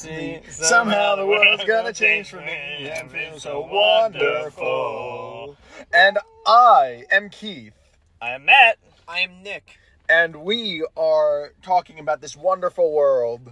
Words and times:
see. 0.00 0.40
Somehow 0.48 1.16
the 1.16 1.26
world's 1.26 1.64
gonna 1.64 1.92
change 1.92 2.30
for 2.30 2.40
me 2.40 2.90
and 2.92 3.10
feel 3.10 3.38
so 3.38 3.60
wonderful. 3.60 5.56
And 5.92 6.18
I 6.46 7.04
am 7.10 7.30
Keith, 7.30 7.74
I 8.20 8.30
am 8.30 8.44
Matt. 8.44 8.78
I 9.08 9.20
am 9.20 9.42
Nick. 9.42 9.76
and 10.08 10.36
we 10.36 10.84
are 10.96 11.52
talking 11.62 11.98
about 11.98 12.20
this 12.20 12.36
wonderful 12.36 12.92
world. 12.92 13.48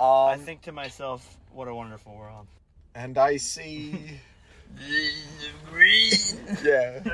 Um, 0.00 0.06
I 0.30 0.36
think 0.38 0.62
to 0.62 0.72
myself, 0.72 1.36
what 1.52 1.68
a 1.68 1.74
wonderful 1.74 2.14
world. 2.16 2.46
and 2.94 3.16
I 3.18 3.36
see, 3.36 4.18
Green. 5.70 6.12
yeah, 6.64 7.00
um, 7.04 7.12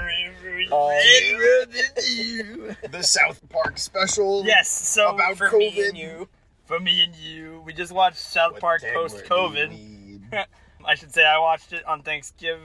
the 2.91 3.03
South 3.03 3.41
Park 3.49 3.79
special. 3.79 4.45
Yes, 4.45 4.69
so 4.71 5.15
About 5.15 5.37
for 5.37 5.49
COVID. 5.49 5.59
me 5.77 5.89
and 5.89 5.99
you, 5.99 6.29
for 6.65 6.81
me 6.81 7.03
and 7.03 7.15
you, 7.15 7.63
we 7.65 7.73
just 7.73 7.93
watched 7.93 8.19
South 8.19 8.53
What 8.53 8.61
Park 8.61 8.81
did 8.83 8.95
post 8.95 9.25
COVID. 9.25 9.71
need? 9.71 10.23
I 10.85 10.95
should 10.95 11.13
say 11.13 11.25
I 11.25 11.39
watched 11.39 11.73
it 11.73 11.85
on 11.87 12.03
Thanksgiving. 12.03 12.61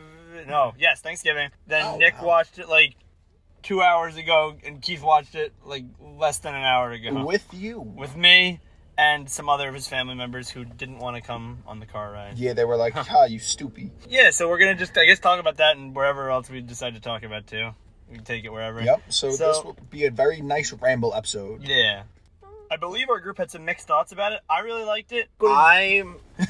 No, 0.48 0.74
yes, 0.80 1.02
Thanksgiving. 1.02 1.50
Then 1.68 1.86
Oh, 1.86 1.98
Nick 1.98 2.22
wow. 2.22 2.28
watched 2.28 2.60
it 2.60 2.70
like 2.70 2.96
two 3.64 3.82
hours 3.82 4.16
ago, 4.18 4.56
and 4.66 4.82
Keith 4.82 5.04
watched 5.04 5.36
it 5.36 5.54
like 5.66 5.86
less 6.00 6.38
than 6.40 6.54
an 6.56 6.64
hour 6.64 6.92
ago 6.92 7.26
With 7.26 7.46
you. 7.54 7.80
with 7.80 8.16
me 8.16 8.60
and 9.02 9.28
some 9.30 9.50
other 9.50 9.68
of 9.68 9.74
his 9.74 9.88
family 9.88 10.14
members 10.16 10.48
who 10.50 10.64
didn't 10.64 11.00
want 11.00 11.16
to 11.16 11.22
come 11.22 11.64
on 11.66 11.80
the 11.80 11.86
car 11.88 12.12
ride. 12.12 12.38
Yeah, 12.38 12.54
they 12.54 12.66
were 12.66 12.78
like, 12.78 12.94
"Ha, 12.94 13.24
you 13.26 13.40
stupid." 13.40 13.90
Yeah, 14.08 14.30
so 14.30 14.48
we're 14.48 14.60
gonna 14.60 14.76
just 14.76 14.96
I 14.98 15.06
guess 15.06 15.20
talk 15.20 15.40
about 15.40 15.58
that 15.58 15.76
and 15.76 15.96
wherever 15.96 16.30
else 16.30 16.50
we 16.50 16.62
decide 16.62 16.94
to 16.94 17.02
talk 17.02 17.24
about 17.24 17.48
too. 17.48 17.72
We 18.10 18.16
can 18.18 18.24
take 18.26 18.44
it 18.46 18.50
wherever. 18.52 18.82
Yep. 18.82 19.02
So, 19.10 19.32
So- 19.32 19.48
this 19.48 19.64
will 19.64 19.78
be 19.90 20.06
a 20.06 20.12
very 20.12 20.42
nice 20.42 20.72
ramble 20.74 21.14
episode. 21.16 21.64
Yeah. 21.64 22.04
I 22.70 22.78
believe 22.78 23.10
our 23.10 23.20
group 23.20 23.38
had 23.38 23.52
some 23.52 23.66
mixed 23.66 23.88
thoughts 23.88 24.12
about 24.14 24.32
it. 24.34 24.40
I 24.50 24.60
really 24.60 24.84
liked 24.86 25.12
it. 25.12 25.30
I 25.42 26.04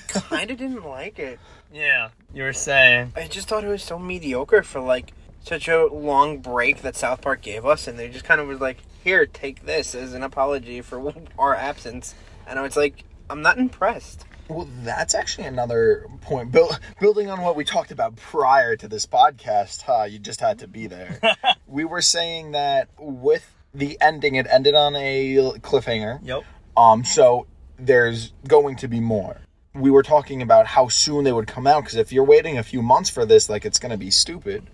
kind 0.10 0.52
of 0.52 0.58
didn't 0.58 0.84
like 0.86 1.18
it. 1.20 1.40
Yeah. 1.74 2.10
You 2.34 2.44
were 2.44 2.54
saying. 2.54 3.14
I 3.16 3.28
just 3.28 3.48
thought 3.48 3.64
it 3.64 3.68
was 3.70 3.82
so 3.84 3.98
mediocre 3.98 4.62
for 4.64 4.82
like 4.82 5.14
such 5.44 5.68
a 5.68 5.86
long 5.88 6.38
break 6.40 6.82
that 6.84 6.96
South 6.96 7.22
Park 7.22 7.42
gave 7.42 7.66
us, 7.66 7.88
and 7.88 7.98
they 7.98 8.08
just 8.10 8.26
kind 8.26 8.40
of 8.42 8.48
was 8.48 8.60
like, 8.60 8.78
"Here, 9.04 9.26
take 9.26 9.66
this 9.66 9.96
as 9.96 10.14
an 10.14 10.22
apology 10.22 10.82
for 10.82 11.14
our 11.40 11.56
absence." 11.56 12.14
And 12.48 12.60
I 12.60 12.62
was 12.62 12.76
like, 12.76 13.04
"I'm 13.30 13.42
not 13.42 13.58
impressed." 13.58 14.26
Well, 14.52 14.68
that's 14.84 15.16
actually 15.16 15.48
another 15.48 16.08
point. 16.22 16.52
Build, 16.52 16.78
building 17.00 17.30
on 17.30 17.42
what 17.42 17.56
we 17.56 17.64
talked 17.64 17.92
about 17.92 18.18
prior 18.18 18.76
to 18.76 18.88
this 18.88 19.06
podcast, 19.06 19.84
huh? 19.84 20.04
You 20.04 20.20
just 20.20 20.42
had 20.42 20.60
to 20.60 20.68
be 20.68 20.88
there. 20.88 21.20
we 21.68 21.86
were 21.86 22.02
saying 22.02 22.52
that 22.52 22.90
with 23.00 23.56
the 23.74 23.98
ending, 24.02 24.36
it 24.36 24.48
ended 24.50 24.76
on 24.76 24.96
a 24.98 25.54
cliffhanger. 25.60 26.20
Yep. 26.24 26.44
Um, 26.76 27.06
so 27.06 27.48
there's 27.80 28.34
going 28.46 28.76
to 28.78 28.90
be 28.90 29.00
more. 29.00 29.38
We 29.74 29.90
were 29.90 30.04
talking 30.04 30.42
about 30.42 30.68
how 30.68 30.90
soon 30.90 31.24
they 31.24 31.32
would 31.32 31.48
come 31.48 31.66
out 31.66 31.84
because 31.84 31.96
if 31.96 32.12
you're 32.12 32.26
waiting 32.26 32.58
a 32.58 32.64
few 32.64 32.82
months 32.82 33.10
for 33.10 33.26
this, 33.26 33.50
like 33.50 33.64
it's 33.64 33.80
going 33.80 33.92
to 33.92 33.98
be 33.98 34.12
stupid. 34.12 34.70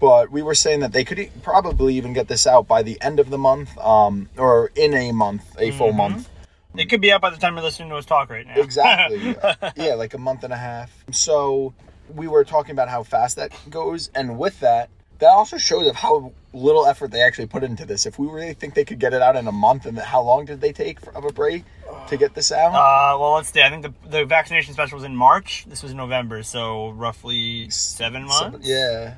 But 0.00 0.32
we 0.32 0.42
were 0.42 0.56
saying 0.56 0.80
that 0.80 0.92
they 0.92 1.04
could 1.04 1.20
e- 1.20 1.30
probably 1.42 1.94
even 1.94 2.12
get 2.12 2.26
this 2.26 2.48
out 2.48 2.66
by 2.66 2.82
the 2.82 3.00
end 3.00 3.20
of 3.20 3.30
the 3.30 3.38
month, 3.38 3.78
um, 3.78 4.28
or 4.36 4.72
in 4.74 4.92
a 4.92 5.12
month, 5.12 5.54
a 5.56 5.70
full 5.70 5.92
month. 5.92 6.28
It 6.76 6.86
could 6.88 7.00
be 7.00 7.10
out 7.12 7.20
by 7.20 7.30
the 7.30 7.36
time 7.36 7.54
you're 7.54 7.62
listening 7.64 7.88
to 7.90 7.96
us 7.96 8.06
talk 8.06 8.30
right 8.30 8.46
now. 8.46 8.54
Exactly. 8.56 9.36
yeah, 9.76 9.94
like 9.94 10.14
a 10.14 10.18
month 10.18 10.44
and 10.44 10.52
a 10.52 10.56
half. 10.56 11.04
So 11.10 11.74
we 12.14 12.28
were 12.28 12.44
talking 12.44 12.72
about 12.72 12.88
how 12.88 13.02
fast 13.02 13.36
that 13.36 13.52
goes, 13.68 14.10
and 14.14 14.38
with 14.38 14.60
that, 14.60 14.88
that 15.18 15.28
also 15.30 15.58
shows 15.58 15.86
of 15.86 15.96
how 15.96 16.32
little 16.52 16.86
effort 16.86 17.10
they 17.10 17.20
actually 17.20 17.46
put 17.46 17.62
into 17.62 17.84
this. 17.84 18.06
If 18.06 18.18
we 18.18 18.26
really 18.28 18.54
think 18.54 18.74
they 18.74 18.84
could 18.84 18.98
get 18.98 19.12
it 19.12 19.20
out 19.20 19.36
in 19.36 19.46
a 19.46 19.52
month, 19.52 19.84
and 19.86 19.98
how 19.98 20.22
long 20.22 20.44
did 20.46 20.60
they 20.60 20.72
take 20.72 21.00
for, 21.00 21.14
of 21.16 21.24
a 21.24 21.32
break 21.32 21.64
to 22.08 22.16
get 22.16 22.34
this 22.34 22.50
out? 22.52 22.68
Uh, 22.72 23.18
well, 23.18 23.34
let's 23.34 23.52
see. 23.52 23.60
I 23.60 23.68
think 23.68 23.82
the, 23.82 23.92
the 24.08 24.24
vaccination 24.24 24.72
special 24.72 24.96
was 24.96 25.04
in 25.04 25.14
March. 25.14 25.66
This 25.68 25.82
was 25.82 25.92
November, 25.92 26.42
so 26.42 26.90
roughly 26.90 27.68
seven 27.70 28.28
So- 28.30 28.50
months. 28.50 28.66
yeah. 28.68 29.16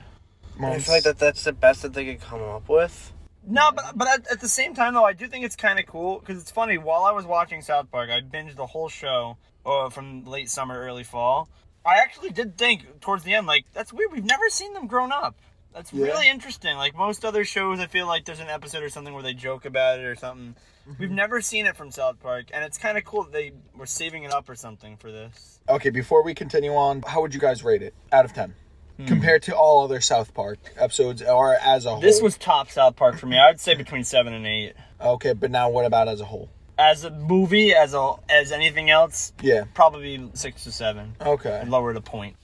And 0.57 0.67
I 0.67 0.79
feel 0.81 0.95
like 0.95 1.05
that 1.05 1.19
that's 1.19 1.45
the 1.45 1.53
best 1.53 1.83
that 1.83 1.95
they 1.95 2.05
could 2.05 2.21
come 2.21 2.43
up 2.43 2.69
with. 2.69 3.13
No, 3.47 3.73
but 3.73 3.85
but 3.97 4.09
at, 4.09 4.31
at 4.33 4.41
the 4.41 4.49
same 4.49 4.75
time 4.75 4.95
though, 4.95 5.05
I 5.05 5.13
do 5.13 5.27
think 5.27 5.45
it's 5.45 5.57
kind 5.57 5.79
of 5.79 5.87
cool 5.87 6.21
because 6.21 6.41
it's 6.41 6.51
funny. 6.51 6.79
While 6.79 7.05
I 7.05 7.11
was 7.13 7.25
watching 7.27 7.61
South 7.63 7.91
Park, 7.91 8.11
I 8.11 8.21
binged 8.21 8.57
the 8.57 8.67
whole 8.67 8.89
show 8.89 9.37
uh, 9.67 9.91
from 9.91 10.25
late 10.25 10.49
summer, 10.51 10.81
early 10.81 11.05
fall. 11.05 11.49
I 11.85 11.97
actually 11.97 12.31
did 12.31 12.57
think 12.57 13.01
towards 13.01 13.25
the 13.25 13.35
end, 13.35 13.47
like 13.47 13.65
that's 13.73 13.93
weird. 13.93 14.13
We've 14.13 14.25
never 14.25 14.49
seen 14.49 14.73
them 14.75 14.87
grown 14.87 15.11
up. 15.13 15.37
That's 15.75 15.93
Yeah. 15.93 16.07
really 16.07 16.29
interesting. 16.29 16.77
Like 16.77 16.95
most 16.95 17.25
other 17.25 17.45
shows, 17.45 17.81
I 17.81 17.87
feel 17.87 18.07
like 18.07 18.25
there's 18.27 18.41
an 18.41 18.49
episode 18.49 18.83
or 18.83 18.89
something 18.91 19.15
where 19.15 19.23
they 19.23 19.35
joke 19.35 19.65
about 19.65 19.99
it 19.99 20.05
or 20.05 20.15
something. 20.15 20.55
We've 20.99 21.11
never 21.11 21.41
seen 21.41 21.67
it 21.67 21.77
from 21.77 21.91
South 21.93 22.21
Park, 22.21 22.47
and 22.53 22.65
it's 22.65 22.77
kind 22.77 22.99
of 22.99 23.05
cool 23.05 23.23
that 23.23 23.33
they 23.33 23.53
were 23.77 23.87
saving 23.87 24.25
it 24.25 24.33
up 24.33 24.49
or 24.49 24.55
something 24.57 24.97
for 24.97 25.11
this. 25.13 25.61
Okay, 25.69 25.91
before 25.91 26.25
we 26.25 26.35
continue 26.35 26.75
on, 26.75 27.03
how 27.07 27.21
would 27.23 27.33
you 27.33 27.41
guys 27.41 27.63
rate 27.63 27.83
it 27.83 27.95
out 28.11 28.25
of 28.25 28.33
10? 28.33 28.53
Hmm. 28.99 29.07
Compared 29.07 29.43
to 29.45 29.57
all 29.57 29.83
other 29.85 30.01
South 30.01 30.35
Park 30.35 30.59
episodes 30.77 31.23
or 31.23 31.55
as 31.57 31.87
a 31.87 31.91
whole? 31.93 32.01
This 32.01 32.21
was 32.21 32.37
top 32.37 32.71
South 32.71 32.95
Park 32.97 33.17
for 33.19 33.27
me. 33.27 33.39
I 33.39 33.49
would 33.51 33.59
say 33.61 33.75
between 33.75 34.05
seven 34.05 34.33
and 34.35 34.47
eight. 34.47 34.75
Okay, 35.01 35.33
but 35.33 35.51
now 35.51 35.71
what 35.71 35.85
about 35.87 36.09
as 36.09 36.21
a 36.21 36.25
whole? 36.27 36.49
As 36.79 37.05
a 37.05 37.11
movie, 37.11 37.75
as 37.75 37.95
a 37.95 38.15
as 38.29 38.53
anything 38.53 38.91
else, 38.91 39.33
Yeah. 39.41 39.65
probably 39.75 40.29
six 40.35 40.65
to 40.65 40.73
seven. 40.73 41.15
Okay. 41.21 41.59
I'd 41.61 41.69
lower 41.69 41.93
the 41.95 42.01
point. 42.03 42.37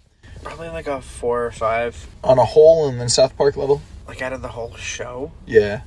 Probably 0.43 0.69
like 0.69 0.87
a 0.87 1.01
four 1.03 1.45
or 1.47 1.51
five. 1.51 2.07
On 2.25 2.39
a 2.39 2.45
whole 2.45 2.89
and 2.89 3.01
then 3.01 3.09
South 3.09 3.37
Park 3.37 3.57
level? 3.57 3.83
Like 4.07 4.23
out 4.23 4.33
of 4.33 4.41
the 4.41 4.49
whole 4.49 4.75
show, 4.77 5.33
Yeah. 5.47 5.83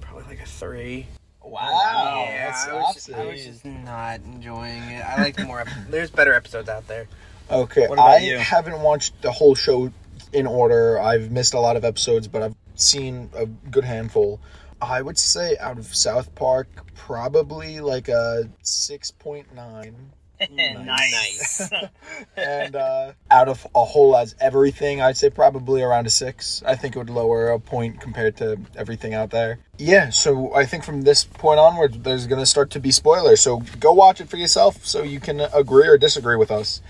probably 0.00 0.24
like 0.24 0.40
a 0.40 0.46
three. 0.46 1.06
Wow. 1.42 2.24
yeah, 2.26 2.46
that's 2.48 2.66
I 2.68 2.72
was, 2.74 3.10
I 3.10 3.24
was 3.26 3.44
just 3.44 3.64
not 3.64 4.20
enjoying 4.20 4.82
it. 4.82 5.04
I 5.04 5.22
like 5.22 5.38
more. 5.44 5.60
ep- 5.60 5.68
There's 5.88 6.10
better 6.10 6.32
episodes 6.32 6.68
out 6.68 6.88
there. 6.88 7.06
Okay, 7.50 7.86
What 7.88 7.94
about 7.98 8.10
I 8.10 8.18
you? 8.18 8.38
haven't 8.38 8.80
watched 8.80 9.20
the 9.22 9.32
whole 9.32 9.54
show 9.54 9.92
in 10.32 10.46
order. 10.46 10.98
I've 11.00 11.30
missed 11.30 11.54
a 11.54 11.60
lot 11.60 11.76
of 11.76 11.84
episodes, 11.84 12.28
but 12.28 12.42
I've 12.42 12.54
seen 12.74 13.30
a 13.34 13.46
good 13.46 13.84
handful. 13.84 14.40
I 14.80 15.02
would 15.02 15.18
say 15.18 15.56
out 15.58 15.78
of 15.78 15.94
South 15.94 16.34
Park, 16.34 16.68
probably 16.94 17.80
like 17.80 18.08
a 18.08 18.48
6.9. 18.62 19.94
nice. 20.50 21.70
and 22.36 22.76
uh, 22.76 23.12
out 23.30 23.48
of 23.48 23.66
a 23.74 23.84
whole 23.84 24.16
as 24.16 24.34
everything, 24.40 25.00
I'd 25.00 25.16
say 25.16 25.30
probably 25.30 25.82
around 25.82 26.06
a 26.06 26.10
6. 26.10 26.62
I 26.66 26.74
think 26.74 26.96
it 26.96 26.98
would 26.98 27.10
lower 27.10 27.48
a 27.48 27.60
point 27.60 28.00
compared 28.00 28.36
to 28.38 28.58
everything 28.76 29.14
out 29.14 29.30
there. 29.30 29.60
Yeah, 29.78 30.10
so 30.10 30.54
I 30.54 30.66
think 30.66 30.84
from 30.84 31.02
this 31.02 31.24
point 31.24 31.60
onward, 31.60 32.04
there's 32.04 32.26
going 32.26 32.40
to 32.40 32.46
start 32.46 32.70
to 32.70 32.80
be 32.80 32.90
spoilers. 32.90 33.40
So 33.40 33.62
go 33.78 33.92
watch 33.92 34.20
it 34.20 34.28
for 34.28 34.36
yourself 34.36 34.84
so 34.84 35.02
you 35.02 35.20
can 35.20 35.40
agree 35.40 35.86
or 35.86 35.96
disagree 35.96 36.36
with 36.36 36.50
us. 36.50 36.80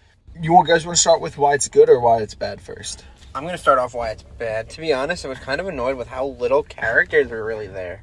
You 0.41 0.63
guys 0.67 0.85
want 0.85 0.97
to 0.97 1.01
start 1.01 1.21
with 1.21 1.39
why 1.39 1.55
it's 1.55 1.69
good 1.69 1.89
or 1.89 2.01
why 2.01 2.19
it's 2.19 2.35
bad 2.35 2.61
first? 2.61 3.05
I'm 3.35 3.45
gonna 3.45 3.59
start 3.59 3.79
off 3.79 3.95
why 3.95 4.11
it's 4.11 4.23
bad. 4.23 4.69
To 4.71 4.81
be 4.81 4.93
honest, 4.93 5.25
I 5.25 5.29
was 5.29 5.39
kind 5.39 5.61
of 5.61 5.69
annoyed 5.69 5.97
with 5.97 6.09
how 6.09 6.27
little 6.27 6.63
characters 6.63 7.31
were 7.31 7.45
really 7.45 7.67
there. 7.67 8.03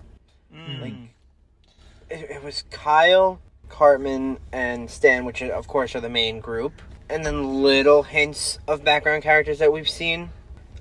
Mm. 0.54 1.08
It, 2.10 2.32
it 2.32 2.44
was 2.44 2.64
Kyle, 2.70 3.40
Cartman, 3.70 4.40
and 4.52 4.90
Stan, 4.90 5.26
which 5.26 5.42
of 5.42 5.68
course 5.68 5.96
are 5.96 6.02
the 6.02 6.10
main 6.10 6.40
group, 6.40 6.82
and 7.10 7.26
then 7.26 7.62
little 7.64 8.04
hints 8.04 8.60
of 8.68 8.84
background 8.84 9.24
characters 9.24 9.60
that 9.60 9.72
we've 9.72 9.90
seen. 9.90 10.30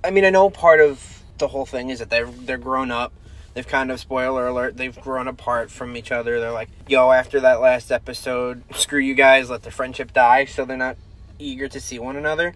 I 0.02 0.10
mean, 0.10 0.24
I 0.24 0.30
know 0.30 0.50
part 0.50 0.80
of 0.80 1.22
the 1.38 1.48
whole 1.48 1.66
thing 1.66 1.90
is 1.90 1.98
that 1.98 2.10
they're 2.10 2.26
they're 2.26 2.58
grown 2.58 2.90
up. 2.90 3.12
They've 3.54 3.66
kind 3.66 3.90
of 3.90 3.98
spoiler 3.98 4.46
alert. 4.46 4.76
They've 4.76 4.98
grown 5.00 5.26
apart 5.26 5.70
from 5.70 5.96
each 5.96 6.12
other. 6.12 6.40
They're 6.40 6.52
like, 6.52 6.70
"Yo, 6.88 7.10
after 7.10 7.40
that 7.40 7.60
last 7.60 7.90
episode, 7.90 8.62
screw 8.74 9.00
you 9.00 9.14
guys. 9.14 9.50
Let 9.50 9.62
the 9.62 9.70
friendship 9.70 10.12
die." 10.12 10.44
So 10.44 10.64
they're 10.64 10.76
not 10.76 10.96
eager 11.40 11.68
to 11.68 11.80
see 11.80 11.98
one 11.98 12.16
another. 12.16 12.54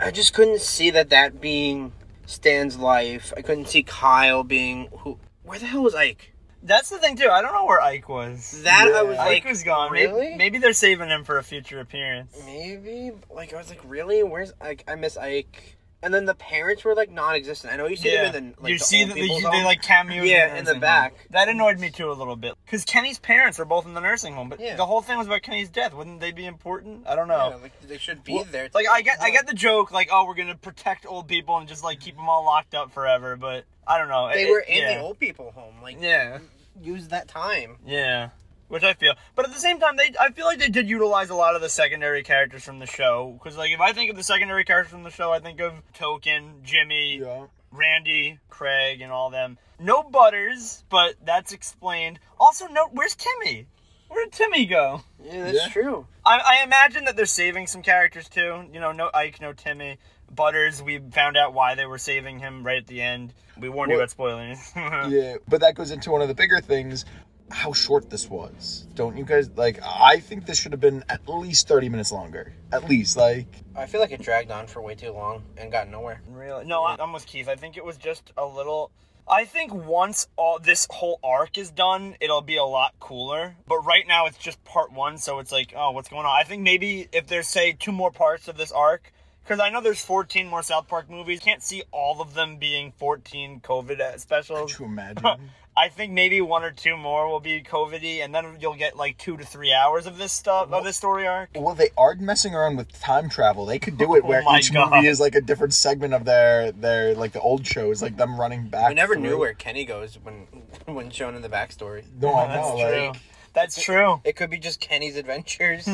I 0.00 0.10
just 0.10 0.32
couldn't 0.34 0.60
see 0.60 0.90
that 0.90 1.10
that 1.10 1.40
being 1.40 1.92
Stan's 2.26 2.78
life. 2.78 3.32
I 3.36 3.42
couldn't 3.42 3.68
see 3.68 3.82
Kyle 3.82 4.42
being 4.44 4.88
who. 4.98 5.18
Where 5.42 5.58
the 5.58 5.66
hell 5.66 5.82
was 5.82 5.94
Ike? 5.94 6.32
That's 6.62 6.90
the 6.90 6.98
thing 6.98 7.16
too. 7.16 7.28
I 7.28 7.42
don't 7.42 7.52
know 7.52 7.64
where 7.64 7.80
Ike 7.80 8.08
was. 8.08 8.62
That 8.62 8.86
I 8.86 8.90
Yeah. 8.90 9.02
was 9.02 9.18
Ike 9.18 9.44
was 9.44 9.64
gone. 9.64 9.90
Really? 9.90 10.20
Maybe, 10.30 10.36
maybe 10.36 10.58
they're 10.58 10.72
saving 10.72 11.08
him 11.08 11.24
for 11.24 11.38
a 11.38 11.42
future 11.42 11.80
appearance. 11.80 12.40
Maybe. 12.46 13.10
Like 13.30 13.52
I 13.52 13.56
was 13.58 13.68
like, 13.68 13.80
really? 13.84 14.22
Where's 14.22 14.52
Ike? 14.60 14.84
I 14.86 14.94
miss 14.94 15.16
Ike. 15.16 15.76
And 16.04 16.12
then 16.12 16.24
the 16.24 16.34
parents 16.34 16.84
were 16.84 16.94
like 16.96 17.10
non-existent. 17.12 17.72
I 17.72 17.76
know 17.76 17.86
you 17.86 17.94
see 17.96 18.10
them 18.10 18.34
in 18.34 18.50
the 18.56 18.62
like, 18.62 18.72
you 18.72 18.78
the 18.78 18.84
see 18.84 19.04
that 19.04 19.14
they, 19.14 19.28
they 19.28 19.64
like 19.64 19.82
cameo 19.82 20.24
Yeah, 20.24 20.48
the 20.52 20.58
in 20.58 20.64
the 20.64 20.74
back. 20.74 21.12
home. 21.12 21.20
That 21.30 21.48
annoyed 21.48 21.78
me 21.78 21.90
too 21.90 22.10
a 22.10 22.12
little 22.14 22.34
bit 22.34 22.54
because 22.64 22.84
Kenny's 22.84 23.20
parents 23.20 23.60
are 23.60 23.64
both 23.64 23.86
in 23.86 23.94
the 23.94 24.00
nursing 24.00 24.34
home, 24.34 24.48
but 24.48 24.58
Yeah. 24.58 24.74
the 24.76 24.84
whole 24.84 25.00
thing 25.00 25.16
was 25.16 25.28
about 25.28 25.42
Kenny's 25.42 25.68
death. 25.70 25.94
Wouldn't 25.94 26.18
they 26.20 26.32
be 26.32 26.44
important? 26.46 27.06
I 27.06 27.14
don't 27.14 27.28
know. 27.28 27.50
Yeah, 27.50 27.56
like 27.56 27.80
they 27.82 27.98
should 27.98 28.24
be 28.24 28.34
Well, 28.34 28.44
there. 28.50 28.68
Like 28.74 28.88
I 28.90 29.02
get, 29.02 29.22
I 29.22 29.30
get 29.30 29.46
the 29.46 29.54
joke, 29.54 29.92
like 29.92 30.08
oh, 30.10 30.26
we're 30.26 30.34
gonna 30.34 30.56
protect 30.56 31.06
old 31.06 31.28
people 31.28 31.56
and 31.58 31.68
just 31.68 31.84
like 31.84 32.00
keep 32.00 32.16
them 32.16 32.28
all 32.28 32.44
locked 32.44 32.74
up 32.74 32.90
forever. 32.92 33.36
But 33.36 33.64
I 33.86 33.96
don't 33.98 34.08
know. 34.08 34.28
They 34.32 34.44
It- 34.46 34.50
were 34.50 34.60
in 34.60 34.78
yeah. 34.82 34.94
the 34.96 35.00
old 35.02 35.20
people 35.20 35.52
home. 35.52 35.74
Like 35.82 35.98
Yeah, 36.00 36.38
use 36.82 37.08
that 37.08 37.28
time. 37.28 37.76
yeah. 37.86 38.30
Which 38.72 38.82
I 38.84 38.94
feel. 38.94 39.12
But 39.36 39.44
at 39.46 39.52
the 39.52 39.60
same 39.60 39.78
time, 39.78 39.96
they 39.98 40.12
I 40.18 40.30
feel 40.30 40.46
like 40.46 40.58
they 40.58 40.70
did 40.70 40.88
utilize 40.88 41.28
a 41.28 41.34
lot 41.34 41.54
of 41.54 41.60
the 41.60 41.68
secondary 41.68 42.22
characters 42.22 42.64
from 42.64 42.78
the 42.78 42.86
show. 42.86 43.38
Because 43.38 43.58
like 43.58 43.70
if 43.70 43.80
I 43.80 43.92
think 43.92 44.10
of 44.10 44.16
the 44.16 44.22
secondary 44.22 44.64
characters 44.64 44.90
from 44.92 45.02
the 45.02 45.10
show, 45.10 45.30
I 45.30 45.40
think 45.40 45.60
of 45.60 45.74
Token, 45.92 46.60
Jimmy, 46.64 47.18
Yeah. 47.18 47.46
Randy, 47.70 48.38
Craig, 48.48 49.02
and 49.02 49.12
all 49.12 49.28
them. 49.28 49.58
No 49.78 50.02
Butters, 50.02 50.84
but 50.88 51.16
that's 51.22 51.52
explained. 51.52 52.18
Also, 52.40 52.66
no. 52.68 52.88
Where's 52.92 53.14
Timmy? 53.14 53.66
Where 54.08 54.24
did 54.24 54.32
Timmy 54.32 54.64
go? 54.66 55.02
Yeah, 55.22 55.44
that's 55.44 55.54
Yeah. 55.58 55.68
true. 55.68 56.06
I, 56.24 56.38
I 56.38 56.64
imagine 56.64 57.04
that 57.04 57.16
they're 57.16 57.26
saving 57.26 57.66
some 57.66 57.82
characters 57.82 58.28
too. 58.30 58.64
You 58.72 58.80
know, 58.80 58.92
no 58.92 59.10
Ike, 59.12 59.40
no 59.42 59.52
Timmy. 59.52 59.98
Butters, 60.34 60.82
we 60.82 60.98
found 61.10 61.36
out 61.36 61.52
why 61.52 61.74
they 61.74 61.84
were 61.84 61.98
saving 61.98 62.38
him 62.38 62.64
right 62.64 62.78
at 62.78 62.86
the 62.86 63.02
end. 63.02 63.34
We 63.58 63.68
warned 63.68 63.90
you 63.92 63.98
about 63.98 64.08
spoilers. 64.10 64.58
Yeah, 64.76 65.36
but 65.46 65.60
that 65.60 65.74
goes 65.74 65.90
into 65.90 66.10
one 66.10 66.22
of 66.22 66.28
the 66.28 66.34
bigger 66.34 66.60
things. 66.60 67.04
How 67.52 67.72
short 67.74 68.08
this 68.08 68.28
was, 68.30 68.86
don't 68.94 69.16
you 69.16 69.24
guys 69.24 69.50
like? 69.56 69.78
I 69.82 70.20
think 70.20 70.46
this 70.46 70.58
should 70.58 70.72
have 70.72 70.80
been 70.80 71.04
at 71.08 71.28
least 71.28 71.68
thirty 71.68 71.88
minutes 71.88 72.10
longer. 72.10 72.54
At 72.72 72.88
least, 72.88 73.16
like, 73.16 73.46
I 73.76 73.84
feel 73.86 74.00
like 74.00 74.10
it 74.10 74.22
dragged 74.22 74.50
on 74.50 74.66
for 74.66 74.80
way 74.80 74.94
too 74.94 75.12
long 75.12 75.42
and 75.58 75.70
got 75.70 75.88
nowhere. 75.88 76.22
Really? 76.28 76.64
No, 76.64 76.82
I- 76.82 76.96
I'm 76.98 77.12
with 77.12 77.26
Keith. 77.26 77.48
I 77.48 77.56
think 77.56 77.76
it 77.76 77.84
was 77.84 77.98
just 77.98 78.32
a 78.38 78.46
little. 78.46 78.90
I 79.28 79.44
think 79.44 79.72
once 79.72 80.26
all 80.36 80.58
this 80.58 80.88
whole 80.90 81.20
arc 81.22 81.56
is 81.56 81.70
done, 81.70 82.16
it'll 82.20 82.40
be 82.42 82.56
a 82.56 82.64
lot 82.64 82.94
cooler. 82.98 83.54
But 83.68 83.84
right 83.84 84.06
now, 84.08 84.26
it's 84.26 84.38
just 84.38 84.62
part 84.64 84.90
one, 84.92 85.18
so 85.18 85.38
it's 85.38 85.52
like, 85.52 85.74
oh, 85.76 85.92
what's 85.92 86.08
going 86.08 86.24
on? 86.26 86.34
I 86.34 86.42
think 86.44 86.62
maybe 86.62 87.06
if 87.12 87.26
there's 87.28 87.46
say 87.46 87.72
two 87.78 87.92
more 87.92 88.10
parts 88.10 88.48
of 88.48 88.56
this 88.56 88.72
arc, 88.72 89.12
because 89.44 89.60
I 89.60 89.70
know 89.70 89.80
there's 89.80 90.02
14 90.04 90.48
more 90.48 90.62
South 90.62 90.88
Park 90.88 91.10
movies. 91.10 91.40
Can't 91.40 91.62
see 91.62 91.82
all 91.92 92.20
of 92.20 92.34
them 92.34 92.56
being 92.58 92.92
14 92.98 93.60
COVID 93.60 94.00
uh, 94.00 94.18
specials. 94.18 94.72
could 94.72 94.80
you 94.80 94.86
imagine? 94.90 95.50
I 95.74 95.88
think 95.88 96.12
maybe 96.12 96.42
one 96.42 96.64
or 96.64 96.70
two 96.70 96.98
more 96.98 97.26
will 97.30 97.40
be 97.40 97.62
COVID-y, 97.62 98.22
and 98.22 98.34
then 98.34 98.58
you'll 98.60 98.74
get 98.74 98.94
like 98.94 99.16
two 99.16 99.38
to 99.38 99.44
three 99.44 99.72
hours 99.72 100.06
of 100.06 100.18
this 100.18 100.30
stuff 100.30 100.70
of 100.70 100.84
this 100.84 100.98
story 100.98 101.26
arc. 101.26 101.48
well, 101.54 101.74
they 101.74 101.88
are 101.96 102.14
messing 102.16 102.54
around 102.54 102.76
with 102.76 102.92
time 103.00 103.30
travel. 103.30 103.64
They 103.64 103.78
could 103.78 103.96
do 103.96 104.14
it 104.14 104.22
Oh 104.24 104.28
where 104.28 104.42
my 104.42 104.58
each 104.58 104.70
God. 104.70 104.90
movie 104.92 105.06
is 105.08 105.18
like 105.18 105.34
a 105.34 105.40
different 105.40 105.72
segment 105.72 106.12
of 106.12 106.26
their 106.26 106.72
their 106.72 107.14
like 107.14 107.32
the 107.32 107.40
old 107.40 107.66
shows, 107.66 108.02
like 108.02 108.18
them 108.18 108.38
running 108.38 108.68
back. 108.68 108.90
We 108.90 108.94
never 108.96 109.14
through. 109.14 109.22
knew 109.22 109.38
where 109.38 109.54
Kenny 109.54 109.86
goes 109.86 110.18
when 110.22 110.46
when 110.84 111.08
shown 111.10 111.34
in 111.36 111.40
the 111.40 111.48
backstory. 111.48 112.04
No, 112.20 112.34
I 112.34 112.46
That's 112.48 112.68
know. 112.68 112.76
true. 112.90 113.06
Like, 113.08 113.16
That's 113.54 113.82
true. 113.82 114.20
It 114.24 114.36
could 114.36 114.50
be 114.50 114.58
just 114.58 114.78
Kenny's 114.78 115.16
adventures. 115.16 115.88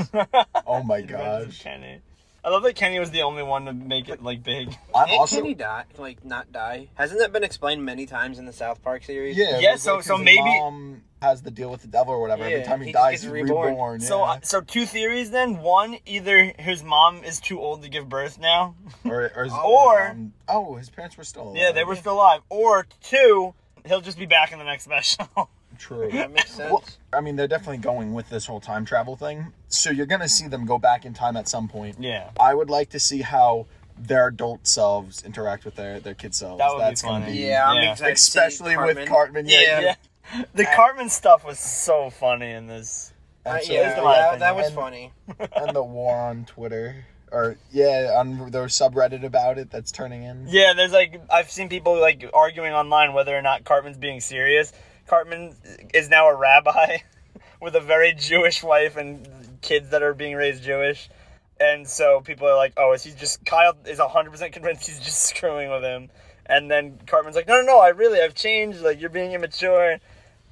oh 0.67 0.83
my 0.83 0.99
Adventures 0.99 1.47
gosh. 1.47 1.63
Kenny. 1.63 2.01
I 2.45 2.51
love 2.51 2.63
that 2.63 2.77
Kenny 2.77 2.99
was 2.99 3.11
the 3.11 3.23
only 3.23 3.43
one 3.43 3.65
to 3.67 3.73
make 3.73 4.09
it 4.09 4.23
like 4.23 4.43
big. 4.43 4.69
I'm 4.95 5.07
Can't 5.09 5.21
also 5.21 5.37
Kenny 5.37 5.55
die? 5.55 5.85
Like 5.99 6.25
not 6.25 6.51
die? 6.53 6.89
Hasn't 6.95 7.21
that 7.21 7.33
been 7.33 7.45
explained 7.45 7.85
many 7.85 8.07
times 8.07 8.39
in 8.39 8.47
the 8.47 8.53
South 8.53 8.83
Park 8.83 9.05
series? 9.05 9.37
yeah. 9.37 9.59
Yeah, 9.59 9.71
it 9.71 9.73
was 9.73 9.83
so- 9.83 9.95
like 9.97 10.05
so 10.05 10.17
his 10.17 10.25
maybe- 10.25 10.43
mom 10.43 11.03
has 11.21 11.43
the 11.43 11.51
deal 11.51 11.69
with 11.69 11.83
the 11.83 11.89
devil 11.89 12.15
or 12.15 12.21
whatever. 12.21 12.45
Every 12.45 12.63
time 12.63 12.81
he, 12.81 12.87
he 12.87 12.93
dies, 12.93 13.23
he's 13.23 13.31
reborn. 13.31 13.71
reborn. 13.71 14.01
So, 14.01 14.19
yeah. 14.19 14.31
uh, 14.35 14.39
so 14.45 14.61
two 14.61 14.87
theories 14.87 15.33
then. 15.33 15.59
One, 15.59 15.99
either 16.07 16.53
his 16.61 16.85
mom 16.85 17.25
is 17.25 17.41
too 17.41 17.59
old 17.61 17.83
to 17.83 17.89
give 17.89 18.09
birth 18.09 18.39
now. 18.39 18.77
or 19.05 19.33
or, 19.35 19.45
his- 19.45 19.53
or- 19.65 20.09
um, 20.11 20.33
oh, 20.49 20.77
his 20.77 20.89
parents 20.91 21.17
were 21.17 21.25
still 21.25 21.43
alive. 21.49 21.57
Yeah, 21.57 21.73
they 21.73 21.83
were 21.83 21.97
still 21.97 22.15
alive. 22.15 22.43
Or 22.51 22.87
two, 23.03 23.53
he'll 23.85 24.01
just 24.01 24.17
be 24.19 24.27
back 24.27 24.53
in 24.53 24.59
the 24.61 24.65
next 24.65 24.85
special. 24.85 25.29
true. 25.79 26.11
That 26.13 26.33
makes 26.33 26.51
sense. 26.53 26.71
Well, 26.71 26.85
I 27.13 27.21
mean, 27.21 27.37
they're 27.37 27.49
definitely 27.49 27.79
going 27.79 28.13
with 28.15 28.29
this 28.29 28.47
whole 28.47 28.61
time 28.61 28.85
travel 28.85 29.17
thing. 29.17 29.53
So 29.69 29.91
you're 29.91 30.07
gonna 30.07 30.29
see 30.29 30.49
them 30.49 30.67
go 30.67 30.79
back 30.79 31.05
in 31.05 31.15
time 31.15 31.37
at 31.37 31.49
some 31.49 31.69
point. 31.69 31.97
yeah. 31.99 32.31
I 32.39 32.55
would 32.55 32.69
like 32.71 32.91
to 32.91 33.01
see 33.01 33.23
how 33.23 33.67
their 33.99 34.29
adult 34.29 34.67
selves 34.67 35.25
interact 35.25 35.65
with 35.65 35.75
their 35.77 35.99
their 36.01 36.15
kid 36.15 36.35
selves. 36.35 36.59
That 36.59 36.71
would 36.71 36.79
be 36.79 36.85
That's 36.85 37.03
funny. 37.03 37.25
gonna 37.25 37.33
be 37.33 37.39
yeah, 37.39 37.69
I'm 37.69 37.77
Yeah. 37.83 37.93
excited. 37.93 38.17
to 38.17 38.21
see 38.23 38.29
especially 38.39 38.77
with 38.77 39.09
Cartman. 39.09 39.47
Yeah, 39.49 39.61
Yeah. 39.61 39.81
yeah. 39.81 39.95
Yeah. 40.35 40.43
The 40.55 40.65
Cartman 40.67 41.09
stuff 41.09 41.45
was 41.45 41.59
so 41.59 42.11
funny 42.11 42.51
in 42.51 42.67
this. 42.67 43.13
Uh, 43.47 43.51
Absolutely. 43.51 43.77
yeah, 43.87 43.95
that, 44.03 44.39
that 44.41 44.57
was 44.57 44.67
And- 44.67 44.75
funny. 44.75 45.13
and 45.57 45.75
the 45.75 45.83
war 45.83 46.15
on 46.17 46.45
Twitter, 46.45 47.07
or 47.33 47.57
yeah, 47.73 48.13
on 48.19 48.51
the 48.51 48.59
subreddit 48.67 49.25
about 49.25 49.57
it 49.59 49.71
that's 49.71 49.91
turning 49.91 50.23
in. 50.25 50.47
Yeah, 50.49 50.75
there's 50.75 50.93
like 50.93 51.19
I've 51.31 51.51
seen 51.51 51.69
people 51.71 51.99
like 51.99 52.25
arguing 52.35 52.75
online 52.75 53.15
whether 53.15 53.35
or 53.37 53.41
not 53.43 53.65
Cartman's 53.65 53.97
being 53.97 54.21
serious. 54.21 54.73
Cartman 55.09 55.55
is 55.95 56.09
now 56.09 56.29
a 56.29 56.37
rabbi 56.37 56.99
with 57.61 57.75
a 57.75 57.81
very 57.81 58.13
Jewish 58.13 58.63
wife 58.63 58.97
and 58.97 59.59
kids 59.63 59.91
that 59.91 60.03
are 60.03 60.15
being 60.15 60.37
raised 60.37 60.63
Jewish. 60.63 61.09
And 61.61 61.89
so 61.89 62.21
people 62.21 62.47
are 62.47 62.57
like, 62.57 62.75
"Oh, 62.77 62.93
is 62.93 63.03
he 63.03 63.13
just 63.13 63.45
Kyle 63.45 63.75
is 63.85 63.99
100% 63.99 64.53
convinced 64.53 64.87
he's 64.87 65.01
just 65.01 65.23
screwing 65.35 65.71
with 65.71 65.83
him." 65.83 66.11
And 66.47 66.71
then 66.71 66.99
Cartman's 67.07 67.37
like, 67.37 67.49
"No, 67.49 67.61
no, 67.61 67.67
no, 67.67 67.79
I 67.81 67.89
really 67.89 68.21
I've 68.21 68.35
changed. 68.35 68.81
Like 68.81 69.01
you're 69.01 69.11
being 69.11 69.33
immature." 69.33 69.99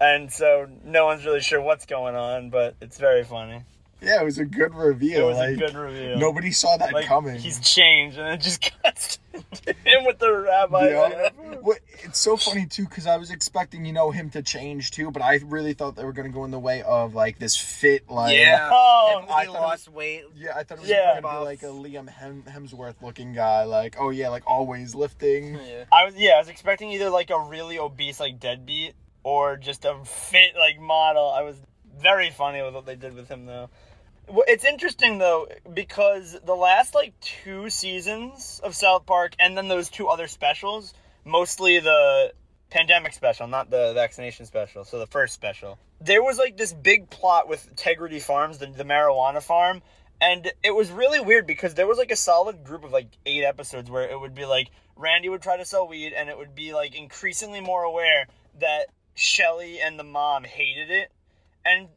And 0.00 0.32
so 0.32 0.68
no 0.84 1.06
one's 1.06 1.24
really 1.24 1.40
sure 1.40 1.60
what's 1.60 1.86
going 1.86 2.16
on, 2.16 2.50
but 2.50 2.74
it's 2.80 2.98
very 2.98 3.24
funny. 3.24 3.62
Yeah, 4.00 4.20
it 4.20 4.24
was 4.24 4.38
a 4.38 4.44
good 4.44 4.74
reveal. 4.74 5.20
It 5.24 5.26
was 5.30 5.36
like, 5.38 5.50
a 5.54 5.56
good 5.56 5.74
reveal. 5.74 6.18
Nobody 6.18 6.50
saw 6.50 6.76
that 6.76 6.92
like 6.92 7.06
coming. 7.06 7.38
he's 7.38 7.58
changed, 7.60 8.18
and 8.18 8.28
it 8.34 8.40
just 8.42 8.60
cuts 8.84 9.18
to 9.64 9.72
him 9.84 10.04
with 10.04 10.18
the 10.18 10.32
rabbi. 10.32 10.88
Yeah. 10.90 11.30
Well, 11.62 11.78
it's 12.04 12.18
so 12.18 12.36
funny 12.36 12.66
too 12.66 12.84
because 12.84 13.06
I 13.06 13.16
was 13.16 13.30
expecting 13.30 13.84
you 13.86 13.92
know 13.94 14.10
him 14.10 14.28
to 14.30 14.42
change 14.42 14.90
too, 14.90 15.10
but 15.10 15.22
I 15.22 15.40
really 15.46 15.72
thought 15.72 15.96
they 15.96 16.04
were 16.04 16.12
gonna 16.12 16.28
go 16.28 16.44
in 16.44 16.50
the 16.50 16.58
way 16.58 16.82
of 16.82 17.14
like 17.14 17.38
this 17.38 17.56
fit 17.56 18.08
like 18.10 18.36
Yeah. 18.36 18.68
Oh, 18.72 19.24
I 19.30 19.42
he 19.42 19.46
thought 19.46 19.46
it 19.46 19.50
lost 19.60 19.88
weight. 19.88 20.24
Yeah, 20.36 20.52
I 20.56 20.62
thought 20.62 20.78
it 20.78 20.80
was 20.82 20.90
Yeah. 20.90 21.18
gonna 21.20 21.38
be 21.40 21.44
like 21.44 21.62
a 21.62 21.66
Liam 21.66 22.08
Hem- 22.08 22.44
Hemsworth 22.48 23.00
looking 23.02 23.32
guy, 23.32 23.64
like 23.64 23.96
oh 23.98 24.10
yeah, 24.10 24.28
like 24.28 24.42
always 24.46 24.94
lifting. 24.94 25.54
Yeah. 25.54 25.84
I 25.90 26.04
was 26.04 26.14
yeah, 26.16 26.32
I 26.32 26.38
was 26.38 26.48
expecting 26.48 26.90
either 26.92 27.08
like 27.10 27.30
a 27.30 27.38
really 27.40 27.78
obese 27.78 28.20
like 28.20 28.38
deadbeat 28.40 28.94
or 29.22 29.56
just 29.56 29.84
a 29.84 29.96
fit 30.04 30.54
like 30.58 30.78
model. 30.80 31.30
I 31.30 31.42
was 31.42 31.56
very 32.00 32.30
funny 32.30 32.62
with 32.62 32.74
what 32.74 32.86
they 32.86 32.96
did 32.96 33.14
with 33.14 33.28
him 33.28 33.46
though. 33.46 33.70
It's 34.48 34.64
interesting 34.64 35.18
though 35.18 35.48
because 35.72 36.36
the 36.44 36.54
last 36.54 36.94
like 36.94 37.18
two 37.20 37.70
seasons 37.70 38.60
of 38.62 38.74
South 38.74 39.06
Park 39.06 39.34
and 39.38 39.56
then 39.56 39.68
those 39.68 39.88
two 39.88 40.08
other 40.08 40.26
specials, 40.26 40.94
mostly 41.24 41.78
the 41.78 42.32
pandemic 42.70 43.12
special, 43.12 43.46
not 43.46 43.70
the 43.70 43.92
vaccination 43.94 44.46
special, 44.46 44.84
so 44.84 44.98
the 44.98 45.06
first 45.06 45.34
special. 45.34 45.78
There 46.00 46.22
was 46.22 46.38
like 46.38 46.56
this 46.56 46.72
big 46.72 47.08
plot 47.08 47.48
with 47.48 47.74
Tegridy 47.76 48.20
Farms, 48.20 48.58
the, 48.58 48.66
the 48.66 48.84
marijuana 48.84 49.42
farm, 49.42 49.82
and 50.20 50.50
it 50.62 50.74
was 50.74 50.90
really 50.90 51.20
weird 51.20 51.46
because 51.46 51.74
there 51.74 51.86
was 51.86 51.98
like 51.98 52.10
a 52.10 52.16
solid 52.16 52.64
group 52.64 52.84
of 52.84 52.92
like 52.92 53.08
eight 53.24 53.44
episodes 53.44 53.90
where 53.90 54.08
it 54.08 54.18
would 54.18 54.34
be 54.34 54.44
like 54.44 54.70
Randy 54.96 55.28
would 55.28 55.42
try 55.42 55.56
to 55.56 55.64
sell 55.64 55.86
weed 55.86 56.12
and 56.14 56.28
it 56.28 56.38
would 56.38 56.54
be 56.54 56.72
like 56.72 56.94
increasingly 56.94 57.60
more 57.60 57.82
aware 57.82 58.26
that 58.60 58.86
Shelly 59.14 59.80
and 59.80 59.98
the 59.98 60.04
mom 60.04 60.44
hated 60.44 60.90
it. 60.90 61.10
And 61.66 61.88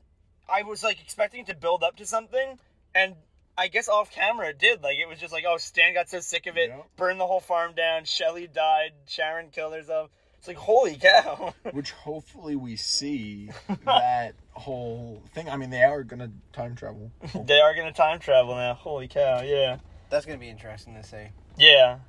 I 0.52 0.64
was 0.64 0.84
like 0.84 1.00
expecting 1.02 1.42
it 1.42 1.48
to 1.48 1.56
build 1.56 1.84
up 1.84 1.98
to 1.98 2.06
something 2.06 2.58
and 2.96 3.16
I 3.58 3.68
guess 3.68 3.88
off 3.90 4.12
camera 4.12 4.50
it 4.50 4.58
did. 4.60 4.82
Like 4.82 4.98
it 4.98 5.08
was 5.08 5.20
just 5.20 5.32
like, 5.34 5.44
oh, 5.48 5.58
Stan 5.58 5.94
got 5.94 6.10
so 6.10 6.20
sick 6.22 6.48
of 6.48 6.58
it, 6.58 6.70
Yep. 6.70 6.86
burned 6.98 7.20
the 7.20 7.28
whole 7.28 7.40
farm 7.42 7.74
down. 7.76 8.06
Shelly 8.06 8.48
died. 8.48 8.92
Sharon 9.08 9.50
killed 9.52 9.74
herself. 9.74 10.10
It's 10.40 10.48
like 10.48 10.56
holy 10.58 10.96
cow. 10.96 11.54
Which 11.74 11.92
hopefully 11.92 12.56
we 12.56 12.78
see 12.78 13.50
that 13.86 14.36
whole 14.54 15.22
thing. 15.34 15.50
I 15.50 15.58
mean, 15.58 15.70
they 15.70 15.84
are 15.84 16.04
gonna 16.04 16.32
time 16.54 16.76
travel. 16.76 17.12
they 17.46 17.60
are 17.60 17.76
gonna 17.76 17.92
time 17.92 18.20
travel 18.20 18.56
now. 18.56 18.74
Holy 18.74 19.10
cow! 19.10 19.42
Yeah, 19.42 19.80
That's 20.10 20.26
gonna 20.26 20.38
be 20.40 20.48
interesting 20.50 20.96
to 20.96 21.04
see. 21.04 21.28
yeah. 21.58 22.00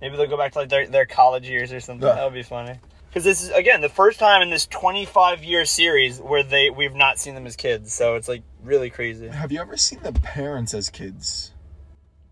Maybe 0.00 0.16
they'll 0.16 0.28
go 0.28 0.36
back 0.36 0.52
to 0.52 0.58
like 0.60 0.68
their, 0.68 0.86
their 0.86 1.06
college 1.06 1.48
years 1.48 1.72
or 1.72 1.80
something. 1.80 2.06
Yeah. 2.06 2.14
That 2.16 2.24
would 2.26 2.34
be 2.34 2.42
funny. 2.44 2.78
Because 3.14 3.22
this 3.22 3.44
is 3.44 3.50
again 3.50 3.80
the 3.80 3.88
first 3.88 4.18
time 4.18 4.42
in 4.42 4.50
this 4.50 4.66
25 4.66 5.44
year 5.44 5.64
series 5.64 6.18
where 6.18 6.42
they 6.42 6.68
we've 6.68 6.96
not 6.96 7.20
seen 7.20 7.36
them 7.36 7.46
as 7.46 7.54
kids. 7.54 7.92
So 7.92 8.16
it's 8.16 8.26
like 8.26 8.42
really 8.64 8.90
crazy. 8.90 9.28
Have 9.28 9.52
you 9.52 9.60
ever 9.60 9.76
seen 9.76 10.00
the 10.02 10.12
parents 10.12 10.74
as 10.74 10.90
kids? 10.90 11.52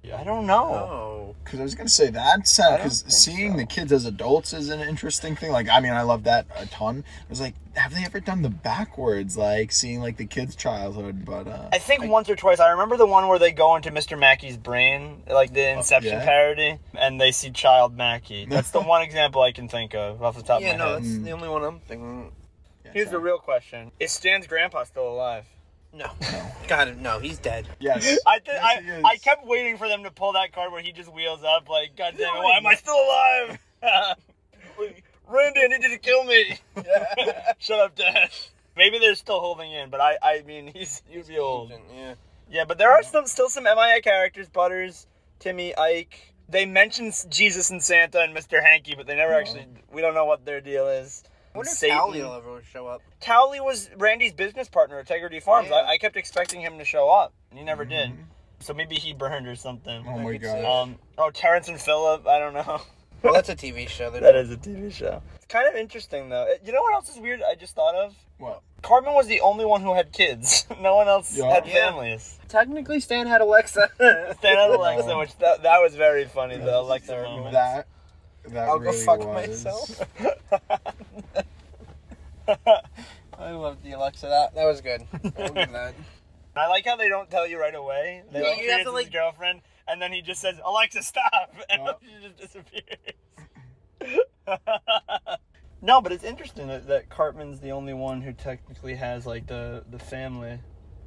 I 0.04 0.24
don't 0.24 0.46
know. 0.46 0.64
Oh. 0.74 1.36
Because 1.44 1.60
I 1.60 1.62
was 1.62 1.74
gonna 1.74 1.88
say 1.88 2.10
that's 2.10 2.56
because 2.56 3.02
think 3.02 3.12
seeing 3.12 3.50
so. 3.52 3.56
the 3.58 3.66
kids 3.66 3.92
as 3.92 4.04
adults 4.04 4.52
is 4.52 4.68
an 4.68 4.80
interesting 4.80 5.36
thing. 5.36 5.52
Like, 5.52 5.68
I 5.68 5.80
mean, 5.80 5.92
I 5.92 6.02
love 6.02 6.24
that 6.24 6.46
a 6.56 6.66
ton. 6.66 7.04
I 7.20 7.24
was 7.28 7.40
like, 7.40 7.54
have 7.74 7.94
they 7.94 8.04
ever 8.04 8.20
done 8.20 8.42
the 8.42 8.50
backwards, 8.50 9.36
like 9.36 9.70
seeing 9.72 10.00
like 10.00 10.16
the 10.16 10.24
kids' 10.26 10.56
childhood? 10.56 11.24
But 11.24 11.46
uh, 11.48 11.68
I 11.72 11.78
think 11.78 12.04
once 12.04 12.28
or 12.28 12.36
twice. 12.36 12.58
I 12.60 12.70
remember 12.70 12.96
the 12.96 13.06
one 13.06 13.28
where 13.28 13.38
they 13.38 13.52
go 13.52 13.76
into 13.76 13.90
Mr. 13.90 14.18
Mackey's 14.18 14.56
brain, 14.56 15.22
like 15.28 15.52
the 15.52 15.70
Inception 15.70 16.12
yeah? 16.14 16.24
parody, 16.24 16.78
and 16.98 17.20
they 17.20 17.30
see 17.32 17.50
Child 17.50 17.96
Mackey. 17.96 18.46
That's 18.46 18.70
the 18.70 18.80
one 18.82 19.02
example 19.02 19.42
I 19.42 19.52
can 19.52 19.68
think 19.68 19.94
of 19.94 20.22
off 20.22 20.36
the 20.36 20.42
top 20.42 20.60
Yeah, 20.60 20.72
of 20.74 20.78
my 20.78 20.84
head. 20.84 20.88
No, 20.90 20.94
head. 20.94 21.02
that's 21.04 21.14
Mm. 21.14 21.24
the 21.24 21.30
only 21.32 21.48
one 21.48 21.62
I'm 21.64 21.78
thinking. 21.80 22.32
yeah, 22.84 22.90
Here's 22.92 23.10
the 23.10 23.18
real 23.20 23.38
question: 23.38 23.92
Is 24.00 24.12
Stan's 24.12 24.46
grandpa 24.46 24.84
still 24.84 25.08
alive? 25.08 25.46
No. 25.92 26.10
God, 26.68 26.96
no, 26.98 27.18
he's 27.18 27.38
dead. 27.38 27.68
yes. 27.78 28.18
I 28.26 28.38
th- 28.38 28.48
Yes, 28.48 28.82
he 28.84 28.90
I, 28.90 28.94
is. 28.98 29.04
I 29.04 29.16
kept 29.18 29.46
waiting 29.46 29.76
for 29.76 29.88
them 29.88 30.04
to 30.04 30.10
pull 30.10 30.32
that 30.32 30.52
card 30.52 30.72
where 30.72 30.82
he 30.82 30.92
just 30.92 31.12
wheels 31.12 31.42
up 31.44 31.68
like, 31.68 31.96
God 31.96 32.14
damn 32.16 32.34
it, 32.34 32.38
why 32.38 32.56
am 32.56 32.66
I 32.66 32.74
still 32.74 32.94
alive? 32.94 33.58
Randy, 35.28 35.60
I 35.60 35.66
need 35.68 35.82
you 35.82 35.90
to 35.90 35.98
kill 35.98 36.24
me. 36.24 36.58
Shut 37.58 37.80
up, 37.80 37.94
Dad. 37.94 38.30
Maybe 38.76 38.98
they're 38.98 39.14
still 39.14 39.40
holding 39.40 39.70
in, 39.72 39.90
but 39.90 40.00
I, 40.00 40.16
I 40.22 40.42
mean, 40.42 40.70
he's 40.74 41.02
he'd 41.08 41.28
be 41.28 41.38
old. 41.38 41.72
Yeah. 41.94 42.14
Yeah, 42.50 42.64
but 42.66 42.78
there 42.78 42.90
are 42.92 43.02
some 43.02 43.26
still 43.26 43.48
some 43.48 43.64
MIA 43.64 44.00
characters: 44.02 44.48
Butters, 44.48 45.06
Timmy, 45.38 45.76
Ike. 45.76 46.34
They 46.48 46.66
mention 46.66 47.12
Jesus 47.30 47.70
and 47.70 47.82
Santa 47.82 48.20
and 48.20 48.36
Mr. 48.36 48.62
Hanky, 48.62 48.94
but 48.94 49.06
they 49.06 49.16
never 49.16 49.32
actually. 49.34 49.66
We 49.92 50.00
don't 50.02 50.14
know 50.14 50.24
what 50.26 50.44
their 50.44 50.60
deal 50.60 50.86
is. 50.88 51.22
I 51.54 51.58
wonder 51.58 51.70
if 51.70 51.76
Satan. 51.76 51.98
Towelie 51.98 52.22
will 52.22 52.34
ever 52.34 52.62
show 52.72 52.86
up. 52.86 53.02
Towelie 53.20 53.62
was 53.64 53.90
Randy's 53.96 54.32
business 54.32 54.68
partner 54.68 54.98
at 54.98 55.06
Tegridy 55.06 55.42
Farms. 55.42 55.68
Yeah. 55.70 55.76
I, 55.76 55.90
I 55.92 55.98
kept 55.98 56.16
expecting 56.16 56.60
him 56.60 56.78
to 56.78 56.84
show 56.84 57.10
up, 57.10 57.32
and 57.50 57.58
he 57.58 57.64
never 57.64 57.84
did. 57.84 58.10
Mhm. 58.10 58.24
So 58.60 58.72
maybe 58.72 58.94
he 58.96 59.12
burned 59.12 59.46
or 59.48 59.56
something. 59.56 60.04
Oh 60.08 60.18
I 60.18 60.22
my 60.22 60.36
god. 60.36 60.64
Um, 60.64 60.98
oh, 61.18 61.30
Terrence 61.30 61.68
and 61.68 61.80
Philip. 61.80 62.26
I 62.26 62.38
don't 62.38 62.54
know. 62.54 62.80
Well, 63.22 63.34
that's 63.34 63.48
a 63.50 63.54
TV 63.56 63.88
show. 63.88 64.10
They're 64.12 64.20
that 64.20 64.34
is 64.36 64.50
a 64.50 64.56
TV 64.56 64.92
show. 64.92 65.22
It's 65.36 65.46
kind 65.46 65.68
of 65.68 65.74
interesting 65.76 66.28
though. 66.28 66.46
You 66.64 66.72
know 66.72 66.80
what 66.82 66.94
else 66.94 67.08
is 67.10 67.18
weird? 67.20 67.40
I 67.42 67.54
just 67.54 67.74
thought 67.74 67.94
of. 67.94 68.14
What? 68.38 68.62
Cartman 68.82 69.14
was 69.14 69.28
the 69.28 69.40
only 69.42 69.64
one 69.64 69.80
who 69.82 69.94
had 69.94 70.10
kids. 70.12 70.66
no 70.80 70.96
one 70.96 71.06
else 71.08 71.36
Yeah. 71.36 71.52
had 71.52 71.66
Yeah. 71.66 71.74
families. 71.90 72.38
Technically, 72.48 72.98
Stan 72.98 73.26
had 73.28 73.40
Alexa. 73.40 73.90
Stan 73.96 74.56
had 74.56 74.70
Alexa, 74.70 75.16
which 75.18 75.36
that, 75.38 75.62
that 75.62 75.78
was 75.80 75.94
very 75.94 76.24
funny. 76.24 76.56
That 76.56 76.64
the 76.64 76.78
Alexa 76.80 77.12
hysterical. 77.12 77.36
moment. 77.36 77.52
That 77.52 77.86
that 78.48 78.68
I'll 78.68 78.78
go 78.78 78.92
fuck 78.92 79.20
was. 79.20 79.48
myself. 79.64 80.00
I 83.38 83.50
love 83.52 83.82
the 83.82 83.92
Alexa. 83.92 84.26
That 84.26 84.54
that 84.54 84.64
was 84.64 84.80
good. 84.80 85.02
I'll 85.38 85.48
give 85.52 85.72
that. 85.72 85.94
I 86.56 86.68
like 86.68 86.84
how 86.84 86.96
they 86.96 87.08
don't 87.08 87.30
tell 87.30 87.46
you 87.46 87.58
right 87.58 87.74
away. 87.74 88.22
They 88.30 88.40
Yeah, 88.40 88.44
don't 88.46 88.58
you 88.62 88.70
have 88.70 88.80
it's 88.80 88.90
to, 88.90 88.96
his 88.96 89.04
like- 89.06 89.12
girlfriend, 89.12 89.62
and 89.88 90.00
then 90.02 90.12
he 90.12 90.20
just 90.22 90.40
says, 90.40 90.56
"Alexa, 90.64 91.02
stop," 91.02 91.54
and 91.70 91.82
Yeah. 91.82 91.92
she 92.02 92.28
just 92.28 92.36
disappears. 92.36 92.98
no, 95.80 96.00
but 96.00 96.12
it's 96.12 96.24
interesting 96.24 96.66
that, 96.68 96.86
that 96.88 97.08
Cartman's 97.08 97.60
the 97.60 97.70
only 97.72 97.94
one 97.94 98.20
who 98.20 98.32
technically 98.32 98.94
has 98.96 99.24
like 99.26 99.46
the 99.46 99.84
the 99.90 99.98
family. 99.98 100.58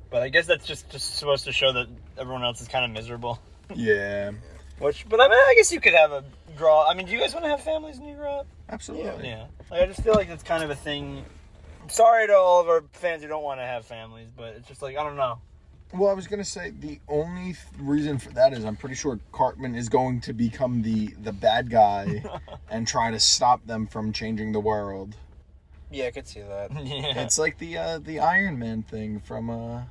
But 0.09 0.21
I 0.23 0.29
guess 0.29 0.47
that's 0.47 0.65
just 0.65 0.89
just 0.89 1.15
supposed 1.17 1.45
to 1.45 1.51
show 1.51 1.73
that 1.73 1.87
everyone 2.17 2.43
else 2.43 2.61
is 2.61 2.67
kind 2.67 2.85
of 2.85 2.91
miserable. 2.91 3.39
Yeah, 3.73 4.31
Which, 4.79 5.07
but 5.07 5.21
I 5.21 5.27
mean, 5.27 5.37
I 5.37 5.53
guess 5.55 5.71
you 5.71 5.79
could 5.79 5.93
have 5.93 6.11
a 6.11 6.23
draw. 6.57 6.85
I 6.87 6.93
mean, 6.93 7.05
do 7.05 7.13
you 7.13 7.19
guys 7.19 7.33
want 7.33 7.45
to 7.45 7.49
have 7.49 7.61
families 7.61 7.97
when 7.99 8.09
you 8.09 8.15
grow 8.15 8.39
up? 8.39 8.47
absolutely. 8.69 9.27
Yeah. 9.27 9.45
Like, 9.71 9.81
I 9.81 9.85
just 9.85 10.01
feel 10.01 10.13
like 10.13 10.29
it's 10.29 10.43
kind 10.43 10.63
of 10.63 10.69
a 10.69 10.75
thing. 10.75 11.23
I'm 11.81 11.89
sorry 11.89 12.27
to 12.27 12.35
all 12.35 12.61
of 12.61 12.67
our 12.67 12.83
fans 12.93 13.21
who 13.21 13.27
don't 13.29 13.43
want 13.43 13.59
to 13.59 13.65
have 13.65 13.85
families, 13.85 14.29
but 14.35 14.55
it's 14.55 14.67
just 14.67 14.81
like 14.81 14.97
I 14.97 15.03
don't 15.03 15.15
know. 15.15 15.39
Well, 15.93 16.09
I 16.09 16.13
was 16.13 16.27
gonna 16.27 16.43
say 16.43 16.71
the 16.71 16.99
only 17.07 17.53
th- 17.53 17.57
reason 17.79 18.17
for 18.17 18.31
that 18.31 18.53
is 18.53 18.65
I'm 18.65 18.75
pretty 18.75 18.95
sure 18.95 19.19
Cartman 19.31 19.75
is 19.75 19.87
going 19.87 20.19
to 20.21 20.33
become 20.33 20.81
the 20.81 21.07
the 21.21 21.31
bad 21.31 21.69
guy 21.69 22.23
and 22.69 22.87
try 22.87 23.11
to 23.11 23.19
stop 23.19 23.65
them 23.65 23.87
from 23.87 24.11
changing 24.11 24.51
the 24.51 24.59
world. 24.59 25.15
Yeah, 25.91 26.05
I 26.07 26.11
could 26.11 26.27
see 26.27 26.41
that. 26.41 26.71
yeah. 26.83 27.21
It's 27.21 27.37
like 27.37 27.59
the 27.59 27.77
uh, 27.77 27.99
the 27.99 28.19
Iron 28.19 28.59
Man 28.59 28.83
thing 28.83 29.19
from 29.21 29.49
uh 29.49 29.83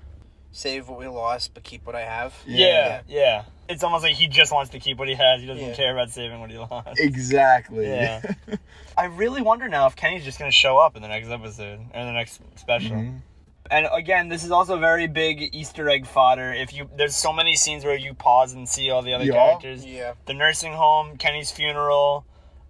Save 0.57 0.89
what 0.89 1.01
we 1.01 1.09
lost, 1.09 1.53
but 1.53 1.65
keep 1.65 1.85
what 1.85 1.97
I 1.97 2.03
have. 2.03 2.33
Yeah, 2.47 3.01
yeah. 3.09 3.43
It's 3.69 3.83
almost 3.83 4.05
like 4.05 4.15
he 4.15 4.29
just 4.29 4.53
wants 4.53 4.71
to 4.71 4.79
keep 4.79 4.99
what 4.99 5.09
he 5.09 5.15
has. 5.15 5.41
He 5.41 5.49
doesn't 5.49 5.67
Yeah. 5.67 5.75
care 5.75 5.93
about 5.93 6.11
saving 6.11 6.39
what 6.41 6.49
he 6.51 6.59
lost. 6.59 7.01
exactly. 7.01 7.89
Yeah. 7.89 8.23
I 8.97 9.07
really 9.07 9.43
wonder 9.43 9.69
now 9.69 9.87
if 9.89 9.97
Kenny's 9.97 10.25
just 10.25 10.39
going 10.39 10.49
to 10.51 10.57
show 10.57 10.79
up 10.79 10.95
in 10.95 11.03
the 11.03 11.09
next 11.09 11.29
episode 11.29 11.81
or 11.93 12.05
the 12.05 12.13
next 12.13 12.41
special. 12.55 12.95
Mhm. 12.97 13.21
And 13.69 13.89
again, 13.93 14.29
this 14.29 14.45
is 14.45 14.53
also 14.53 14.79
very 14.79 15.09
big 15.09 15.51
Easter 15.55 15.89
egg 15.91 16.07
fodder. 16.07 16.53
If 16.53 16.73
you 16.73 16.89
there's 16.97 17.17
so 17.17 17.33
many 17.33 17.57
scenes 17.57 17.85
where 17.85 17.97
you 17.97 18.15
pause 18.15 18.53
and 18.53 18.69
see 18.69 18.91
all 18.91 19.03
the 19.03 19.13
other 19.15 19.25
Yeah. 19.25 19.33
characters. 19.33 19.85
Yeah. 19.85 20.13
The 20.27 20.35
nursing 20.35 20.75
home, 20.75 21.17
Kenny's 21.17 21.51
funeral. 21.51 22.27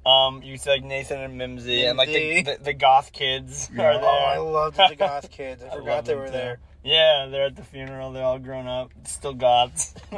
Um, 0.07 0.43
you 0.43 0.57
see 0.57 0.71
like 0.71 0.85
Nathan 0.85 1.21
and 1.21 1.37
Mimsy, 1.37 1.85
and 1.85 1.99
like 1.99 2.09
the, 2.09 2.43
the, 2.43 2.59
the 2.63 2.73
goth 2.75 3.13
kids 3.13 3.71
Yeah. 3.75 3.83
are 3.83 3.95
there. 3.95 4.05
Oh, 4.05 4.25
I 4.25 4.35
there. 4.35 4.41
loved 4.43 4.77
the 4.77 4.97
goth 4.97 5.31
kids. 5.33 5.63
I 5.65 5.69
I 5.69 5.77
forgot 5.77 6.05
they 6.07 6.15
were 6.15 6.27
too. 6.27 6.33
there. 6.33 6.61
Yeah, 6.85 7.27
they're 7.31 7.47
at 7.47 7.57
the 7.57 7.63
funeral. 7.63 8.13
They're 8.13 8.25
all 8.25 8.39
grown 8.39 8.67
up, 8.67 8.93
still 9.05 9.33
goths. 9.33 9.95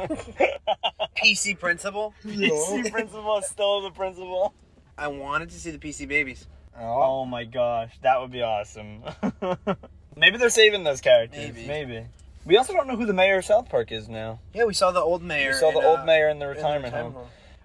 PC 1.17 1.57
principal. 1.57 2.13
PC 2.25 2.91
principal 2.91 3.41
still 3.41 3.81
the 3.81 3.91
principal. 3.91 4.53
I 4.97 5.07
wanted 5.07 5.49
to 5.51 5.59
see 5.59 5.71
the 5.71 5.77
PC 5.77 6.07
babies. 6.07 6.45
Oh, 6.77 7.01
Oh 7.21 7.25
my 7.25 7.45
gosh, 7.45 7.97
that 8.01 8.19
would 8.19 8.31
be 8.31 8.41
awesome. 8.41 9.03
Maybe 10.17 10.37
they're 10.37 10.49
saving 10.49 10.83
those 10.83 11.01
characters. 11.01 11.53
Maybe. 11.53 11.67
Maybe. 11.67 12.05
We 12.45 12.57
also 12.57 12.73
don't 12.73 12.87
know 12.87 12.95
who 12.95 13.05
the 13.05 13.13
mayor 13.13 13.39
of 13.39 13.45
South 13.45 13.69
Park 13.69 13.91
is 13.91 14.07
now. 14.07 14.39
Yeah, 14.53 14.65
we 14.65 14.73
saw 14.73 14.91
the 14.91 15.01
old 15.01 15.21
mayor. 15.21 15.49
We 15.49 15.53
saw 15.57 15.71
the 15.71 15.85
old 15.85 15.99
uh, 15.99 16.05
mayor 16.05 16.29
in 16.29 16.39
the 16.39 16.49
in 16.49 16.55
the 16.55 16.55
retirement 16.55 16.93
home. 16.93 17.15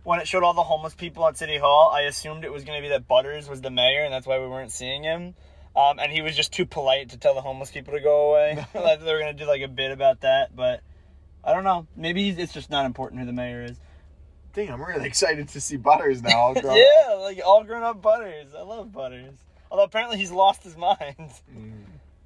When 0.04 0.18
it 0.20 0.26
showed 0.26 0.42
all 0.42 0.54
the 0.54 0.64
homeless 0.64 0.94
people 0.94 1.26
at 1.28 1.36
City 1.36 1.58
Hall, 1.58 1.92
I 1.94 2.02
assumed 2.02 2.44
it 2.44 2.52
was 2.52 2.64
going 2.64 2.78
to 2.78 2.82
be 2.82 2.88
that 2.88 3.06
Butters 3.06 3.48
was 3.48 3.60
the 3.60 3.70
mayor, 3.70 4.02
and 4.02 4.12
that's 4.12 4.26
why 4.26 4.40
we 4.40 4.48
weren't 4.48 4.72
seeing 4.72 5.04
him. 5.04 5.34
Um, 5.74 5.98
and 5.98 6.12
he 6.12 6.20
was 6.20 6.36
just 6.36 6.52
too 6.52 6.66
polite 6.66 7.10
to 7.10 7.16
tell 7.18 7.34
the 7.34 7.40
homeless 7.40 7.70
people 7.70 7.94
to 7.94 8.00
go 8.00 8.30
away. 8.30 8.66
they 8.74 8.80
were 8.80 9.18
going 9.18 9.34
to 9.36 9.44
do 9.44 9.48
like 9.48 9.62
a 9.62 9.68
bit 9.68 9.90
about 9.90 10.20
that, 10.20 10.54
but 10.54 10.82
I 11.42 11.54
don't 11.54 11.64
know. 11.64 11.86
Maybe 11.96 12.24
he's, 12.24 12.38
it's 12.38 12.52
just 12.52 12.70
not 12.70 12.84
important 12.84 13.20
who 13.20 13.26
the 13.26 13.32
mayor 13.32 13.64
is. 13.64 13.78
dang! 14.52 14.70
I'm 14.70 14.82
really 14.82 15.06
excited 15.06 15.48
to 15.48 15.60
see 15.60 15.76
Butters 15.78 16.22
now. 16.22 16.38
all 16.38 16.54
grown 16.60 16.72
up. 16.72 16.76
yeah, 16.76 17.14
like 17.14 17.40
all 17.44 17.64
grown 17.64 17.82
up 17.82 18.02
Butters. 18.02 18.54
I 18.54 18.62
love 18.62 18.92
Butters. 18.92 19.34
Although 19.70 19.84
apparently 19.84 20.18
he's 20.18 20.30
lost 20.30 20.62
his 20.62 20.76
mind. 20.88 21.16
Mm. 21.18 21.84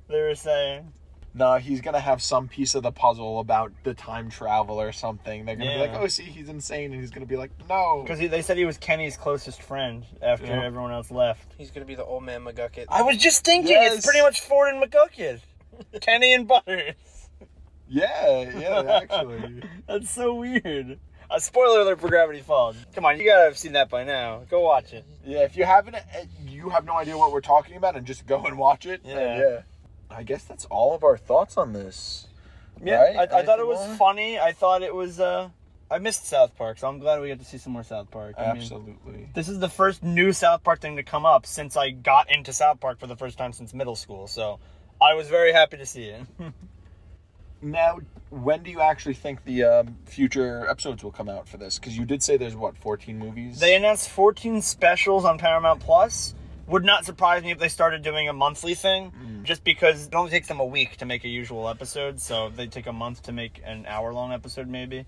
They 0.09 0.21
were 0.21 0.35
saying. 0.35 0.93
No, 1.39 1.57
he's 1.57 1.83
gonna 1.83 2.01
have 2.01 2.23
some 2.23 2.49
piece 2.49 2.75
of 2.75 2.83
the 2.83 2.91
puzzle 2.93 3.41
about 3.41 3.71
the 3.83 3.93
time 3.93 4.31
travel 4.31 4.81
or 4.81 4.91
something. 4.91 5.45
They're 5.45 5.55
gonna 5.57 5.71
Yeah. 5.71 5.85
be 5.87 5.93
like, 5.93 6.01
"Oh, 6.01 6.07
see, 6.07 6.23
he's 6.23 6.49
insane," 6.49 6.93
and 6.93 7.01
he's 7.03 7.11
gonna 7.11 7.27
be 7.27 7.37
like, 7.37 7.51
"No." 7.69 8.01
Because 8.03 8.19
they 8.19 8.41
said 8.41 8.57
he 8.57 8.65
was 8.65 8.79
Kenny's 8.79 9.19
closest 9.19 9.61
friend 9.63 10.07
after 10.23 10.47
Yeah. 10.47 10.65
everyone 10.65 10.93
else 10.93 11.11
left. 11.11 11.53
He's 11.59 11.71
gonna 11.71 11.85
be 11.85 11.95
the 11.95 12.05
old 12.07 12.23
man 12.25 12.43
McGucket. 12.43 12.87
I 12.89 13.03
was 13.03 13.19
just 13.19 13.45
thinking, 13.45 13.73
Yes. 13.73 13.97
it's 13.99 14.07
pretty 14.07 14.23
much 14.23 14.41
Ford 14.41 14.73
and 14.73 14.83
McGucket. 14.83 15.41
Kenny 16.01 16.33
and 16.33 16.49
Butters. 16.49 16.95
Yeah, 17.89 18.41
yeah, 18.59 18.99
actually. 19.03 19.63
That's 19.87 20.11
so 20.11 20.35
weird. 20.35 20.99
A 21.31 21.41
spoiler 21.41 21.81
alert 21.81 22.01
for 22.01 22.09
Gravity 22.09 22.41
Falls. 22.41 22.77
Come 22.95 23.05
on, 23.05 23.19
you 23.19 23.27
gotta 23.27 23.45
have 23.45 23.59
seen 23.59 23.73
that 23.73 23.89
by 23.91 24.05
now. 24.05 24.43
Go 24.49 24.61
watch 24.61 24.93
it. 24.93 25.05
yeah, 25.25 25.41
if 25.41 25.57
you 25.57 25.65
haven't, 25.65 25.97
uh, 25.97 26.01
you 26.47 26.71
have 26.71 26.85
no 26.85 26.95
idea 26.97 27.19
what 27.19 27.33
we're 27.33 27.41
talking 27.41 27.77
about, 27.77 27.95
and 27.97 28.07
just 28.07 28.27
go 28.27 28.45
and 28.47 28.57
watch 28.57 28.87
it. 28.87 29.01
Yeah. 29.05 29.15
then 29.15 29.39
yeah. 29.41 29.61
I 30.11 30.23
guess 30.23 30.45
that's 30.45 30.65
all 30.67 30.95
of 30.95 31.05
our 31.05 31.17
thoughts 31.17 31.57
on 31.57 31.73
this. 31.73 32.27
Yeah, 32.83 33.03
Right? 33.03 33.17
I, 33.33 33.39
I 33.39 33.45
thought 33.45 33.59
it 33.59 33.67
was 33.67 33.87
more? 33.87 33.97
funny. 33.97 34.39
I 34.39 34.53
thought 34.53 34.83
it 34.83 34.95
was. 34.95 35.21
uh 35.21 35.51
I 35.89 35.99
missed 35.99 36.27
South 36.27 36.57
Park, 36.57 36.79
so 36.79 36.89
I'm 36.89 36.99
glad 36.99 37.21
we 37.21 37.29
got 37.29 37.39
to 37.39 37.45
see 37.45 37.59
some 37.59 37.73
more 37.73 37.85
South 37.85 38.11
Park. 38.11 38.35
I 38.37 38.53
mean, 38.53 38.57
Absolutely. 38.63 39.29
this 39.35 39.49
is 39.49 39.61
the 39.61 39.69
first 39.69 40.03
new 40.03 40.33
South 40.33 40.65
Park 40.65 40.81
thing 40.81 40.97
to 40.97 41.05
come 41.05 41.25
up 41.25 41.47
since 41.47 41.77
I 41.77 41.91
got 41.91 42.29
into 42.29 42.53
South 42.53 42.81
Park 42.81 42.99
for 42.99 43.07
the 43.07 43.15
first 43.15 43.39
time 43.39 43.53
since 43.53 43.73
middle 43.73 43.95
school. 43.95 44.27
So 44.27 44.59
I 45.01 45.15
was 45.15 45.29
very 45.29 45.53
happy 45.53 45.77
to 45.77 45.87
see 45.87 46.05
it. 46.07 46.27
Now, 47.63 47.99
when 48.29 48.63
do 48.63 48.71
you 48.71 48.81
actually 48.83 49.15
think 49.15 49.45
the 49.45 49.65
um, 49.65 49.97
future 50.05 50.69
episodes 50.69 51.03
will 51.03 51.11
come 51.11 51.29
out 51.29 51.49
for 51.49 51.57
this? 51.57 51.79
Because 51.79 51.97
you 51.97 52.05
did 52.05 52.23
say 52.23 52.37
there's 52.37 52.55
what 52.55 52.77
14 52.77 53.19
movies. 53.19 53.59
They 53.59 53.75
announced 53.75 54.11
14 54.11 54.61
specials 54.61 55.25
on 55.25 55.39
Paramount 55.39 55.81
Plus. 55.81 56.35
Would 56.69 56.85
not 56.85 57.05
surprise 57.05 57.43
me 57.45 57.53
if 57.53 57.59
they 57.59 57.69
started 57.69 58.03
doing 58.03 58.29
a 58.29 58.33
monthly 58.33 58.75
thing, 58.75 59.13
Mm. 59.13 59.43
just 59.45 59.63
because 59.63 60.07
it 60.09 60.15
only 60.15 60.31
takes 60.31 60.49
them 60.49 60.59
a 60.61 60.65
week 60.65 60.97
to 60.97 61.07
make 61.07 61.25
a 61.25 61.29
usual 61.29 61.69
episode, 61.69 62.21
so 62.21 62.49
they 62.49 62.67
take 62.67 62.87
a 62.87 62.93
month 62.93 63.23
to 63.25 63.33
make 63.33 63.61
an 63.65 63.87
hour 63.87 64.13
long 64.13 64.33
episode, 64.33 64.67
maybe. 64.67 65.07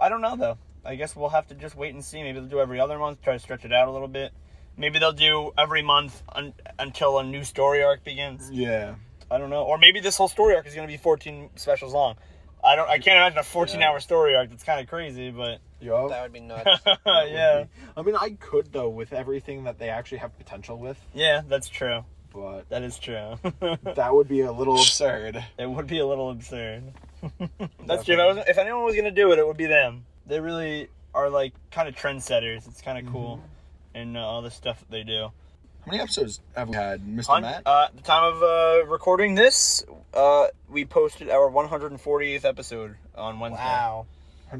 I 0.00 0.08
don't 0.08 0.20
know, 0.20 0.36
though. 0.36 0.58
I 0.84 0.94
guess 0.96 1.14
we'll 1.16 1.28
have 1.30 1.46
to 1.48 1.54
just 1.54 1.76
wait 1.76 1.94
and 1.94 2.04
see. 2.04 2.22
Maybe 2.22 2.38
they'll 2.40 2.48
do 2.48 2.60
every 2.60 2.80
other 2.80 2.98
month, 2.98 3.22
try 3.22 3.34
to 3.34 3.38
stretch 3.38 3.64
it 3.64 3.72
out 3.72 3.88
a 3.88 3.90
little 3.90 4.08
bit. 4.08 4.32
Maybe 4.76 4.98
they'll 4.98 5.12
do 5.12 5.52
every 5.56 5.82
month 5.82 6.22
un- 6.34 6.54
until 6.78 7.18
a 7.18 7.24
new 7.24 7.44
story 7.44 7.82
arc 7.82 8.04
begins. 8.04 8.50
Yeah. 8.50 8.96
I 9.30 9.38
don't 9.38 9.50
know. 9.50 9.62
Or 9.64 9.78
maybe 9.78 10.00
this 10.00 10.16
whole 10.16 10.28
story 10.28 10.54
arc 10.54 10.66
is 10.66 10.74
going 10.74 10.86
to 10.86 10.92
be 10.92 10.98
14 10.98 11.50
specials 11.56 11.92
long. 11.94 12.16
I 12.62 12.76
don't. 12.76 12.88
I 12.88 12.98
can't 12.98 13.16
imagine 13.16 13.38
a 13.38 13.42
14 13.42 13.80
Yeah. 13.80 13.90
hour 13.90 14.00
story 14.00 14.36
arc. 14.36 14.50
That's 14.50 14.62
kind 14.64 14.80
of 14.80 14.86
crazy, 14.88 15.30
but 15.30 15.58
Yo. 15.80 16.08
That 16.08 16.22
would 16.22 16.32
be 16.32 16.40
nuts. 16.40 16.80
yeah, 17.06 17.64
I 17.96 18.02
mean, 18.02 18.16
I 18.16 18.30
could 18.30 18.72
though 18.72 18.88
with 18.88 19.12
everything 19.12 19.64
that 19.64 19.78
they 19.78 19.88
actually 19.90 20.18
have 20.18 20.36
potential 20.38 20.78
with, 20.78 20.98
yeah, 21.14 21.42
that's 21.46 21.68
true. 21.68 22.04
but 22.32 22.68
That 22.70 22.82
is 22.82 22.98
true. 22.98 23.36
that 23.84 24.14
would 24.14 24.28
be 24.28 24.40
a 24.40 24.52
little 24.52 24.76
absurd. 24.76 25.44
it 25.58 25.68
would 25.68 25.86
be 25.86 25.98
a 25.98 26.06
little 26.06 26.30
absurd. 26.30 26.84
That's 27.86 28.04
true. 28.04 28.20
If, 28.38 28.48
if 28.50 28.58
anyone 28.58 28.84
was 28.84 28.94
gonna 28.94 29.10
do 29.10 29.32
it, 29.32 29.38
it 29.38 29.46
would 29.46 29.56
be 29.56 29.66
them. 29.66 30.04
They 30.26 30.38
really 30.40 30.88
are 31.14 31.28
like 31.30 31.54
kind 31.70 31.88
of 31.88 31.94
trendsetters. 31.96 32.66
It's 32.68 32.82
kind 32.82 33.04
of 33.04 33.12
cool, 33.12 33.40
in 33.94 34.16
uh, 34.16 34.20
all 34.20 34.42
the 34.42 34.50
stuff 34.50 34.78
that 34.80 34.90
they 34.90 35.02
do. 35.02 35.30
How 35.84 35.90
many 35.92 36.00
episodes 36.02 36.40
have 36.56 36.68
we 36.68 36.74
had, 36.76 37.00
Mr. 37.06 37.26
Hun- 37.28 37.42
Matt? 37.42 37.62
uh, 37.66 37.86
at 37.88 37.96
the 37.96 38.02
time 38.02 38.34
of 38.34 38.42
uh, 38.42 38.86
recording 38.86 39.34
this, 39.34 39.84
uh, 40.14 40.48
we 40.68 40.84
posted 40.84 41.30
our 41.30 41.48
148th 41.50 42.44
episode 42.44 42.96
on 43.14 43.38
Wednesday. 43.40 43.62
wow. 43.62 44.06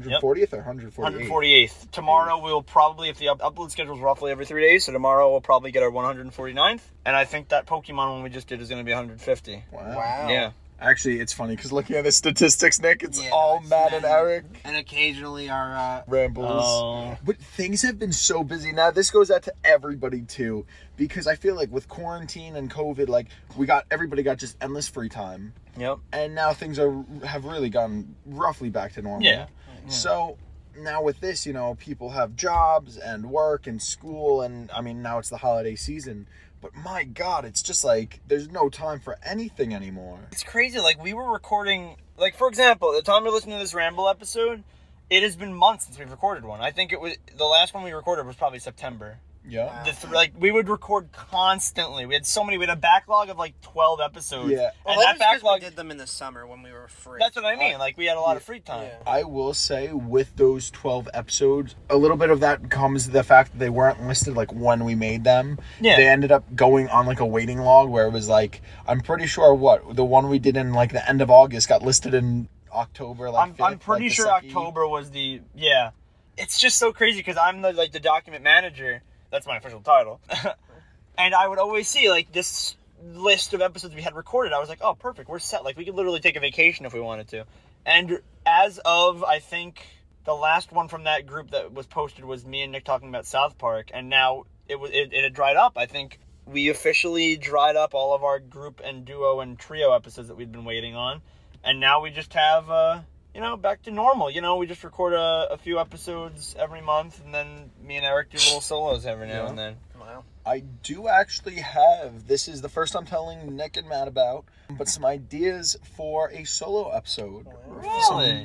140th 0.03 0.53
or 0.53 0.63
148th? 0.63 0.93
148th. 1.27 1.91
Tomorrow 1.91 2.41
we'll 2.41 2.61
probably, 2.61 3.09
if 3.09 3.17
the 3.17 3.29
up- 3.29 3.39
upload 3.39 3.71
schedule 3.71 3.95
is 3.95 4.01
roughly 4.01 4.31
every 4.31 4.45
three 4.45 4.61
days, 4.65 4.85
so 4.85 4.91
tomorrow 4.91 5.31
we'll 5.31 5.41
probably 5.41 5.71
get 5.71 5.83
our 5.83 5.91
149th. 5.91 6.81
And 7.05 7.15
I 7.15 7.25
think 7.25 7.49
that 7.49 7.65
Pokemon 7.65 8.13
one 8.13 8.23
we 8.23 8.29
just 8.29 8.47
did 8.47 8.61
is 8.61 8.69
going 8.69 8.79
to 8.79 8.85
be 8.85 8.91
150. 8.91 9.63
Wow. 9.71 9.95
Wow. 9.95 10.27
Yeah. 10.29 10.51
Actually, 10.79 11.19
it's 11.19 11.33
funny 11.33 11.55
because 11.55 11.71
looking 11.71 11.95
at 11.95 12.03
the 12.03 12.11
statistics, 12.11 12.79
Nick, 12.79 13.01
it's 13.01 13.19
Yeah, 13.23 13.31
all 13.31 13.57
it's 13.61 13.67
Matt 13.69 13.93
and 13.93 14.05
Eric 14.05 14.45
And 14.63 14.77
occasionally 14.77 15.49
our 15.49 15.75
uh, 15.75 16.03
rambles. 16.05 16.63
Oh. 16.63 17.17
But 17.25 17.37
things 17.39 17.81
have 17.81 17.97
been 17.97 18.11
so 18.11 18.43
busy 18.43 18.71
now. 18.71 18.91
This 18.91 19.09
goes 19.09 19.31
out 19.31 19.41
to 19.43 19.53
everybody 19.63 20.21
too, 20.21 20.67
because 20.95 21.25
I 21.25 21.33
feel 21.33 21.55
like 21.55 21.71
with 21.71 21.87
quarantine 21.87 22.55
and 22.55 22.69
COVID, 22.69 23.07
like 23.09 23.25
we 23.55 23.65
got 23.65 23.85
everybody 23.89 24.21
got 24.21 24.37
just 24.37 24.55
endless 24.61 24.87
free 24.87 25.09
time, 25.09 25.53
Yep. 25.77 25.97
and 26.13 26.35
now 26.35 26.53
things 26.53 26.77
are 26.77 27.03
have 27.25 27.45
really 27.45 27.69
gone 27.69 28.15
roughly 28.27 28.69
back 28.69 28.93
to 28.93 29.01
normal. 29.01 29.23
Yeah. 29.27 29.47
So 29.91 30.37
now 30.77 31.01
with 31.01 31.19
this, 31.19 31.45
you 31.45 31.53
know, 31.53 31.75
people 31.75 32.11
have 32.11 32.35
jobs 32.35 32.97
and 32.97 33.29
work 33.29 33.67
and 33.67 33.81
school, 33.81 34.41
and 34.41 34.69
I 34.71 34.81
mean 34.81 35.01
now 35.01 35.19
it's 35.19 35.29
the 35.29 35.37
holiday 35.37 35.75
season. 35.75 36.27
But 36.61 36.75
my 36.75 37.03
God, 37.03 37.45
it's 37.45 37.61
just 37.61 37.83
like 37.83 38.19
there's 38.27 38.49
no 38.49 38.69
time 38.69 38.99
for 38.99 39.17
anything 39.23 39.73
anymore. 39.73 40.19
It's 40.31 40.43
crazy. 40.43 40.79
Like 40.79 41.01
we 41.01 41.13
were 41.13 41.31
recording. 41.31 41.97
Like 42.17 42.35
for 42.35 42.47
example, 42.47 42.93
the 42.93 43.01
time 43.01 43.23
you're 43.23 43.33
listening 43.33 43.57
to 43.57 43.63
this 43.63 43.73
ramble 43.73 44.09
episode, 44.09 44.63
it 45.09 45.23
has 45.23 45.35
been 45.35 45.53
months 45.53 45.85
since 45.85 45.99
we've 45.99 46.09
recorded 46.09 46.45
one. 46.45 46.61
I 46.61 46.71
think 46.71 46.91
it 46.91 46.99
was 46.99 47.15
the 47.35 47.45
last 47.45 47.73
one 47.73 47.83
we 47.83 47.91
recorded 47.91 48.25
was 48.25 48.35
probably 48.35 48.59
September. 48.59 49.19
Yeah. 49.47 49.83
The 49.85 49.91
th- 49.91 50.13
like 50.13 50.33
we 50.37 50.51
would 50.51 50.69
record 50.69 51.11
constantly. 51.11 52.05
We 52.05 52.13
had 52.13 52.25
so 52.25 52.43
many. 52.43 52.57
We 52.57 52.65
had 52.65 52.77
a 52.77 52.79
backlog 52.79 53.29
of 53.29 53.37
like 53.37 53.59
twelve 53.61 53.99
episodes. 54.01 54.51
Yeah. 54.51 54.71
Well, 54.85 54.95
and 54.95 55.01
that 55.01 55.19
that 55.19 55.33
backlog. 55.33 55.61
we 55.61 55.67
did 55.67 55.75
them 55.75 55.91
in 55.91 55.97
the 55.97 56.07
summer 56.07 56.45
when 56.45 56.61
we 56.63 56.71
were 56.71 56.87
free. 56.87 57.19
That's 57.19 57.35
what 57.35 57.45
I 57.45 57.55
mean. 57.55 57.77
Like 57.77 57.97
we 57.97 58.05
had 58.05 58.17
a 58.17 58.21
lot 58.21 58.37
of 58.37 58.43
free 58.43 58.59
time. 58.59 58.83
Yeah. 58.83 58.97
I 59.05 59.23
will 59.23 59.53
say 59.53 59.91
with 59.93 60.35
those 60.35 60.69
12 60.71 61.09
episodes, 61.13 61.75
a 61.89 61.97
little 61.97 62.17
bit 62.17 62.29
of 62.29 62.39
that 62.41 62.69
comes 62.69 63.05
to 63.05 63.11
the 63.11 63.23
fact 63.23 63.53
that 63.53 63.59
they 63.59 63.69
weren't 63.69 64.05
listed 64.05 64.35
like 64.35 64.53
when 64.53 64.83
we 64.83 64.95
made 64.95 65.23
them. 65.23 65.59
Yeah. 65.79 65.97
They 65.97 66.07
ended 66.07 66.31
up 66.31 66.55
going 66.55 66.89
on 66.89 67.05
like 67.05 67.19
a 67.19 67.25
waiting 67.25 67.59
log 67.59 67.89
where 67.89 68.05
it 68.07 68.11
was 68.11 68.27
like 68.27 68.61
I'm 68.87 69.01
pretty 69.01 69.27
sure 69.27 69.53
what 69.53 69.95
the 69.95 70.05
one 70.05 70.29
we 70.29 70.39
did 70.39 70.57
in 70.57 70.73
like 70.73 70.91
the 70.91 71.07
end 71.07 71.21
of 71.21 71.29
August 71.29 71.69
got 71.69 71.81
listed 71.81 72.13
in 72.13 72.49
October 72.71 73.29
like 73.29 73.59
I'm, 73.59 73.73
I'm 73.73 73.79
pretty 73.79 74.05
like, 74.05 74.13
sure 74.13 74.27
October 74.27 74.87
was 74.87 75.11
the 75.11 75.41
yeah. 75.55 75.91
It's 76.37 76.59
just 76.59 76.77
so 76.77 76.93
crazy 76.93 77.19
because 77.19 77.37
I'm 77.37 77.61
the 77.61 77.73
like 77.73 77.91
the 77.91 77.99
document 77.99 78.43
manager. 78.43 79.01
That's 79.29 79.47
my 79.47 79.57
official 79.57 79.81
title, 79.81 80.21
and 81.17 81.35
I 81.35 81.47
would 81.47 81.59
always 81.59 81.87
see 81.87 82.09
like 82.09 82.31
this 82.31 82.75
list 83.03 83.53
of 83.53 83.61
episodes 83.61 83.93
we 83.93 84.01
had 84.01 84.15
recorded. 84.15 84.53
I 84.53 84.59
was 84.59 84.69
like, 84.69 84.79
oh, 84.81 84.95
perfect, 84.95 85.29
we're 85.29 85.39
set. 85.39 85.63
Like 85.63 85.77
we 85.77 85.85
could 85.85 85.95
literally 85.95 86.19
take 86.19 86.35
a 86.35 86.39
vacation 86.39 86.85
if 86.85 86.93
we 86.93 87.01
wanted 87.01 87.27
to. 87.29 87.45
And 87.85 88.19
as 88.45 88.79
of 88.85 89.23
I 89.23 89.39
think 89.39 89.85
the 90.25 90.35
last 90.35 90.71
one 90.71 90.87
from 90.87 91.05
that 91.05 91.25
group 91.25 91.51
that 91.51 91.73
was 91.73 91.87
posted 91.87 92.25
was 92.25 92.45
me 92.45 92.61
and 92.61 92.71
Nick 92.71 92.83
talking 92.83 93.09
about 93.09 93.25
South 93.25 93.57
Park, 93.57 93.91
and 93.93 94.09
now 94.09 94.43
it 94.67 94.79
was 94.79 94.91
it, 94.91 95.13
it 95.13 95.23
had 95.23 95.33
dried 95.33 95.55
up. 95.55 95.77
I 95.77 95.85
think 95.85 96.19
we 96.45 96.69
officially 96.69 97.37
dried 97.37 97.75
up 97.75 97.93
all 97.93 98.15
of 98.15 98.23
our 98.23 98.39
group 98.39 98.81
and 98.83 99.05
duo 99.05 99.39
and 99.39 99.57
trio 99.57 99.93
episodes 99.93 100.27
that 100.27 100.35
we'd 100.35 100.51
been 100.51 100.65
waiting 100.65 100.95
on, 100.95 101.21
and 101.63 101.79
now 101.79 102.01
we 102.01 102.09
just 102.11 102.33
have 102.33 102.69
uh 102.69 102.99
you 103.37 103.43
know 103.43 103.55
back 103.55 103.83
to 103.83 103.91
normal. 103.91 104.31
You 104.31 104.41
know 104.41 104.55
we 104.55 104.65
just 104.65 104.83
record 104.83 105.13
a, 105.13 105.47
a 105.51 105.57
few 105.57 105.79
episodes 105.79 106.55
every 106.57 106.81
month, 106.81 107.23
and 107.23 107.31
then 107.33 107.69
me 107.81 107.95
and 107.95 108.03
Eric 108.05 108.31
do 108.31 108.37
little 108.39 108.61
solos 108.61 109.05
every 109.05 109.27
now 109.27 109.43
Yeah. 109.43 109.49
and 109.49 109.57
then. 109.59 109.75
Wow. 109.99 110.23
I 110.43 110.63
do 110.81 111.07
actually 111.07 111.57
have 111.57 112.27
this 112.27 112.47
is 112.47 112.61
the 112.61 112.69
first 112.69 112.95
I'm 112.95 113.05
telling 113.05 113.55
Nick 113.55 113.77
and 113.77 113.87
Matt 113.87 114.07
about, 114.07 114.45
but 114.71 114.87
some 114.87 115.05
ideas 115.05 115.77
for 115.95 116.31
a 116.31 116.45
solo 116.45 116.89
episode. 116.89 117.45
Really? 117.67 117.91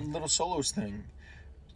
Some 0.02 0.12
little 0.12 0.28
solos 0.28 0.72
thing. 0.72 1.04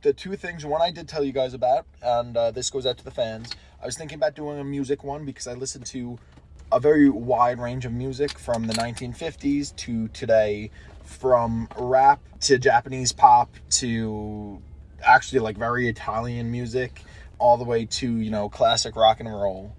The 0.02 0.12
two 0.12 0.36
things, 0.36 0.66
one 0.66 0.82
I 0.82 0.90
did 0.90 1.08
tell 1.08 1.24
you 1.24 1.32
guys 1.32 1.54
about, 1.54 1.86
and 2.02 2.36
uh, 2.36 2.50
this 2.50 2.68
goes 2.68 2.84
out 2.84 2.98
to 2.98 3.04
the 3.04 3.10
fans. 3.10 3.50
I 3.82 3.86
was 3.86 3.96
thinking 3.96 4.16
about 4.16 4.34
doing 4.34 4.58
a 4.58 4.64
music 4.64 5.02
one 5.02 5.24
because 5.24 5.46
I 5.46 5.54
listened 5.54 5.86
to 5.86 6.18
a 6.72 6.80
very 6.80 7.08
wide 7.08 7.58
range 7.58 7.84
of 7.84 7.92
music 7.92 8.38
from 8.38 8.66
the 8.66 8.74
1950s 8.74 9.74
to 9.76 10.08
today, 10.08 10.70
from 11.04 11.68
rap 11.76 12.20
to 12.40 12.58
Japanese 12.58 13.12
pop 13.12 13.50
to 13.70 14.60
actually 15.04 15.38
like 15.38 15.56
very 15.56 15.88
Italian 15.88 16.50
music, 16.50 17.02
all 17.38 17.56
the 17.56 17.64
way 17.64 17.84
to, 17.84 18.16
you 18.16 18.30
know, 18.30 18.48
classic 18.48 18.96
rock 18.96 19.20
and 19.20 19.28
roll. 19.28 19.74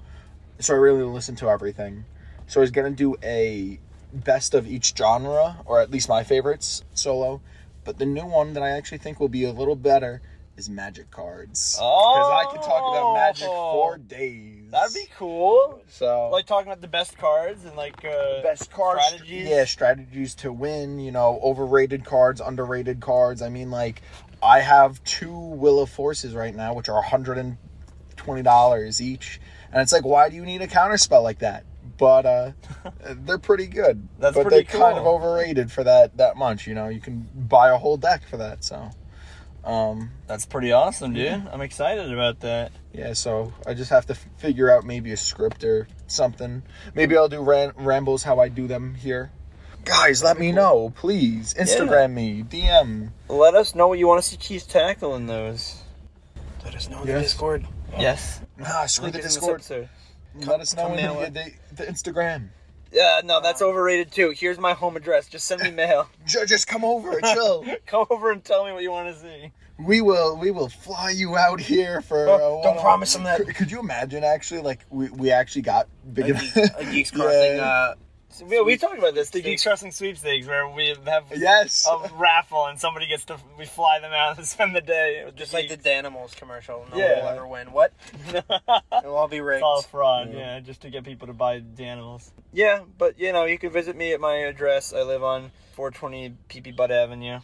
So 0.60 0.74
I 0.74 0.78
really 0.78 1.04
listened 1.04 1.38
to 1.40 1.50
everything. 1.50 2.06
So 2.48 2.60
I 2.60 2.62
was 2.62 2.72
gonna 2.72 2.92
do 2.92 3.16
a 3.22 3.80
best 4.14 4.54
of 4.54 4.68
each 4.68 4.96
genre, 4.98 5.58
or 5.66 5.82
at 5.82 5.92
least 5.92 6.08
my 6.08 6.24
favorites 6.24 6.84
solo. 6.94 7.42
But 7.84 8.00
the 8.00 8.06
new 8.06 8.26
one 8.26 8.54
that 8.54 8.64
I 8.64 8.72
actually 8.72 8.98
think 9.00 9.20
will 9.20 9.30
be 9.30 9.44
a 9.44 9.52
little 9.52 9.76
better 9.76 10.22
is 10.56 10.70
Magic 10.70 11.12
Cards. 11.12 11.76
Because 11.76 12.32
I 12.32 12.46
can 12.52 12.62
talk 12.62 12.82
about 12.92 13.14
Magic 13.14 13.48
for 13.48 13.96
oh. 13.96 13.98
days. 13.98 14.57
Oh. 14.68 14.72
That'd 14.72 14.94
be 14.94 15.08
cool. 15.18 15.82
so 15.88 16.30
Like 16.30 16.46
talking 16.46 16.68
about 16.68 16.82
the 16.82 16.88
best 16.88 17.18
cards 17.18 17.64
and 17.66 17.76
like 17.76 18.04
uh, 18.06 18.42
best 18.44 18.70
cards 18.72 19.02
strategies. 19.06 19.48
yeah 19.48 19.66
strategies 19.66 20.36
to 20.36 20.52
win 20.52 21.00
you 21.00 21.12
know 21.12 21.40
overrated 21.44 22.04
cards 22.06 22.42
underrated 22.42 23.00
cards 23.00 23.42
i 23.42 23.50
mean 23.50 23.72
like 23.72 24.02
i 24.44 24.60
have 24.60 25.04
two 25.04 25.32
will 25.38 25.80
of 25.80 25.90
forces 25.90 26.34
right 26.36 26.54
now 26.56 26.74
which 26.74 26.90
are 26.90 27.02
$120 27.04 29.02
each 29.02 29.40
and 29.72 29.82
it's 29.82 29.92
like 29.94 30.06
why 30.06 30.30
do 30.30 30.36
you 30.36 30.46
need 30.46 30.62
a 30.62 30.68
counter 30.68 30.98
spell 30.98 31.24
like 31.24 31.40
that 31.40 31.64
but 31.98 32.26
uh 32.26 32.52
they're 33.26 33.38
pretty 33.38 33.68
good 33.68 34.08
That's 34.20 34.36
but 34.36 34.48
pretty 34.48 34.68
they're 34.68 34.80
kind 34.82 34.98
of 34.98 35.06
overrated 35.08 35.72
for 35.72 35.84
that 35.84 36.18
that 36.18 36.36
much 36.38 36.68
you 36.68 36.74
know 36.76 36.90
you 36.90 37.00
can 37.00 37.28
buy 37.34 37.70
a 37.70 37.78
whole 37.78 37.98
deck 37.98 38.24
for 38.30 38.38
that 38.38 38.64
so 38.64 38.90
um 39.64 40.12
That's 40.28 40.46
pretty 40.46 40.72
awesome, 40.72 41.14
dude. 41.14 41.46
I'm 41.52 41.60
excited 41.62 42.14
about 42.14 42.40
that. 42.42 42.72
Yeah 42.98 43.14
so 43.14 43.54
i 43.66 43.74
just 43.74 43.90
have 43.92 44.06
to 44.06 44.14
f- 44.14 44.26
figure 44.38 44.70
out 44.72 44.84
maybe 44.84 45.12
a 45.12 45.18
script 45.18 45.64
or 45.64 45.88
something 46.08 46.64
maybe 46.96 47.16
i'll 47.16 47.30
do 47.30 47.42
ran- 47.42 47.72
rambles 47.78 48.24
how 48.24 48.40
i 48.40 48.50
do 48.50 48.68
them 48.68 48.96
here 48.96 49.32
guys 49.86 50.24
let 50.24 50.38
me 50.40 50.52
know 50.52 50.92
please 50.96 51.54
instagram 51.54 52.12
me 52.14 52.44
dm 52.44 53.12
Let 53.30 53.56
us 53.56 53.76
know 53.76 53.88
what 53.88 54.00
you 54.00 54.08
want 54.08 54.22
to 54.24 54.28
see 54.30 54.36
Keith 54.38 54.68
tackle 54.68 55.16
in 55.16 55.28
those. 55.28 55.82
Let 56.66 56.76
us 56.76 56.90
know 56.90 57.02
in 57.04 57.08
Yes. 57.08 57.16
the 57.18 57.22
Discord. 57.24 57.68
Yes. 57.98 58.42
nah 58.58 58.86
screw 58.88 59.04
Link 59.06 59.14
the 59.14 59.20
is 59.20 59.26
in 59.26 59.28
this 59.28 59.36
discord 59.36 59.56
episode. 59.62 59.90
let 60.50 60.60
us 60.60 60.76
know 60.76 60.84
come 60.84 60.92
in 60.94 60.98
mail 60.98 61.16
the, 61.16 61.26
it. 61.28 61.34
the, 61.34 61.84
the 61.84 61.84
instagram 61.92 62.50
Yeah, 62.92 63.22
no, 63.24 63.40
that's 63.42 63.62
overrated 63.62 64.12
too. 64.12 64.32
Here's 64.32 64.58
my 64.60 64.74
home 64.74 64.96
address. 64.98 65.28
Just 65.30 65.46
send 65.48 65.62
me 65.62 65.72
mail. 65.72 66.10
Ju- 66.26 66.46
just 66.46 66.68
come 66.68 66.84
over 66.86 67.20
chill 67.22 67.64
Come 67.86 68.06
over 68.10 68.32
and 68.32 68.44
tell 68.44 68.66
me 68.66 68.72
what 68.74 68.82
you 68.84 68.92
want 68.92 69.14
to 69.14 69.22
see. 69.22 69.52
We 69.80 70.02
will 70.02 70.38
we 70.38 70.52
will 70.52 70.70
fly 70.70 71.12
you 71.12 71.38
out 71.38 71.60
here 71.60 72.02
for 72.02 72.28
Oh, 72.28 72.34
uh, 72.34 72.38
don't 72.40 72.60
one-on- 72.62 72.82
promise 72.82 73.14
them 73.14 73.24
that. 73.24 73.38
could, 73.46 73.56
could 73.56 73.72
you 73.72 73.80
imagine 73.80 74.24
actually 74.24 74.62
like 74.62 74.86
we, 74.90 75.10
we 75.10 75.32
actually 75.32 75.62
got 75.64 75.88
big 76.14 76.26
A, 76.26 76.30
enough 76.30 76.54
geek, 76.56 76.72
a 76.80 76.84
Geeks 76.86 77.12
Crossing. 77.12 77.32
Yeah. 77.58 77.64
Uh, 77.64 77.96
So, 78.30 78.46
we, 78.46 78.62
we 78.62 78.78
talked 78.78 78.98
about 79.00 79.16
this, 79.16 79.30
the 79.30 79.40
Sweepstakes. 79.40 79.46
Geeks 79.46 79.64
Crossing 79.64 79.92
sweepstakes, 79.92 80.48
where 80.48 80.68
we 80.68 80.88
have 81.06 81.26
yes 81.36 81.88
a 81.90 82.10
raffle 82.16 82.66
and 82.68 82.78
somebody 82.80 83.08
gets 83.08 83.26
to 83.26 83.38
we 83.58 83.66
fly 83.66 84.00
them 84.00 84.12
out 84.14 84.38
and 84.38 84.46
spend 84.56 84.76
the 84.76 84.82
day. 84.82 85.32
just 85.36 85.52
the 85.52 85.58
like 85.58 85.70
the 85.70 85.78
geeks. 85.78 85.88
Danimals 85.88 86.36
commercial. 86.36 86.86
No 86.92 86.98
Yeah. 86.98 87.24
one 87.24 87.24
will 87.24 87.30
ever 87.30 87.48
win. 87.48 87.72
What? 87.72 87.94
It'll 89.00 89.16
all 89.16 89.28
be 89.28 89.42
rigged. 89.42 89.58
It's 89.58 89.64
all 89.64 89.82
fraud, 89.82 90.34
Yeah. 90.34 90.40
yeah. 90.56 90.60
just 90.60 90.82
to 90.82 90.90
get 90.90 91.04
people 91.04 91.28
to 91.28 91.34
buy 91.34 91.62
the 91.76 91.84
animals. 91.86 92.32
Yeah, 92.54 92.82
but 92.98 93.20
you 93.20 93.32
know, 93.32 93.46
you 93.46 93.58
can 93.58 93.72
visit 93.72 93.96
me 93.96 94.14
at 94.14 94.20
my 94.20 94.36
address. 94.36 94.94
I 94.94 95.02
live 95.04 95.24
on 95.24 95.52
420 95.76 96.36
PP 96.50 96.76
Butt 96.76 96.92
Avenue. 96.92 97.40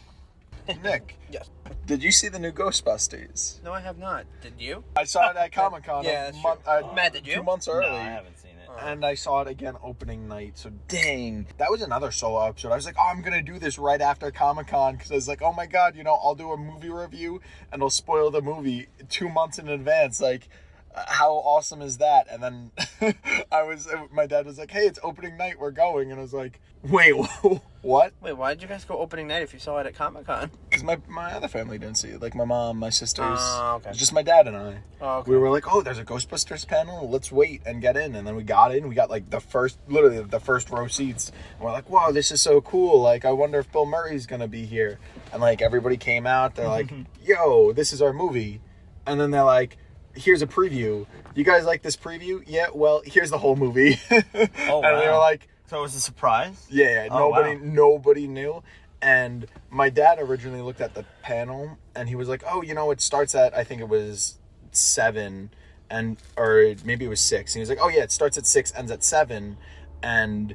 Nick 0.82 1.18
Yes. 1.30 1.50
did 1.86 2.02
you 2.02 2.12
see 2.12 2.28
the 2.28 2.38
new 2.38 2.52
ghostbusters 2.52 3.62
No, 3.62 3.72
I 3.72 3.80
have 3.80 3.98
not. 3.98 4.24
Did 4.42 4.54
you? 4.58 4.84
I 4.96 5.04
saw 5.04 5.30
it 5.30 5.36
at 5.36 5.52
Comic 5.52 5.84
Con. 5.84 6.04
Yeah, 6.04 6.28
a 6.28 6.32
that's 6.32 6.42
month, 6.42 6.64
true. 6.64 6.72
uh, 6.72 6.92
Matt, 6.94 7.12
did 7.12 7.26
you? 7.26 7.34
Two 7.36 7.42
months 7.42 7.68
early. 7.68 7.86
No, 7.86 7.94
I 7.94 8.02
haven't 8.04 8.38
seen 8.38 8.50
it. 8.52 8.68
Oh. 8.68 8.76
And 8.86 9.04
I 9.04 9.14
saw 9.14 9.40
it 9.42 9.48
again 9.48 9.74
opening 9.82 10.26
night. 10.28 10.58
So 10.58 10.70
dang, 10.88 11.46
that 11.58 11.70
was 11.70 11.82
another 11.82 12.10
solo 12.10 12.46
episode. 12.48 12.72
I 12.72 12.76
was 12.76 12.86
like, 12.86 12.96
oh, 12.98 13.08
I'm 13.10 13.22
gonna 13.22 13.42
do 13.42 13.58
this 13.58 13.78
right 13.78 14.00
after 14.00 14.30
Comic 14.30 14.68
Con 14.68 14.94
because 14.94 15.10
I 15.10 15.14
was 15.14 15.28
like, 15.28 15.42
oh 15.42 15.52
my 15.52 15.66
god, 15.66 15.96
you 15.96 16.02
know, 16.04 16.14
I'll 16.14 16.34
do 16.34 16.50
a 16.52 16.56
movie 16.56 16.90
review 16.90 17.40
and 17.72 17.82
I'll 17.82 17.90
spoil 17.90 18.30
the 18.30 18.42
movie 18.42 18.88
two 19.08 19.28
months 19.28 19.58
in 19.58 19.68
advance. 19.68 20.20
Like, 20.20 20.48
uh, 20.94 21.04
how 21.06 21.32
awesome 21.34 21.82
is 21.82 21.98
that? 21.98 22.26
And 22.30 22.42
then 22.42 23.14
I 23.52 23.62
was, 23.62 23.88
my 24.12 24.26
dad 24.26 24.46
was 24.46 24.58
like, 24.58 24.70
hey, 24.70 24.86
it's 24.86 24.98
opening 25.02 25.36
night, 25.36 25.58
we're 25.58 25.70
going, 25.72 26.10
and 26.10 26.18
I 26.18 26.22
was 26.22 26.32
like, 26.34 26.60
wait, 26.84 27.12
what? 27.82 28.12
Wait, 28.20 28.32
why 28.34 28.54
did 28.54 28.62
you 28.62 28.68
guys 28.68 28.84
go 28.84 28.98
opening 28.98 29.28
night 29.28 29.42
if 29.42 29.52
you 29.52 29.58
saw 29.58 29.78
it 29.78 29.86
at 29.86 29.94
Comic 29.94 30.26
Con? 30.26 30.50
Because 30.68 30.82
my 30.82 30.98
my 31.08 31.32
other 31.32 31.48
family 31.48 31.78
didn't 31.78 31.96
see 31.98 32.08
it, 32.08 32.22
like 32.22 32.34
my 32.34 32.44
mom, 32.44 32.78
my 32.78 32.90
sisters, 32.90 33.38
Oh, 33.40 33.74
okay. 33.76 33.92
just 33.92 34.12
my 34.12 34.22
dad 34.22 34.46
and 34.46 34.56
I. 34.56 34.78
Oh, 35.00 35.18
okay. 35.18 35.30
We 35.30 35.36
were 35.36 35.50
like, 35.50 35.72
oh, 35.72 35.82
there's 35.82 35.98
a 35.98 36.04
Ghostbusters 36.04 36.66
panel. 36.66 37.08
Let's 37.08 37.30
wait 37.32 37.62
and 37.66 37.80
get 37.82 37.96
in. 37.96 38.14
And 38.14 38.26
then 38.26 38.36
we 38.36 38.42
got 38.42 38.74
in. 38.74 38.88
We 38.88 38.94
got 38.94 39.10
like 39.10 39.28
the 39.30 39.40
first, 39.40 39.78
literally 39.88 40.22
the 40.22 40.40
first 40.40 40.70
row 40.70 40.86
seats. 40.86 41.30
And 41.56 41.60
we're 41.64 41.72
like, 41.72 41.90
wow, 41.90 42.10
this 42.10 42.30
is 42.32 42.40
so 42.40 42.60
cool. 42.60 43.00
Like, 43.02 43.24
I 43.24 43.32
wonder 43.32 43.58
if 43.58 43.70
Bill 43.70 43.86
Murray's 43.86 44.26
going 44.26 44.40
to 44.40 44.48
be 44.48 44.64
here. 44.64 44.98
And 45.32 45.40
like, 45.42 45.60
everybody 45.60 45.96
came 45.96 46.26
out. 46.26 46.54
They're 46.54 46.68
like, 46.68 46.90
yo, 47.24 47.72
this 47.72 47.92
is 47.92 48.00
our 48.00 48.12
movie. 48.12 48.60
And 49.06 49.20
then 49.20 49.30
they're 49.30 49.44
like, 49.44 49.76
here's 50.14 50.40
a 50.42 50.46
preview. 50.46 51.06
You 51.34 51.44
guys 51.44 51.64
like 51.66 51.82
this 51.82 51.96
preview? 51.96 52.42
Yeah, 52.46 52.68
well, 52.72 53.02
here's 53.04 53.28
the 53.30 53.38
whole 53.38 53.56
movie. 53.56 53.98
Oh, 54.10 54.80
And 54.82 55.00
they 55.02 55.08
were 55.08 55.18
like, 55.18 55.48
So 55.66 55.78
it 55.78 55.82
was 55.82 55.94
a 55.94 56.00
surprise? 56.00 56.66
yeah, 56.70 57.04
yeah, 57.04 57.08
Oh, 57.10 57.18
nobody 57.30 57.56
wow. 57.56 57.60
nobody 57.62 58.26
knew. 58.28 58.62
And 59.00 59.46
my 59.70 59.90
dad 59.90 60.18
originally 60.18 60.62
looked 60.62 60.80
at 60.80 60.94
the 60.94 61.04
panel 61.22 61.78
and 61.94 62.08
he 62.08 62.14
was 62.16 62.28
like, 62.28 62.42
"Oh, 62.50 62.62
you 62.62 62.74
know, 62.74 62.90
it 62.90 63.00
starts 63.00 63.34
at 63.34 63.54
I 63.56 63.64
think 63.64 63.80
it 63.80 63.88
was 63.88 64.38
7 64.72 65.50
and 65.90 66.16
or 66.36 66.74
maybe 66.84 67.04
it 67.04 67.08
was 67.08 67.20
6." 67.20 67.54
And 67.54 67.58
he 67.58 67.60
was 67.60 67.68
like, 67.68 67.80
"Oh 67.80 67.88
yeah, 67.88 68.02
it 68.02 68.12
starts 68.12 68.36
at 68.38 68.46
6, 68.46 68.72
ends 68.76 68.90
at 68.90 69.02
7." 69.02 69.56
And 70.02 70.54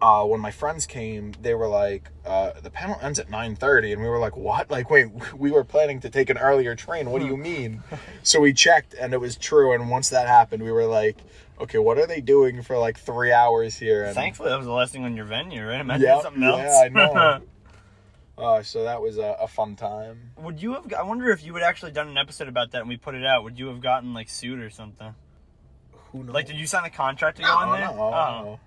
uh, 0.00 0.24
when 0.24 0.40
my 0.40 0.50
friends 0.50 0.86
came, 0.86 1.32
they 1.42 1.54
were 1.54 1.68
like, 1.68 2.10
uh, 2.24 2.52
"The 2.62 2.70
panel 2.70 2.98
ends 3.02 3.18
at 3.18 3.28
9:30." 3.30 3.92
And 3.92 4.02
we 4.02 4.08
were 4.08 4.18
like, 4.18 4.36
"What? 4.36 4.70
Like 4.70 4.90
wait, 4.90 5.06
we 5.36 5.50
were 5.50 5.64
planning 5.64 6.00
to 6.00 6.10
take 6.10 6.30
an 6.30 6.38
earlier 6.38 6.74
train. 6.74 7.10
What 7.10 7.20
do 7.20 7.26
you 7.26 7.36
mean?" 7.36 7.82
so 8.22 8.40
we 8.40 8.52
checked 8.52 8.94
and 8.94 9.12
it 9.12 9.20
was 9.20 9.36
true 9.36 9.72
and 9.72 9.90
once 9.90 10.08
that 10.10 10.26
happened, 10.26 10.62
we 10.62 10.72
were 10.72 10.86
like, 10.86 11.18
"Okay, 11.60 11.78
what 11.78 11.98
are 11.98 12.06
they 12.06 12.20
doing 12.20 12.62
for 12.62 12.78
like 12.78 12.98
3 12.98 13.32
hours 13.32 13.76
here?" 13.76 14.04
And 14.04 14.14
Thankfully, 14.14 14.50
that 14.50 14.56
was 14.56 14.66
the 14.66 14.72
last 14.72 14.92
thing 14.92 15.04
on 15.04 15.16
your 15.16 15.24
venue, 15.26 15.66
right? 15.66 15.80
Imagine 15.80 16.06
yeah, 16.06 16.20
something 16.22 16.42
else. 16.42 16.60
yeah, 16.60 16.82
I 16.84 16.88
know. 16.88 17.40
Uh, 18.38 18.62
so 18.62 18.84
that 18.84 19.02
was 19.02 19.18
a, 19.18 19.36
a 19.40 19.48
fun 19.48 19.74
time. 19.74 20.30
would 20.36 20.62
you 20.62 20.74
have? 20.74 20.92
I 20.96 21.02
wonder 21.02 21.28
if 21.30 21.44
you 21.44 21.52
had 21.54 21.64
actually 21.64 21.90
done 21.90 22.06
an 22.06 22.16
episode 22.16 22.46
about 22.46 22.70
that 22.70 22.82
and 22.82 22.88
we 22.88 22.96
put 22.96 23.16
it 23.16 23.24
out. 23.26 23.42
Would 23.42 23.58
you 23.58 23.66
have 23.66 23.80
gotten 23.80 24.14
like 24.14 24.28
sued 24.28 24.60
or 24.60 24.70
something? 24.70 25.12
Who 26.12 26.22
knows? 26.22 26.34
Like, 26.34 26.46
did 26.46 26.54
you 26.54 26.68
sign 26.68 26.84
a 26.84 26.90
contract 26.90 27.38
to 27.38 27.42
No, 27.42 27.48
go 27.48 27.72
in 27.74 27.80
there? 27.80 27.88
no, 27.88 28.00
oh, 28.00 28.10
no. 28.10 28.60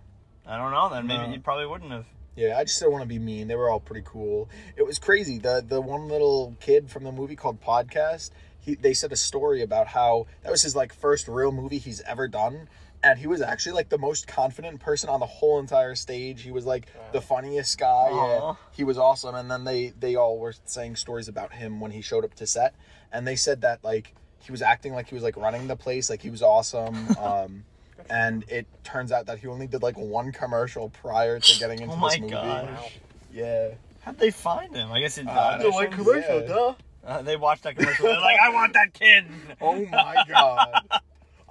I 0.46 0.58
don't 0.58 0.72
know. 0.72 0.90
Then 0.90 1.08
maybe 1.08 1.28
No. 1.28 1.34
you 1.36 1.40
probably 1.40 1.68
wouldn't 1.68 1.90
have. 1.92 2.06
Yeah, 2.36 2.58
I 2.58 2.66
just 2.66 2.80
didn't 2.80 2.92
want 2.92 3.04
to 3.04 3.08
be 3.08 3.18
mean. 3.18 3.48
They 3.48 3.56
were 3.56 3.70
all 3.70 3.80
pretty 3.80 4.06
cool. 4.06 4.50
It 4.76 4.86
was 4.86 5.00
crazy. 5.00 5.38
The 5.40 5.64
the 5.66 5.80
one 5.80 6.10
little 6.10 6.58
kid 6.60 6.90
from 6.90 7.06
the 7.06 7.14
movie 7.14 7.38
called 7.38 7.62
Podcast, 7.62 8.32
he 8.62 8.76
they 8.76 8.94
said 8.94 9.12
a 9.12 9.16
story 9.18 9.62
about 9.62 9.88
how 9.88 10.28
that 10.44 10.52
was 10.52 10.62
his 10.62 10.76
like 10.76 10.94
first 10.94 11.28
real 11.28 11.52
movie 11.52 11.78
he's 11.78 12.02
ever 12.02 12.28
done. 12.28 12.70
And 13.04 13.18
he 13.18 13.26
was 13.26 13.42
actually 13.42 13.72
like 13.74 13.90
the 13.90 13.98
most 13.98 14.28
confident 14.28 14.80
person 14.80 15.10
on 15.10 15.20
the 15.20 15.26
whole 15.26 15.60
entire 15.60 15.96
stage. 15.96 16.44
He 16.44 16.52
was 16.52 16.66
like 16.68 16.86
the 17.14 17.20
funniest 17.22 17.80
guy. 17.80 18.10
Yeah. 18.12 18.54
He 18.74 18.84
was 18.84 18.98
awesome. 19.00 19.34
And 19.34 19.50
then 19.50 19.64
they 19.64 19.94
they 20.00 20.16
all 20.16 20.38
were 20.38 20.54
saying 20.66 20.96
stories 20.98 21.28
about 21.28 21.52
him 21.54 21.80
when 21.80 21.90
he 21.92 22.02
showed 22.02 22.24
up 22.24 22.36
to 22.36 22.46
set. 22.46 22.76
And 23.12 23.28
they 23.28 23.36
said 23.36 23.62
that 23.62 23.84
like 23.84 24.14
he 24.40 24.52
was 24.52 24.62
acting 24.62 24.94
like 24.94 25.08
he 25.10 25.16
was 25.16 25.24
like 25.24 25.36
running 25.36 25.68
the 25.68 25.76
place, 25.76 26.10
like 26.12 26.22
he 26.22 26.30
was 26.30 26.44
awesome. 26.44 27.08
Um 27.20 27.64
and 28.10 28.44
it 28.50 28.68
turns 28.84 29.12
out 29.12 29.26
that 29.28 29.40
he 29.40 29.48
only 29.48 29.68
did 29.68 29.82
like 29.82 29.98
one 29.98 30.32
commercial 30.32 30.90
prior 30.90 31.40
to 31.40 31.60
getting 31.60 31.80
into 31.82 31.94
Oh 31.96 31.98
my 31.98 32.10
this 32.10 32.20
movie. 32.20 32.32
gosh. 32.34 33.00
Yeah. 33.34 33.70
How'd 34.02 34.18
they 34.20 34.32
find 34.32 34.76
him? 34.76 34.92
I 34.92 35.00
guess 35.00 35.18
it. 35.18 35.28
Uh, 35.28 35.58
auditions? 35.60 35.74
like 35.74 35.92
commercial, 35.92 36.46
duh. 36.48 36.74
Uh, 37.06 37.22
they 37.22 37.36
watched 37.36 37.64
that 37.64 37.76
commercial. 37.76 38.06
They're 38.06 38.20
like, 38.20 38.38
I 38.42 38.50
want 38.50 38.74
that 38.74 38.94
kid. 38.94 39.26
Oh 39.62 39.86
my 39.86 40.24
god. 40.28 40.84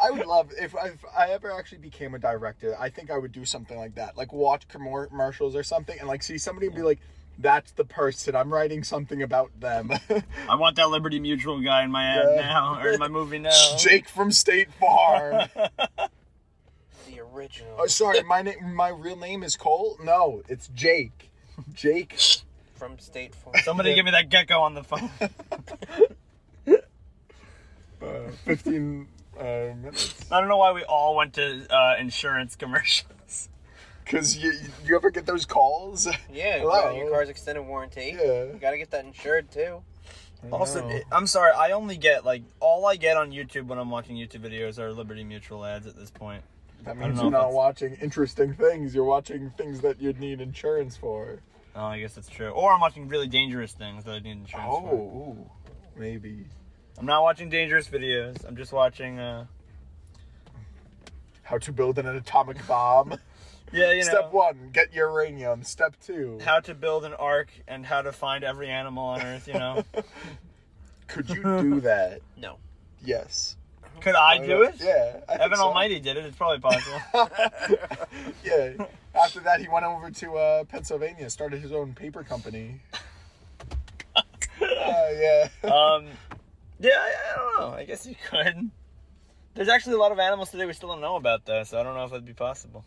I 0.02 0.10
would 0.10 0.26
love 0.26 0.50
if 0.58 0.74
I, 0.74 0.86
if 0.88 1.04
I 1.16 1.28
ever 1.30 1.52
actually 1.52 1.78
became 1.78 2.14
a 2.14 2.18
director. 2.18 2.74
I 2.80 2.88
think 2.88 3.10
I 3.10 3.18
would 3.18 3.32
do 3.32 3.44
something 3.44 3.76
like 3.76 3.96
that, 3.96 4.16
like 4.16 4.32
watch 4.32 4.66
commer- 4.68 5.08
commercials 5.08 5.54
or 5.54 5.62
something, 5.62 5.98
and 5.98 6.08
like 6.08 6.22
see 6.22 6.38
somebody 6.38 6.68
and 6.68 6.74
be 6.74 6.80
like, 6.82 7.00
"That's 7.38 7.72
the 7.72 7.84
person. 7.84 8.34
I'm 8.34 8.50
writing 8.50 8.82
something 8.82 9.22
about 9.22 9.50
them." 9.60 9.90
I 10.48 10.54
want 10.54 10.76
that 10.76 10.88
Liberty 10.88 11.20
Mutual 11.20 11.60
guy 11.60 11.82
in 11.84 11.90
my 11.90 12.04
ad 12.04 12.24
Yeah. 12.34 12.40
now, 12.40 12.80
or 12.80 12.88
in 12.92 12.98
my 12.98 13.08
movie 13.08 13.38
now. 13.40 13.50
Jake 13.76 14.08
from 14.08 14.32
State 14.32 14.72
Farm. 14.72 15.48
The 17.06 17.20
original. 17.34 17.76
oh, 17.78 17.86
sorry, 17.86 18.22
my 18.22 18.40
name, 18.40 18.74
my 18.74 18.88
real 18.88 19.16
name 19.16 19.42
is 19.42 19.54
Cole. 19.56 19.98
No, 20.02 20.42
it's 20.48 20.68
Jake. 20.68 21.30
Jake. 21.74 22.18
From 22.80 22.98
State 22.98 23.34
Farm. 23.34 23.54
Somebody 23.62 23.94
give 23.94 24.06
me 24.06 24.10
that 24.12 24.30
gecko 24.30 24.58
on 24.60 24.74
the 24.74 24.82
phone. 24.82 25.10
Uh, 28.02 28.30
Fifteen 28.46 29.06
uh, 29.38 29.42
minutes. 29.42 30.24
I 30.32 30.40
don't 30.40 30.48
know 30.48 30.56
why 30.56 30.72
we 30.72 30.82
all 30.84 31.14
went 31.14 31.34
to 31.34 31.66
uh, 31.70 31.96
insurance 32.00 32.56
commercials. 32.56 33.50
Cause 34.06 34.38
you 34.38 34.54
you 34.86 34.96
ever 34.96 35.10
get 35.10 35.26
those 35.26 35.44
calls? 35.44 36.06
Yeah, 36.32 36.60
Hello. 36.60 36.70
got 36.70 36.96
your 36.96 37.10
car's 37.10 37.28
extended 37.28 37.60
warranty. 37.60 38.16
Yeah. 38.18 38.44
You 38.44 38.58
gotta 38.58 38.78
get 38.78 38.90
that 38.92 39.04
insured 39.04 39.50
too. 39.50 39.82
Also, 40.50 40.88
know. 40.88 40.98
I'm 41.12 41.26
sorry. 41.26 41.52
I 41.52 41.72
only 41.72 41.98
get 41.98 42.24
like 42.24 42.42
all 42.58 42.86
I 42.86 42.96
get 42.96 43.18
on 43.18 43.32
YouTube 43.32 43.66
when 43.66 43.78
I'm 43.78 43.90
watching 43.90 44.16
YouTube 44.16 44.48
videos 44.50 44.78
are 44.78 44.90
Liberty 44.94 45.22
Mutual 45.22 45.62
ads 45.66 45.86
at 45.86 45.94
this 45.94 46.10
point. 46.10 46.42
That 46.84 46.96
means 46.96 47.20
you're 47.20 47.30
not 47.30 47.40
that's- 47.40 47.54
watching 47.54 47.98
interesting 48.00 48.54
things. 48.54 48.94
You're 48.94 49.04
watching 49.04 49.50
things 49.58 49.82
that 49.82 50.00
you'd 50.00 50.18
need 50.18 50.40
insurance 50.40 50.96
for. 50.96 51.40
Oh, 51.76 51.84
I 51.84 52.00
guess 52.00 52.14
that's 52.14 52.28
true. 52.28 52.48
Or 52.48 52.72
I'm 52.72 52.80
watching 52.80 53.08
really 53.08 53.28
dangerous 53.28 53.72
things 53.72 54.04
that 54.04 54.12
I 54.12 54.18
need 54.18 54.32
insurance 54.32 54.68
Oh, 54.70 54.80
for. 54.80 54.94
ooh, 54.96 55.50
maybe. 55.96 56.44
I'm 56.98 57.06
not 57.06 57.22
watching 57.22 57.48
dangerous 57.48 57.88
videos. 57.88 58.44
I'm 58.46 58.56
just 58.56 58.72
watching. 58.72 59.18
uh 59.18 59.46
How 61.42 61.58
to 61.58 61.72
build 61.72 61.98
an 61.98 62.06
atomic 62.06 62.64
bomb. 62.66 63.14
Yeah, 63.72 63.92
you 63.92 63.98
know. 63.98 64.08
Step 64.10 64.32
one, 64.32 64.70
get 64.72 64.92
uranium. 64.92 65.62
Step 65.62 65.94
two, 66.04 66.38
How 66.44 66.58
to 66.60 66.74
build 66.74 67.04
an 67.04 67.14
ark 67.14 67.50
and 67.68 67.86
how 67.86 68.02
to 68.02 68.10
find 68.10 68.42
every 68.42 68.68
animal 68.68 69.04
on 69.04 69.22
Earth. 69.22 69.46
You 69.46 69.54
know. 69.54 69.84
could 71.06 71.30
you 71.30 71.42
do 71.62 71.80
that? 71.82 72.20
No. 72.36 72.56
Yes. 73.04 73.56
Could 74.00 74.14
I 74.16 74.44
do 74.44 74.62
it? 74.62 74.74
Yeah. 74.80 75.20
I 75.28 75.32
think 75.32 75.40
Evan 75.42 75.58
so. 75.58 75.64
Almighty 75.64 76.00
did 76.00 76.16
it. 76.16 76.24
It's 76.24 76.36
probably 76.36 76.58
possible. 76.58 77.00
yeah. 78.44 78.72
After 79.14 79.40
that, 79.40 79.60
he 79.60 79.68
went 79.68 79.84
over 79.84 80.10
to 80.10 80.36
uh, 80.36 80.64
Pennsylvania, 80.64 81.28
started 81.30 81.60
his 81.60 81.72
own 81.72 81.94
paper 81.94 82.22
company. 82.22 82.80
uh, 84.16 84.22
yeah. 84.60 85.48
um, 85.64 86.06
yeah, 86.78 86.92
I, 86.92 87.12
I 87.32 87.36
don't 87.36 87.60
know. 87.60 87.76
I 87.76 87.84
guess 87.84 88.06
you 88.06 88.14
could. 88.28 88.70
There's 89.54 89.68
actually 89.68 89.94
a 89.94 89.98
lot 89.98 90.12
of 90.12 90.18
animals 90.18 90.50
today 90.50 90.64
we 90.64 90.72
still 90.72 90.90
don't 90.90 91.00
know 91.00 91.16
about, 91.16 91.44
though, 91.44 91.64
so 91.64 91.78
I 91.80 91.82
don't 91.82 91.94
know 91.94 92.04
if 92.04 92.10
that'd 92.10 92.24
be 92.24 92.32
possible. 92.32 92.84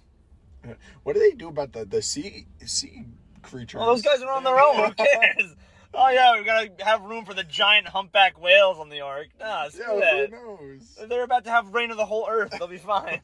what 1.04 1.14
do 1.14 1.20
they 1.20 1.32
do 1.32 1.50
about 1.50 1.74
the 1.74 1.86
the 1.86 2.02
sea 2.02 2.46
sea 2.66 3.04
creatures? 3.42 3.80
Well, 3.80 3.88
those 3.88 4.02
guys 4.02 4.22
are 4.22 4.32
on 4.32 4.44
their 4.44 4.60
own. 4.60 4.76
Who 4.88 4.94
cares? 4.94 5.56
Oh 5.96 6.10
yeah, 6.10 6.36
we 6.40 6.44
gotta 6.44 6.72
have 6.84 7.04
room 7.04 7.24
for 7.24 7.36
the 7.36 7.44
giant 7.44 7.88
humpback 7.88 8.42
whales 8.42 8.80
on 8.80 8.90
the 8.90 9.02
ark. 9.02 9.28
Nah, 9.40 9.70
screw 9.70 10.00
Yeah, 10.00 10.26
who 10.26 10.32
knows? 10.32 10.98
They're 11.08 11.24
about 11.24 11.44
to 11.44 11.52
have 11.52 11.72
rain 11.72 11.92
of 11.92 11.98
the 11.98 12.06
whole 12.06 12.28
earth. 12.28 12.56
They'll 12.58 12.68
be 12.68 12.78
fine. 12.78 13.22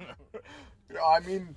I 1.03 1.19
mean, 1.21 1.55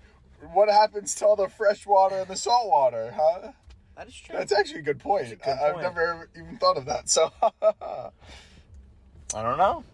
what 0.52 0.68
happens 0.68 1.14
to 1.16 1.26
all 1.26 1.36
the 1.36 1.48
fresh 1.48 1.86
water 1.86 2.16
and 2.20 2.28
the 2.28 2.36
salt 2.36 2.68
water, 2.68 3.14
huh? 3.16 3.52
That 3.96 4.08
is 4.08 4.14
true. 4.14 4.36
That's 4.36 4.52
actually 4.52 4.80
a 4.80 4.82
good 4.82 4.98
point. 5.00 5.26
A 5.32 5.36
good 5.36 5.46
I, 5.48 5.70
I've 5.70 5.80
never 5.82 6.28
even 6.36 6.56
thought 6.58 6.76
of 6.76 6.86
that. 6.86 7.08
So, 7.08 7.30
I 7.42 8.10
don't 9.42 9.58
know. 9.58 9.84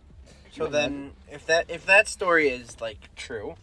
so 0.53 0.67
then, 0.67 1.13
if 1.31 1.47
that 1.47 1.67
if 1.69 1.87
that 1.87 2.09
story 2.09 2.49
is 2.49 2.81
like 2.81 3.15
true, 3.17 3.55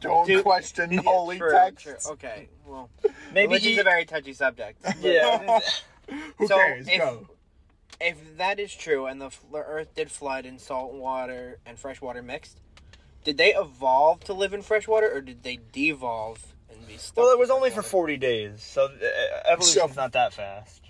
don't 0.00 0.26
Dude, 0.26 0.42
question 0.44 0.92
Yeah, 0.92 1.00
holy 1.02 1.38
true, 1.38 1.50
texts. 1.52 1.82
true. 2.06 2.12
Okay, 2.14 2.48
well, 2.66 2.90
Maybe 3.32 3.48
religion's 3.48 3.74
he. 3.74 3.80
a 3.80 3.84
very 3.84 4.04
touchy 4.04 4.32
subject. 4.32 4.84
Yeah. 5.00 5.60
Who 6.36 6.46
So, 6.46 6.56
cares? 6.56 6.86
if- 6.88 6.98
Go. 6.98 7.26
if 8.00 8.36
that 8.36 8.58
is 8.60 8.74
true, 8.74 9.06
and 9.06 9.20
the 9.20 9.26
f- 9.26 9.40
the 9.50 9.58
Earth 9.58 9.94
did 9.94 10.10
flood 10.10 10.44
and 10.44 10.60
salt 10.60 10.92
water 10.92 11.58
and 11.64 11.78
fresh 11.78 12.00
water 12.02 12.20
mixed, 12.22 12.58
did 13.24 13.36
they 13.38 13.54
evolve 13.54 14.20
to 14.24 14.32
live 14.34 14.52
in 14.54 14.62
freshwater, 14.62 15.10
or 15.12 15.20
did 15.20 15.42
they 15.42 15.58
devolve 15.72 16.44
and 16.70 16.86
be 16.86 16.96
stuck? 16.96 17.16
well, 17.24 17.32
it 17.32 17.38
was 17.38 17.50
only 17.50 17.70
fresh 17.70 17.84
for 17.84 17.90
40 17.90 18.16
days, 18.18 18.62
so 18.62 18.84
uh, 18.84 18.88
evolution's 19.46 19.94
So- 19.94 20.00
not 20.00 20.12
that 20.12 20.32
fast. 20.32 20.82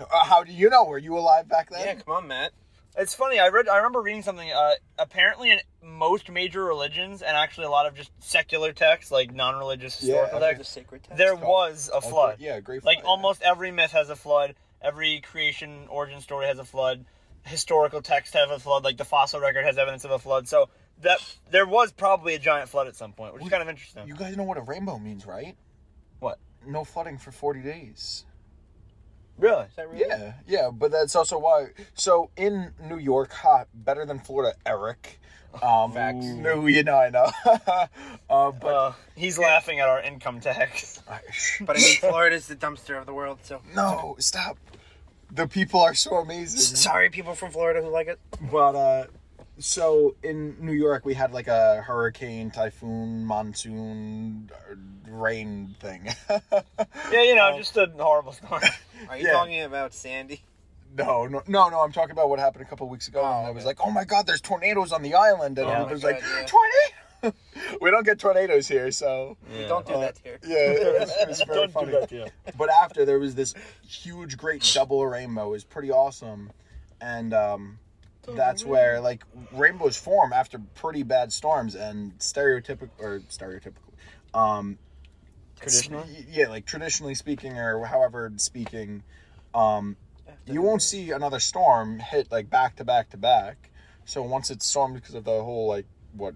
Uh, 0.00 0.24
how 0.24 0.42
do 0.42 0.52
you 0.52 0.68
know? 0.68 0.84
Were 0.84 0.98
you 0.98 1.16
alive 1.16 1.48
back 1.48 1.70
then? 1.70 1.80
Yeah, 1.84 1.94
come 2.02 2.14
on, 2.16 2.26
Matt. 2.28 2.52
It's 2.96 3.14
funny. 3.14 3.38
I 3.38 3.48
read. 3.48 3.68
I 3.68 3.76
remember 3.76 4.00
reading 4.02 4.22
something. 4.22 4.50
Uh, 4.50 4.72
apparently, 4.98 5.50
in 5.50 5.60
most 5.82 6.28
major 6.30 6.62
religions, 6.64 7.22
and 7.22 7.36
actually 7.36 7.66
a 7.66 7.70
lot 7.70 7.86
of 7.86 7.94
just 7.94 8.10
secular 8.22 8.72
texts, 8.72 9.10
like 9.12 9.32
non-religious 9.32 10.02
Yeah, 10.02 10.14
historical 10.14 10.36
I 10.38 10.40
The 10.52 10.56
texts, 10.58 10.74
sacred 10.74 11.02
text. 11.04 11.16
there 11.16 11.34
was 11.36 11.90
a 11.94 12.00
flood. 12.02 12.36
Yeah, 12.40 12.60
great. 12.60 12.84
Like 12.84 13.00
flood. 13.02 13.08
almost 13.08 13.42
every 13.42 13.70
myth 13.70 13.92
has 13.92 14.10
a 14.10 14.16
flood. 14.16 14.54
Every 14.82 15.20
creation 15.20 15.86
origin 15.88 16.20
story 16.20 16.46
has 16.46 16.58
a 16.58 16.64
flood. 16.64 17.04
Historical 17.46 18.02
texts 18.02 18.34
have 18.34 18.50
a 18.50 18.58
flood. 18.58 18.84
Like 18.84 18.96
the 18.98 19.04
fossil 19.06 19.40
record 19.40 19.64
has 19.64 19.78
evidence 19.78 20.04
of 20.04 20.10
a 20.10 20.18
flood. 20.18 20.46
So 20.48 20.68
that 21.00 21.18
there 21.50 21.66
was 21.66 21.90
probably 21.92 22.34
a 22.34 22.38
giant 22.38 22.68
flood 22.68 22.86
at 22.86 22.96
some 22.96 23.12
point, 23.12 23.34
which 23.34 23.42
is 23.42 23.48
kind 23.48 23.62
of 23.62 23.68
interesting. 23.68 24.06
You 24.06 24.14
guys 24.14 24.36
know 24.36 24.44
what 24.44 24.58
a 24.58 24.62
rainbow 24.62 24.98
means, 24.98 25.26
right? 25.26 25.56
What? 26.20 26.38
No 26.66 26.84
flooding 26.84 27.18
for 27.18 27.32
40 27.32 27.60
days. 27.60 28.24
Really? 29.38 29.64
Is 29.64 29.74
that 29.76 29.88
really? 29.90 30.04
Yeah, 30.08 30.32
yeah, 30.46 30.70
but 30.72 30.92
that's 30.92 31.16
also 31.16 31.38
why. 31.38 31.68
So 31.94 32.30
in 32.36 32.72
New 32.80 32.98
York, 32.98 33.32
hot, 33.32 33.66
better 33.74 34.04
than 34.06 34.18
Florida, 34.20 34.56
Eric. 34.66 35.18
Um, 35.62 35.92
Facts. 35.92 36.24
No, 36.24 36.66
you 36.66 36.82
know, 36.82 36.96
I 36.96 37.10
know. 37.10 37.30
uh, 38.30 38.52
but 38.52 38.64
Uh, 38.66 38.92
he's 39.14 39.38
laughing 39.38 39.80
at 39.80 39.88
our 39.88 40.00
income 40.00 40.40
tax. 40.40 41.02
But 41.60 41.76
I 41.76 41.78
mean, 41.78 41.96
Florida's 41.98 42.46
the 42.46 42.56
dumpster 42.56 42.98
of 42.98 43.04
the 43.04 43.12
world, 43.12 43.40
so. 43.42 43.60
no, 43.74 44.16
stop. 44.18 44.56
The 45.30 45.46
people 45.46 45.82
are 45.82 45.92
so 45.92 46.16
amazing. 46.16 46.58
Sorry, 46.58 47.10
people 47.10 47.34
from 47.34 47.50
Florida 47.50 47.82
who 47.82 47.90
like 47.90 48.06
it. 48.06 48.18
But 48.50 48.74
uh 48.74 49.06
so 49.62 50.14
in 50.22 50.56
New 50.64 50.72
York 50.72 51.04
we 51.04 51.14
had 51.14 51.32
like 51.32 51.48
a 51.48 51.82
hurricane, 51.82 52.50
typhoon, 52.50 53.24
monsoon, 53.24 54.50
uh, 54.70 54.74
rain 55.10 55.74
thing. 55.80 56.08
Yeah, 57.10 57.22
you 57.22 57.34
know, 57.34 57.54
just 57.58 57.76
a 57.76 57.90
horrible 57.98 58.32
storm. 58.32 58.62
Are 59.08 59.16
you 59.16 59.26
Yeah. 59.26 59.32
talking 59.32 59.62
about 59.62 59.94
Sandy? 59.94 60.42
no, 60.94 61.26
no, 61.26 61.42
no, 61.46 61.68
no. 61.70 61.80
I'm 61.80 61.92
talking 61.92 62.10
about 62.10 62.28
what 62.28 62.38
happened 62.38 62.62
a 62.62 62.68
couple 62.68 62.86
weeks 62.88 63.08
ago, 63.08 63.22
Oh, 63.24 63.38
and 63.38 63.46
I 63.46 63.50
was 63.50 63.64
like, 63.64 63.78
"Oh 63.82 63.90
my 63.90 64.04
God, 64.04 64.26
there's 64.26 64.42
tornadoes 64.42 64.92
on 64.92 65.00
the 65.02 65.14
island," 65.14 65.58
and 65.58 65.66
Oh 65.66 65.70
everyone 65.70 65.86
my 65.88 65.92
was 65.94 66.02
God, 66.02 66.12
like, 66.12 66.22
yeah. 66.22 66.46
"Tornado." 66.46 67.36
we 67.80 67.90
don't 67.90 68.04
get 68.04 68.18
tornadoes 68.18 68.68
here, 68.68 68.90
so 68.90 69.36
Yeah. 69.50 69.68
Don't 69.68 69.86
do 69.86 69.94
Uh, 69.94 70.00
that 70.00 70.18
here. 70.22 70.38
yeah, 70.46 70.56
it 70.58 71.00
was, 71.00 71.10
it 71.16 71.28
was 71.28 71.42
very 71.46 71.58
Don't 71.60 71.72
funny. 71.72 71.92
do 71.92 72.00
that, 72.00 72.12
yeah. 72.12 72.52
But 72.58 72.68
after 72.68 73.04
there 73.06 73.18
was 73.18 73.34
this 73.36 73.54
huge, 73.88 74.36
great 74.36 74.68
double 74.74 75.06
rainbow. 75.06 75.46
It 75.46 75.50
was 75.50 75.64
pretty 75.64 75.90
awesome, 75.90 76.50
and 77.00 77.32
um, 77.32 77.78
that's 78.26 78.64
where 78.64 79.00
like 79.00 79.24
rainbows 79.52 79.96
form 79.96 80.32
after 80.32 80.58
pretty 80.74 81.02
bad 81.02 81.32
storms 81.32 81.74
and 81.74 82.16
stereotypical 82.18 82.90
or 82.98 83.20
stereotypical, 83.28 83.92
um, 84.34 84.78
Traditional? 85.58 86.00
s- 86.02 86.24
yeah, 86.30 86.48
like 86.48 86.66
traditionally 86.66 87.14
speaking 87.14 87.56
or 87.58 87.84
however 87.86 88.32
speaking, 88.36 89.02
um, 89.54 89.96
you 90.46 90.60
won't 90.62 90.82
see 90.82 91.10
another 91.12 91.38
storm 91.40 91.98
hit 91.98 92.30
like 92.32 92.48
back 92.50 92.76
to 92.76 92.84
back 92.84 93.10
to 93.10 93.16
back. 93.16 93.70
So 94.04 94.22
once 94.22 94.50
it's 94.50 94.66
stormed 94.66 94.94
because 94.94 95.14
of 95.14 95.24
the 95.24 95.42
whole 95.42 95.68
like 95.68 95.86
what 96.16 96.34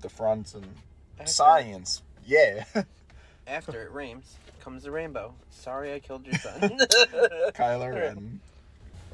the 0.00 0.08
fronts 0.08 0.54
and 0.54 0.66
After- 1.18 1.30
science, 1.32 2.02
yeah, 2.26 2.64
After 3.46 3.82
it 3.82 3.92
rains, 3.92 4.36
comes 4.60 4.82
the 4.84 4.90
rainbow. 4.90 5.34
Sorry 5.50 5.92
I 5.94 5.98
killed 6.00 6.26
your 6.26 6.34
son. 6.36 6.60
Kyler 7.54 8.10
and 8.16 8.40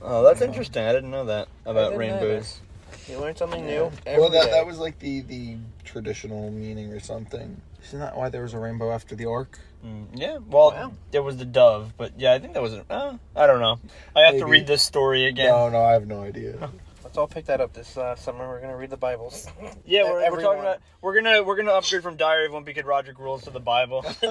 Oh, 0.03 0.23
that's 0.25 0.41
interesting. 0.41 0.85
I 0.85 0.93
didn't 0.93 1.11
know 1.11 1.27
that 1.27 1.49
about 1.67 1.91
didn't 1.91 1.99
rainbows. 1.99 2.61
You 3.09 3.19
learn 3.19 3.37
something 3.37 3.65
new. 3.67 3.91
Yeah. 4.07 4.19
Well, 4.19 4.31
that, 4.31 4.47
day. 4.47 4.51
that 4.53 4.67
was 4.67 4.79
like 4.79 4.99
the 4.99 5.21
the 5.23 5.57
traditional 5.85 6.51
meaning 6.51 6.93
or 6.93 7.01
something. 7.01 7.61
Isn't 7.85 8.01
that 8.01 8.17
why 8.17 8.29
there 8.29 8.43
was 8.43 8.55
a 8.55 8.59
rainbow 8.59 8.91
after 8.93 9.15
the 9.15 9.27
ark? 9.27 9.59
Mm, 9.85 10.07
yeah, 10.15 10.39
well, 10.49 10.71
Wow. 10.73 10.93
it 11.13 11.21
was 11.21 11.39
the 11.39 11.47
dove, 11.47 11.95
but 11.97 12.13
yeah, 12.19 12.33
I 12.35 12.39
think 12.39 12.53
that 12.53 12.63
was. 12.63 12.75
Uh, 12.75 13.17
I 13.35 13.47
don't 13.47 13.61
know. 13.61 13.79
I 14.15 14.21
have 14.21 14.33
to 14.35 14.41
Maybe. 14.41 14.51
read 14.51 14.67
this 14.67 14.83
story 14.83 15.27
again. 15.27 15.49
No, 15.49 15.69
no, 15.71 15.83
I 15.83 15.93
have 15.93 16.07
no 16.07 16.21
idea. 16.23 16.71
Let's 17.11 17.19
all 17.19 17.27
pick 17.27 17.47
that 17.47 17.61
up 17.61 17.73
this 17.73 17.97
uh, 17.97 18.15
summer. 18.15 18.47
We're 18.49 18.61
gonna 18.61 18.77
read 18.77 18.91
the 18.91 18.97
Bibles. 18.97 19.49
Yeah, 19.85 20.05
we're, 20.05 20.31
we're 20.31 20.41
talking 20.41 20.61
about 20.61 20.79
we're 21.03 21.15
gonna 21.21 21.43
we're 21.43 21.57
gonna 21.57 21.73
upgrade 21.73 22.05
from 22.05 22.17
Diary 22.17 22.47
of 22.47 22.53
Wimpy 22.53 22.73
Kid 22.73 22.85
Rodrick 22.85 23.19
Rules 23.19 23.43
to 23.43 23.51
the 23.51 23.59
Bible. 23.59 24.05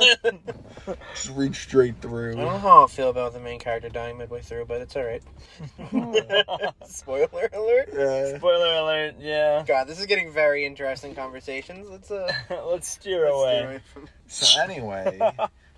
Just 1.14 1.32
read 1.32 1.54
straight 1.54 2.00
through. 2.02 2.32
I 2.32 2.36
don't 2.36 2.46
know 2.46 2.58
how 2.58 2.86
I 2.86 2.88
feel 2.88 3.10
about 3.10 3.34
the 3.34 3.42
main 3.42 3.60
character 3.60 3.90
dying 3.90 4.18
midway 4.18 4.40
through, 4.40 4.64
but 4.68 4.80
it's 4.80 4.96
all 4.96 5.04
right. 5.04 5.22
Spoiler 6.86 7.50
alert. 7.52 7.90
Yeah. 7.92 8.38
Spoiler 8.38 8.74
alert! 8.76 9.16
Yeah, 9.20 9.66
God, 9.68 9.88
this 9.90 10.00
is 10.00 10.06
getting 10.06 10.32
very 10.32 10.66
interesting 10.66 11.14
conversations. 11.14 11.90
Let's 11.90 12.10
uh, 12.10 12.32
let's 12.66 12.88
steer 12.88 13.26
let's 13.26 13.36
away. 13.36 13.58
stay 13.60 13.66
away 13.66 13.80
from- 13.94 14.08
So 14.28 14.62
anyway, 14.64 15.20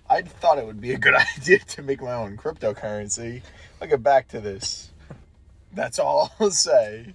I 0.08 0.22
thought 0.22 0.58
it 0.58 0.66
would 0.66 0.80
be 0.80 0.92
a 0.92 0.98
good 0.98 1.14
idea 1.36 1.58
to 1.58 1.82
make 1.82 2.00
my 2.00 2.12
own 2.12 2.36
cryptocurrency. 2.36 3.42
I'll 3.80 3.88
get 3.88 4.04
back 4.04 4.28
to 4.28 4.40
this. 4.40 4.91
That's 5.72 5.98
all 5.98 6.32
I'll 6.40 6.50
say. 6.50 7.14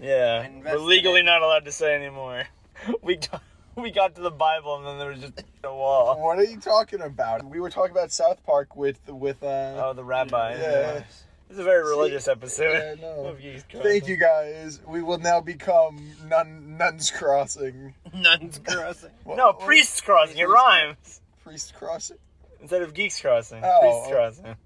Yeah, 0.00 0.48
we're 0.64 0.78
legally 0.78 1.22
not 1.22 1.42
allowed 1.42 1.64
to 1.66 1.72
say 1.72 1.94
anymore. 1.94 2.44
We 3.02 3.16
got 3.16 3.42
we 3.76 3.92
got 3.92 4.16
to 4.16 4.20
the 4.22 4.30
Bible 4.30 4.76
and 4.76 4.84
then 4.86 4.98
there 4.98 5.10
was 5.10 5.20
just 5.20 5.44
a 5.62 5.72
wall. 5.72 6.20
What 6.20 6.38
are 6.38 6.44
you 6.44 6.58
talking 6.58 7.00
about? 7.00 7.44
We 7.44 7.60
were 7.60 7.70
talking 7.70 7.92
about 7.92 8.10
South 8.10 8.44
Park 8.44 8.74
with 8.74 8.98
with 9.08 9.40
uh. 9.42 9.80
Oh, 9.84 9.92
the 9.94 10.02
rabbi. 10.02 10.54
Yeah. 10.54 11.04
This 11.48 11.58
is 11.58 11.58
a 11.60 11.64
very 11.64 11.84
religious 11.88 12.26
episode. 12.26 12.72
Yeah, 12.72 12.94
no. 13.00 13.36
Thank 13.82 14.08
you 14.08 14.16
guys. 14.16 14.80
We 14.86 15.02
will 15.02 15.18
now 15.18 15.40
become 15.40 16.00
nun 16.26 16.76
nuns 16.76 17.10
crossing. 17.12 17.94
Nuns 18.12 18.58
crossing. 18.66 19.10
What- 19.22 19.36
No, 19.36 19.46
what- 19.48 19.60
priests 19.60 20.00
crossing. 20.00 20.38
It 20.38 20.46
Priests- 20.46 20.54
rhymes 20.54 21.20
priest 21.44 21.74
crossing. 21.74 22.18
instead 22.60 22.82
of 22.82 22.94
geeks 22.94 23.20
crossing. 23.20 23.60
Oh, 23.62 23.78
priests 23.80 24.06
oh. 24.06 24.10
crossing. 24.10 24.56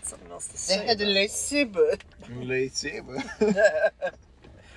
I 0.00 0.02
had 0.02 0.06
something 0.06 0.30
else 0.30 0.46
to 0.48 0.56
say. 0.56 0.78
They 0.78 0.86
had 0.86 1.00
a 1.00 1.04
about 1.04 1.16
it. 1.16 1.30
lightsaber. 1.30 2.00
Lightsaber. 3.42 4.02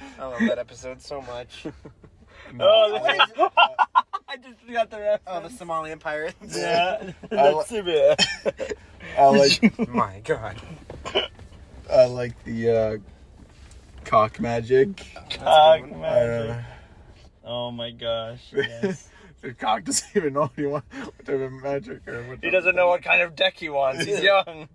I 0.19 0.25
love 0.25 0.39
that 0.41 0.59
episode 0.59 1.01
so 1.01 1.21
much. 1.21 1.65
No, 2.53 2.65
Oh, 2.67 2.95
I- 2.97 3.25
the- 3.35 3.51
I 4.27 4.37
just 4.37 4.57
got 4.71 4.89
the 4.89 4.99
reference. 4.99 5.21
Oh, 5.27 5.41
the 5.41 5.65
Somalian 5.65 5.99
pirates. 5.99 6.57
Yeah, 6.57 7.11
I 7.31 7.51
li- 7.51 7.63
that's 7.69 7.71
it. 7.71 8.77
I 9.17 9.25
like 9.27 9.87
My 9.89 10.19
God. 10.25 10.57
I 11.91 12.05
like 12.05 12.43
the 12.43 12.69
uh, 12.71 12.97
cock 14.05 14.39
magic. 14.39 15.05
Cock 15.29 15.81
good 15.83 15.91
one. 15.91 16.01
magic. 16.01 16.49
Uh, 16.57 16.61
Oh 17.45 17.71
my 17.71 17.91
gosh. 17.91 18.41
Yes. 18.53 19.07
the 19.41 19.53
cock 19.53 19.83
doesn't 19.83 20.07
even 20.15 20.33
know 20.33 20.41
what 20.41 20.51
he 20.55 20.65
wants, 20.65 20.87
what 20.97 21.25
type 21.25 21.39
of 21.41 21.51
magic 21.51 22.07
or 22.07 22.23
what 22.23 22.39
he 22.43 22.49
doesn't 22.49 22.75
know 22.75 22.87
what 22.87 23.03
kind 23.03 23.21
of 23.21 23.35
deck 23.35 23.55
he 23.57 23.69
wants. 23.69 24.03
He's 24.05 24.21
young. 24.21 24.67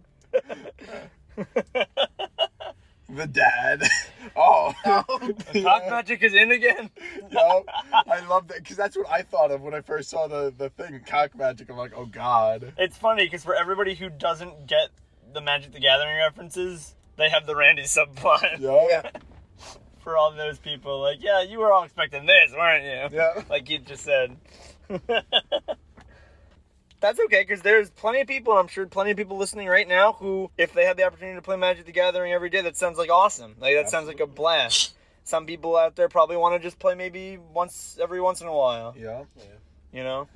The 3.09 3.27
dad. 3.27 3.83
Oh. 4.41 4.73
Cock 4.85 5.83
magic 5.91 6.23
is 6.23 6.33
in 6.33 6.53
again. 6.53 6.91
Yup. 7.31 7.65
I 7.93 8.25
love 8.29 8.47
that 8.49 8.59
because 8.59 8.77
that's 8.77 8.97
what 8.97 9.11
I 9.11 9.23
thought 9.23 9.51
of 9.51 9.63
when 9.63 9.75
I 9.75 9.81
first 9.81 10.11
saw 10.11 10.29
the, 10.29 10.55
the 10.57 10.69
thing, 10.71 11.01
cock 11.05 11.35
magic. 11.35 11.69
I'm 11.71 11.77
like, 11.77 11.93
oh 11.97 12.05
god. 12.05 12.73
It's 12.79 12.97
funny 12.97 13.25
because 13.25 13.43
for 13.43 13.55
everybody 13.55 13.97
who 13.97 14.11
doesn't 14.11 14.69
get 14.69 14.91
the 15.33 15.41
Magic 15.41 15.73
the 15.73 15.81
Gathering 15.81 16.19
references, 16.19 16.95
they 17.17 17.31
have 17.31 17.47
the 17.47 17.57
Randy 17.57 17.83
subplot. 17.83 18.61
Yeah. 18.61 19.11
For 20.05 20.17
all 20.17 20.33
those 20.33 20.59
people, 20.59 21.01
like, 21.01 21.19
yeah, 21.21 21.43
you 21.43 21.59
were 21.59 21.73
all 21.73 21.83
expecting 21.83 22.27
this, 22.27 22.53
weren't 22.53 22.85
you? 22.85 23.19
Yeah. 23.19 23.43
Like 23.51 23.69
you 23.69 23.81
just 23.81 24.05
said. 24.05 24.37
That's 27.01 27.21
okay, 27.21 27.43
because 27.43 27.63
there's 27.63 27.91
plenty 27.91 28.23
of 28.23 28.27
people, 28.27 28.55
I'm 28.55 28.67
sure 28.67 28.85
plenty 28.87 29.13
of 29.13 29.17
people 29.17 29.37
listening 29.37 29.69
right 29.69 29.87
now 29.87 30.15
who, 30.15 30.51
if 30.59 30.73
they 30.73 30.85
had 30.85 30.97
the 30.97 31.05
opportunity 31.05 31.37
to 31.37 31.43
play 31.43 31.57
Magic 31.57 31.87
the 31.87 31.93
Gathering 31.93 32.33
every 32.33 32.51
day, 32.51 32.61
that 32.63 32.77
sounds 32.77 32.99
like 32.99 33.11
awesome. 33.11 33.55
Like 33.61 33.75
that 33.77 33.89
sounds 33.89 34.09
like 34.09 34.19
a 34.21 34.27
blast. 34.27 34.95
Some 35.23 35.47
people 35.47 35.77
out 35.77 35.95
there 35.95 36.09
probably 36.09 36.37
want 36.37 36.61
to 36.61 36.67
just 36.67 36.79
play 36.79 36.95
maybe 36.95 37.39
once 37.53 37.99
every 38.01 38.21
once 38.21 38.41
in 38.41 38.49
a 38.49 38.53
while. 38.53 38.97
Yeah. 38.99 39.25
You 39.93 40.03
know? 40.03 40.29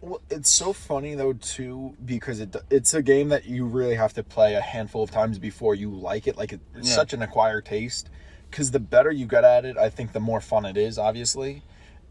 Well, 0.00 0.20
it's 0.30 0.50
so 0.50 0.72
funny 0.72 1.14
though 1.14 1.32
too 1.32 1.96
because 2.04 2.38
it 2.40 2.54
it's 2.70 2.94
a 2.94 3.02
game 3.02 3.30
that 3.30 3.46
you 3.46 3.66
really 3.66 3.94
have 3.94 4.12
to 4.14 4.22
play 4.22 4.54
a 4.54 4.60
handful 4.60 5.02
of 5.02 5.10
times 5.10 5.38
before 5.38 5.74
you 5.74 5.90
like 5.90 6.26
it. 6.26 6.36
Like 6.36 6.52
it's 6.52 6.62
Yeah. 6.88 6.94
such 6.94 7.12
an 7.12 7.22
acquired 7.22 7.64
taste. 7.66 8.08
Because 8.50 8.70
the 8.70 8.78
better 8.80 9.10
you 9.10 9.26
get 9.26 9.42
at 9.42 9.64
it, 9.64 9.76
I 9.76 9.90
think 9.90 10.12
the 10.12 10.20
more 10.20 10.40
fun 10.40 10.64
it 10.64 10.76
is. 10.76 10.96
Obviously. 10.96 11.62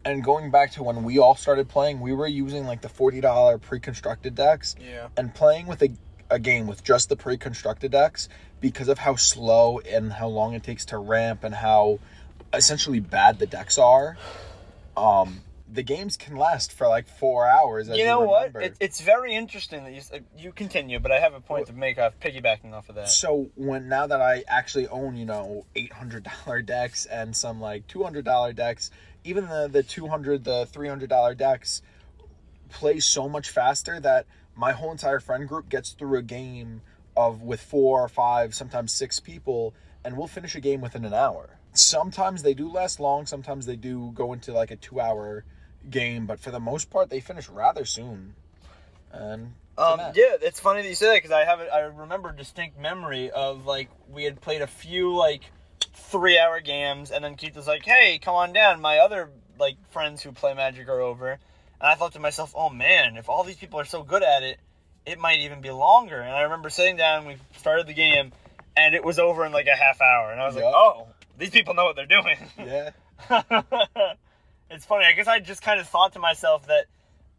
And 0.05 0.23
going 0.23 0.51
back 0.51 0.71
to 0.71 0.83
when 0.83 1.03
we 1.03 1.17
all 1.19 1.35
started 1.35 1.69
playing, 1.69 1.99
we 2.01 2.13
were 2.13 2.27
using 2.27 2.65
like 2.65 2.81
the 2.81 2.89
forty 2.89 3.21
dollar 3.21 3.57
pre-constructed 3.57 4.35
decks. 4.35 4.75
Yeah. 4.79 5.07
and 5.15 5.33
playing 5.33 5.67
with 5.67 5.81
a, 5.81 5.89
a 6.29 6.39
game 6.39 6.67
with 6.67 6.83
just 6.83 7.09
the 7.09 7.15
pre-constructed 7.15 7.91
decks 7.91 8.27
because 8.59 8.87
of 8.87 8.99
how 8.99 9.15
slow 9.15 9.79
and 9.79 10.11
how 10.13 10.27
long 10.27 10.53
it 10.53 10.63
takes 10.63 10.85
to 10.85 10.97
ramp 10.97 11.43
and 11.43 11.55
how 11.55 11.99
essentially 12.53 12.99
bad 12.99 13.39
the 13.39 13.47
decks 13.47 13.77
are 13.77 14.15
um 14.95 15.41
the 15.71 15.81
games 15.81 16.15
can 16.17 16.35
last 16.35 16.71
for 16.71 16.87
like 16.87 17.07
four 17.07 17.47
hours 17.47 17.89
as 17.89 17.97
you 17.97 18.05
know 18.05 18.19
what? 18.21 18.53
remember. 18.53 18.61
It, 18.61 18.75
it's 18.79 19.01
very 19.01 19.33
interesting 19.33 19.83
that 19.85 19.93
you 19.93 20.01
you 20.37 20.51
continue, 20.51 20.99
but 20.99 21.11
I 21.11 21.19
have 21.19 21.33
a 21.33 21.39
point 21.41 21.65
to 21.67 21.73
make 21.73 21.97
off 21.97 22.13
piggybacking 22.19 22.73
off 22.73 22.89
of 22.89 22.95
that. 22.95 23.09
so 23.09 23.49
when 23.55 23.89
now 23.89 24.05
that 24.05 24.21
i 24.21 24.43
actually 24.47 24.87
own 24.87 25.15
you 25.17 25.25
know 25.25 25.65
$800 25.75 26.65
decks 26.65 27.05
and 27.05 27.35
some 27.35 27.59
like 27.59 27.87
$200 27.87 28.55
decks 28.55 28.91
even 29.23 29.47
the 29.47 29.67
the 29.71 29.83
200 29.83 30.43
the 30.43 30.67
$300 30.71 31.37
decks 31.37 31.81
play 32.69 32.99
so 32.99 33.29
much 33.29 33.49
faster 33.49 33.99
that 33.99 34.25
my 34.55 34.71
whole 34.71 34.91
entire 34.91 35.19
friend 35.19 35.47
group 35.47 35.69
gets 35.69 35.91
through 35.91 36.17
a 36.17 36.21
game 36.21 36.81
of 37.15 37.41
with 37.41 37.61
four 37.61 38.01
or 38.01 38.07
five, 38.07 38.55
sometimes 38.55 38.91
six 38.91 39.19
people, 39.19 39.73
and 40.03 40.17
we'll 40.17 40.27
finish 40.27 40.55
a 40.55 40.59
game 40.59 40.81
within 40.81 41.05
an 41.05 41.13
hour. 41.13 41.57
Sometimes 41.73 42.43
they 42.43 42.53
do 42.53 42.69
last 42.69 42.99
long, 42.99 43.25
sometimes 43.25 43.65
they 43.65 43.75
do 43.75 44.11
go 44.13 44.33
into 44.33 44.51
like 44.51 44.71
a 44.71 44.75
two 44.75 44.99
hour 44.99 45.43
game, 45.89 46.25
but 46.25 46.39
for 46.39 46.51
the 46.51 46.59
most 46.59 46.89
part 46.89 47.09
they 47.09 47.19
finish 47.19 47.49
rather 47.49 47.85
soon. 47.85 48.35
And 49.11 49.53
Um, 49.77 49.99
yeah, 50.15 50.37
it's 50.41 50.59
funny 50.59 50.81
that 50.81 50.87
you 50.87 50.95
say 50.95 51.07
that 51.07 51.15
because 51.15 51.31
I 51.31 51.45
have 51.45 51.59
a, 51.59 51.73
I 51.73 51.79
remember 51.81 52.29
a 52.29 52.35
distinct 52.35 52.79
memory 52.79 53.31
of 53.31 53.65
like 53.65 53.89
we 54.11 54.23
had 54.23 54.41
played 54.41 54.61
a 54.61 54.67
few 54.67 55.15
like 55.15 55.41
three 55.93 56.37
hour 56.39 56.59
games, 56.59 57.11
and 57.11 57.23
then 57.23 57.35
Keith 57.35 57.55
was 57.55 57.67
like, 57.67 57.83
"Hey, 57.85 58.19
come 58.19 58.35
on 58.35 58.53
down." 58.53 58.81
My 58.81 58.99
other 58.99 59.29
like 59.59 59.77
friends 59.91 60.21
who 60.21 60.31
play 60.31 60.53
Magic 60.53 60.87
are 60.89 60.99
over, 60.99 61.31
and 61.31 61.39
I 61.81 61.95
thought 61.95 62.13
to 62.13 62.19
myself, 62.19 62.53
"Oh 62.55 62.69
man, 62.69 63.17
if 63.17 63.29
all 63.29 63.43
these 63.43 63.55
people 63.57 63.79
are 63.79 63.85
so 63.85 64.03
good 64.03 64.23
at 64.23 64.43
it, 64.43 64.59
it 65.05 65.19
might 65.19 65.39
even 65.39 65.61
be 65.61 65.71
longer." 65.71 66.19
And 66.19 66.31
I 66.33 66.41
remember 66.41 66.69
sitting 66.69 66.97
down, 66.97 67.25
we 67.25 67.37
started 67.57 67.87
the 67.87 67.93
game, 67.93 68.31
and 68.75 68.95
it 68.95 69.03
was 69.03 69.19
over 69.19 69.45
in 69.45 69.51
like 69.51 69.67
a 69.67 69.75
half 69.75 70.01
hour, 70.01 70.31
and 70.31 70.41
I 70.41 70.45
was 70.47 70.55
Yeah. 70.55 70.65
like, 70.65 70.73
"Oh, 70.75 71.07
these 71.37 71.49
people 71.51 71.73
know 71.73 71.85
what 71.85 71.95
they're 71.95 72.05
doing." 72.05 72.37
yeah. 72.57 72.89
it's 74.69 74.85
funny. 74.85 75.05
I 75.05 75.13
guess 75.13 75.27
I 75.27 75.39
just 75.39 75.61
kind 75.61 75.79
of 75.79 75.87
thought 75.87 76.13
to 76.13 76.19
myself 76.19 76.67
that 76.67 76.85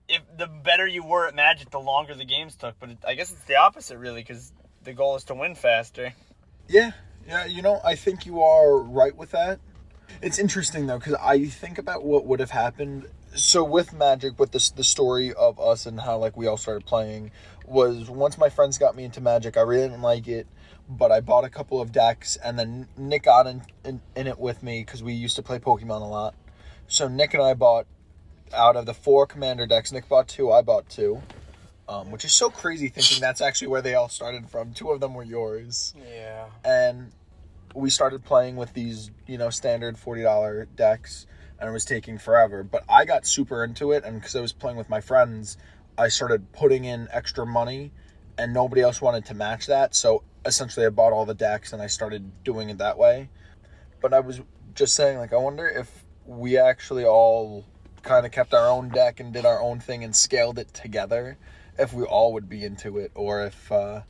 if 0.08 0.20
the 0.36 0.46
better 0.46 0.86
you 0.86 1.02
were 1.04 1.26
at 1.26 1.34
Magic, 1.34 1.70
the 1.70 1.80
longer 1.80 2.14
the 2.14 2.24
games 2.24 2.56
took. 2.56 2.78
But 2.78 2.90
it, 2.90 2.98
I 3.06 3.14
guess 3.14 3.32
it's 3.32 3.44
the 3.44 3.56
opposite, 3.56 3.98
really, 3.98 4.20
because 4.22 4.52
the 4.82 4.92
goal 4.92 5.16
is 5.16 5.24
to 5.24 5.34
win 5.34 5.54
faster. 5.54 6.12
Yeah, 6.68 6.92
yeah, 7.26 7.46
you 7.46 7.62
know, 7.62 7.80
I 7.84 7.94
think 7.94 8.26
you 8.26 8.42
are 8.42 8.78
right 8.78 9.16
with 9.16 9.30
that. 9.32 9.60
It's 10.22 10.38
interesting 10.38 10.86
though, 10.86 10.98
because 10.98 11.14
I 11.14 11.46
think 11.46 11.78
about 11.78 12.04
what 12.04 12.26
would 12.26 12.40
have 12.40 12.50
happened. 12.50 13.06
So 13.34 13.64
with 13.64 13.92
Magic, 13.92 14.38
with 14.38 14.52
this 14.52 14.70
the 14.70 14.84
story 14.84 15.32
of 15.32 15.58
us 15.58 15.86
and 15.86 16.00
how 16.00 16.18
like 16.18 16.36
we 16.36 16.46
all 16.46 16.56
started 16.56 16.86
playing 16.86 17.32
was 17.66 18.08
once 18.08 18.38
my 18.38 18.48
friends 18.48 18.78
got 18.78 18.94
me 18.94 19.04
into 19.04 19.20
Magic, 19.20 19.56
I 19.56 19.62
really 19.62 19.88
didn't 19.88 20.02
like 20.02 20.28
it, 20.28 20.46
but 20.88 21.10
I 21.10 21.20
bought 21.20 21.44
a 21.44 21.48
couple 21.48 21.80
of 21.80 21.92
decks, 21.92 22.36
and 22.36 22.58
then 22.58 22.88
Nick 22.96 23.24
got 23.24 23.46
in 23.46 23.62
in, 23.84 24.00
in 24.14 24.26
it 24.26 24.38
with 24.38 24.62
me 24.62 24.80
because 24.82 25.02
we 25.02 25.14
used 25.14 25.36
to 25.36 25.42
play 25.42 25.58
Pokemon 25.58 26.02
a 26.02 26.06
lot. 26.06 26.34
So 26.86 27.08
Nick 27.08 27.34
and 27.34 27.42
I 27.42 27.54
bought 27.54 27.86
out 28.52 28.76
of 28.76 28.86
the 28.86 28.94
four 28.94 29.26
Commander 29.26 29.66
decks. 29.66 29.90
Nick 29.90 30.08
bought 30.08 30.28
two, 30.28 30.52
I 30.52 30.62
bought 30.62 30.88
two. 30.88 31.22
Um, 31.86 32.10
which 32.10 32.24
is 32.24 32.32
so 32.32 32.48
crazy 32.48 32.88
thinking 32.88 33.20
that's 33.20 33.42
actually 33.42 33.68
where 33.68 33.82
they 33.82 33.94
all 33.94 34.08
started 34.08 34.48
from. 34.48 34.72
Two 34.72 34.90
of 34.90 35.00
them 35.00 35.12
were 35.12 35.22
yours 35.22 35.92
Yeah. 36.10 36.46
and 36.64 37.12
we 37.74 37.90
started 37.90 38.24
playing 38.24 38.56
with 38.56 38.72
these, 38.72 39.10
you 39.26 39.36
know, 39.36 39.50
standard 39.50 39.98
forty 39.98 40.22
dollar 40.22 40.64
decks, 40.76 41.26
and 41.58 41.68
it 41.68 41.72
was 41.72 41.84
taking 41.84 42.16
forever. 42.18 42.62
But 42.62 42.84
I 42.88 43.04
got 43.04 43.26
super 43.26 43.62
into 43.64 43.92
it, 43.92 44.04
and 44.04 44.18
because 44.20 44.34
I 44.36 44.40
was 44.40 44.52
playing 44.52 44.76
with 44.78 44.88
my 44.88 45.00
friends, 45.00 45.56
I 45.98 46.08
started 46.08 46.52
putting 46.52 46.84
in 46.84 47.08
extra 47.12 47.44
money, 47.44 47.92
and 48.38 48.54
nobody 48.54 48.80
else 48.80 49.02
wanted 49.02 49.24
to 49.26 49.34
match 49.34 49.66
that. 49.66 49.94
So 49.94 50.22
essentially, 50.46 50.86
I 50.86 50.90
bought 50.90 51.12
all 51.12 51.26
the 51.26 51.34
decks, 51.34 51.72
and 51.72 51.82
I 51.82 51.88
started 51.88 52.44
doing 52.44 52.70
it 52.70 52.78
that 52.78 52.96
way. 52.96 53.28
But 54.00 54.14
I 54.14 54.20
was 54.20 54.40
just 54.74 54.94
saying, 54.94 55.18
like, 55.18 55.32
I 55.32 55.36
wonder 55.36 55.66
if 55.68 56.04
we 56.26 56.56
actually 56.56 57.04
all 57.04 57.64
kind 58.02 58.24
of 58.24 58.32
kept 58.32 58.54
our 58.54 58.68
own 58.68 58.88
deck 58.88 59.18
and 59.20 59.32
did 59.32 59.44
our 59.44 59.60
own 59.60 59.80
thing 59.80 60.04
and 60.04 60.14
scaled 60.14 60.58
it 60.58 60.72
together, 60.74 61.38
if 61.78 61.92
we 61.92 62.04
all 62.04 62.32
would 62.34 62.48
be 62.48 62.64
into 62.64 62.98
it, 62.98 63.12
or 63.14 63.42
if. 63.46 63.70
uh 63.72 64.02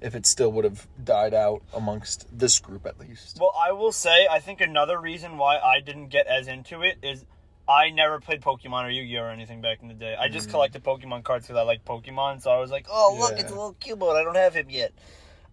if 0.00 0.16
it 0.16 0.26
still 0.26 0.50
would 0.50 0.64
have 0.64 0.88
died 1.04 1.32
out 1.32 1.62
amongst 1.72 2.26
this 2.36 2.58
group 2.58 2.86
at 2.86 2.98
least. 2.98 3.38
Well, 3.40 3.54
I 3.56 3.70
will 3.70 3.92
say, 3.92 4.26
I 4.28 4.40
think 4.40 4.60
another 4.60 4.98
reason 5.00 5.38
why 5.38 5.58
I 5.58 5.78
didn't 5.78 6.08
get 6.08 6.26
as 6.26 6.48
into 6.48 6.82
it 6.82 6.98
is 7.04 7.24
I 7.68 7.90
never 7.90 8.18
played 8.18 8.40
Pokemon 8.40 8.82
or 8.86 8.90
Yu 8.90 9.06
Gi 9.06 9.18
Oh 9.18 9.22
or 9.22 9.30
anything 9.30 9.60
back 9.60 9.80
in 9.80 9.86
the 9.86 9.94
day. 9.94 10.16
I 10.18 10.26
just 10.26 10.50
collected 10.50 10.82
Pokemon 10.82 11.22
cards 11.22 11.46
because 11.46 11.56
I 11.56 11.62
like 11.62 11.84
Pokemon. 11.84 12.42
So 12.42 12.50
I 12.50 12.58
was 12.58 12.72
like, 12.72 12.86
oh 12.90 13.16
look, 13.20 13.30
Yeah. 13.34 13.42
it's 13.42 13.52
a 13.52 13.54
little 13.54 13.74
Cubone. 13.74 14.16
I 14.20 14.24
don't 14.24 14.34
have 14.36 14.54
him 14.54 14.70
yet. 14.70 14.90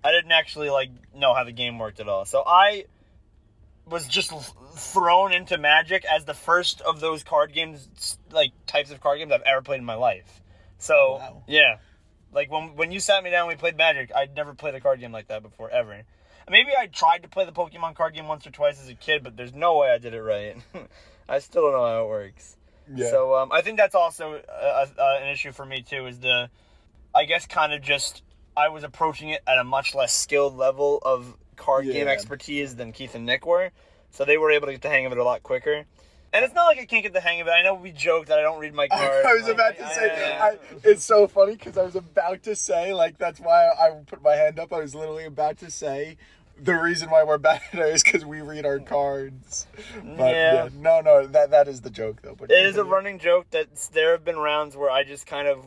I 0.03 0.11
didn't 0.11 0.31
actually 0.31 0.71
like 0.71 0.89
know 1.15 1.35
how 1.35 1.43
the 1.43 1.51
game 1.51 1.77
worked 1.77 1.99
at 1.99 2.09
all. 2.09 2.25
So 2.25 2.41
I 2.43 2.85
was 3.85 4.07
just 4.07 4.31
thrown 4.75 5.31
into 5.31 5.59
Magic 5.59 6.05
as 6.05 6.25
the 6.25 6.33
first 6.33 6.81
of 6.81 6.99
those 7.01 7.23
card 7.23 7.53
games, 7.53 8.17
like 8.31 8.51
types 8.65 8.89
of 8.89 8.99
card 8.99 9.19
games 9.19 9.31
I've 9.31 9.43
ever 9.43 9.61
played 9.61 9.77
in 9.77 9.85
my 9.85 9.93
life. 9.93 10.38
So 10.79 11.17
Wow. 11.19 11.43
yeah, 11.47 11.77
like 12.33 12.51
when 12.51 12.75
when 12.75 12.91
you 12.91 12.99
sat 12.99 13.23
me 13.23 13.29
down, 13.29 13.41
and 13.41 13.49
we 13.49 13.55
played 13.55 13.77
Magic. 13.77 14.11
I'd 14.15 14.35
never 14.35 14.53
played 14.53 14.75
a 14.75 14.81
card 14.81 14.99
game 14.99 15.11
like 15.11 15.27
that 15.27 15.43
before 15.43 15.69
ever. 15.69 16.03
Maybe 16.49 16.71
I 16.75 16.87
tried 16.87 17.21
to 17.23 17.29
play 17.29 17.45
the 17.45 17.51
Pokemon 17.51 17.95
card 17.95 18.15
game 18.15 18.27
once 18.27 18.47
or 18.47 18.49
twice 18.49 18.81
as 18.81 18.89
a 18.89 18.95
kid, 18.95 19.23
but 19.23 19.37
there's 19.37 19.53
no 19.53 19.77
way 19.77 19.91
I 19.91 19.99
did 19.99 20.15
it 20.15 20.21
right. 20.21 20.57
I 21.29 21.39
still 21.39 21.61
don't 21.63 21.73
know 21.73 21.85
how 21.85 22.05
it 22.05 22.09
works. 22.09 22.57
Yeah. 22.91 23.11
So 23.11 23.35
um, 23.35 23.51
I 23.51 23.61
think 23.61 23.77
that's 23.77 23.93
also 23.93 24.41
uh, 24.49 24.85
uh, 24.97 25.19
an 25.21 25.27
issue 25.27 25.51
for 25.51 25.65
me 25.65 25.83
too. 25.83 26.07
Is 26.07 26.19
the, 26.19 26.49
I 27.13 27.25
guess, 27.25 27.45
kind 27.45 27.71
of 27.71 27.81
just 27.81 28.23
I 28.57 28.69
was 28.69 28.83
approaching 28.83 29.29
it 29.29 29.41
at 29.45 29.59
a 29.59 29.63
much 29.63 29.93
less 29.93 30.13
skilled 30.13 30.57
level 30.57 30.99
of 31.03 31.37
card 31.55 31.85
game 31.85 32.07
expertise 32.07 32.75
than 32.75 32.93
Keith 32.93 33.13
and 33.13 33.25
Nick 33.25 33.45
were, 33.45 33.71
so 34.09 34.25
they 34.25 34.37
were 34.37 34.49
able 34.49 34.67
to 34.67 34.73
get 34.73 34.81
the 34.81 34.89
hang 34.89 35.05
of 35.05 35.11
it 35.11 35.17
a 35.17 35.23
lot 35.23 35.43
quicker. 35.43 35.85
And 36.31 36.45
it's 36.45 36.53
not 36.53 36.65
like 36.65 36.77
I 36.79 36.85
can't 36.85 37.03
get 37.03 37.13
the 37.13 37.19
hang 37.21 37.41
of 37.41 37.47
it. 37.47 37.51
I 37.51 37.63
know 37.63 37.73
we 37.73 37.91
joke 37.91 38.27
that 38.27 38.37
I 38.39 38.41
don't 38.43 38.59
read 38.59 38.73
my 38.73 38.87
cards. 38.91 39.25
I 39.27 39.33
was 39.33 39.43
Like, 39.43 39.53
about 39.53 39.77
to 39.77 39.85
I- 39.85 39.91
say, 39.93 40.37
I- 40.37 40.47
I, 40.49 40.57
it's 40.83 41.03
so 41.03 41.27
funny 41.27 41.53
because 41.55 41.77
I 41.77 41.83
was 41.83 41.95
about 41.95 42.43
to 42.43 42.55
say, 42.55 42.93
like, 42.93 43.17
that's 43.17 43.39
why 43.39 43.67
I 43.69 43.91
put 44.05 44.21
my 44.21 44.35
hand 44.35 44.59
up. 44.59 44.71
I 44.71 44.79
was 44.79 44.93
literally 44.93 45.25
about 45.25 45.57
to 45.59 45.71
say, 45.71 46.17
the 46.61 46.73
reason 46.75 47.09
why 47.09 47.23
we're 47.23 47.37
bad 47.37 47.61
at 47.73 47.79
it 47.79 47.93
is 47.95 48.03
because 48.03 48.25
we 48.25 48.41
read 48.41 48.65
our 48.65 48.79
cards. 48.79 49.65
But 50.03 50.31
Yeah. 50.35 50.53
yeah. 50.65 50.69
no, 50.75 51.01
no, 51.01 51.25
that 51.27 51.51
that 51.51 51.67
is 51.67 51.81
the 51.81 51.89
joke 51.89 52.21
though. 52.21 52.35
But 52.35 52.51
It 52.51 52.65
is 52.65 52.75
a 52.77 52.83
running 52.83 53.17
joke 53.19 53.49
that 53.51 53.73
there 53.93 54.11
have 54.11 54.25
been 54.25 54.37
rounds 54.37 54.75
where 54.75 54.89
I 54.91 55.03
just 55.05 55.25
kind 55.25 55.47
of 55.47 55.65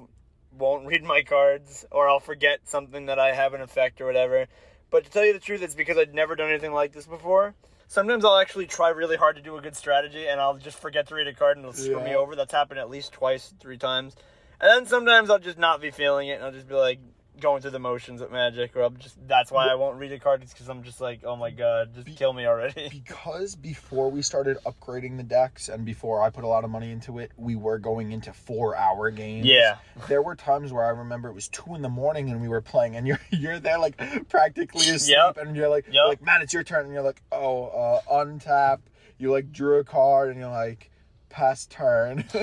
won't 0.58 0.86
read 0.86 1.02
my 1.02 1.22
cards 1.22 1.86
or 1.90 2.08
I'll 2.10 2.20
forget 2.20 2.60
something 2.68 3.06
that 3.06 3.18
I 3.18 3.32
have 3.32 3.54
an 3.54 3.62
effect 3.62 4.00
or 4.02 4.06
whatever. 4.06 4.46
But 4.90 5.04
to 5.04 5.10
tell 5.10 5.24
you 5.24 5.32
the 5.32 5.38
truth, 5.38 5.62
it's 5.62 5.74
because 5.74 5.96
I'd 5.96 6.14
never 6.14 6.36
done 6.36 6.50
anything 6.50 6.72
like 6.74 6.92
this 6.92 7.06
before. 7.06 7.54
Sometimes 7.92 8.24
I'll 8.24 8.38
actually 8.38 8.64
try 8.64 8.88
really 8.88 9.18
hard 9.18 9.36
to 9.36 9.42
do 9.42 9.58
a 9.58 9.60
good 9.60 9.76
strategy 9.76 10.26
and 10.26 10.40
I'll 10.40 10.56
just 10.56 10.78
forget 10.78 11.08
to 11.08 11.14
read 11.14 11.26
a 11.26 11.34
card 11.34 11.58
and 11.58 11.66
it'll 11.66 11.74
screw 11.74 12.02
me 12.02 12.14
over. 12.14 12.34
That's 12.34 12.50
happened 12.50 12.80
at 12.80 12.88
least 12.88 13.12
twice, 13.12 13.52
three 13.60 13.76
times. 13.76 14.16
And 14.62 14.70
then 14.70 14.86
sometimes 14.86 15.28
I'll 15.28 15.38
just 15.38 15.58
not 15.58 15.82
be 15.82 15.90
feeling 15.90 16.28
it 16.28 16.36
and 16.36 16.44
I'll 16.44 16.52
just 16.52 16.66
be 16.66 16.74
like 16.74 17.00
going 17.40 17.62
through 17.62 17.70
the 17.72 17.78
motions 17.78 18.20
with 18.20 18.30
magic 18.30 18.76
or 18.76 18.82
I'm 18.82 18.96
just 18.98 19.16
that's 19.26 19.50
why 19.50 19.66
I 19.68 19.74
won't 19.74 19.96
read 19.98 20.12
a 20.12 20.18
card 20.18 20.40
because 20.40 20.68
I'm 20.68 20.82
just 20.82 21.00
like, 21.00 21.24
oh 21.24 21.34
my 21.36 21.50
god, 21.50 21.94
just 21.94 22.16
kill 22.16 22.32
me 22.32 22.46
already. 22.46 22.88
because 22.90 23.54
before 23.56 24.10
we 24.10 24.22
started 24.22 24.58
upgrading 24.66 25.16
the 25.16 25.22
decks 25.22 25.68
and 25.68 25.84
before 25.84 26.22
I 26.22 26.30
put 26.30 26.44
a 26.44 26.46
lot 26.46 26.62
of 26.64 26.70
money 26.70 26.90
into 26.90 27.18
it, 27.18 27.32
we 27.36 27.56
were 27.56 27.78
going 27.78 28.12
into 28.12 28.32
four 28.32 28.76
hour 28.76 29.10
games. 29.10 29.46
Yeah. 29.46 29.76
There 30.08 30.22
were 30.22 30.36
times 30.36 30.72
where 30.72 30.84
I 30.84 30.90
remember 30.90 31.28
it 31.28 31.34
was 31.34 31.48
two 31.48 31.74
in 31.74 31.82
the 31.82 31.88
morning 31.88 32.28
and 32.30 32.40
we 32.40 32.48
were 32.48 32.60
playing 32.60 32.96
and 32.96 33.06
you're 33.08 33.20
you're 33.30 33.58
there 33.58 33.78
like 33.78 33.96
practically 34.28 34.88
asleep 34.88 35.16
Yep. 35.16 35.36
and 35.38 35.56
you're 35.56 35.68
like 35.68 35.86
Yep. 35.90 36.06
like, 36.08 36.22
man, 36.22 36.42
it's 36.42 36.52
your 36.52 36.62
turn 36.62 36.84
and 36.84 36.92
you're 36.94 37.02
like, 37.02 37.22
oh, 37.32 37.64
uh, 37.66 38.00
untap. 38.24 38.80
You 39.18 39.30
like 39.32 39.52
drew 39.52 39.78
a 39.78 39.84
card 39.84 40.30
and 40.30 40.38
you're 40.38 40.48
like, 40.50 40.90
pass 41.28 41.66
turn. 41.66 42.24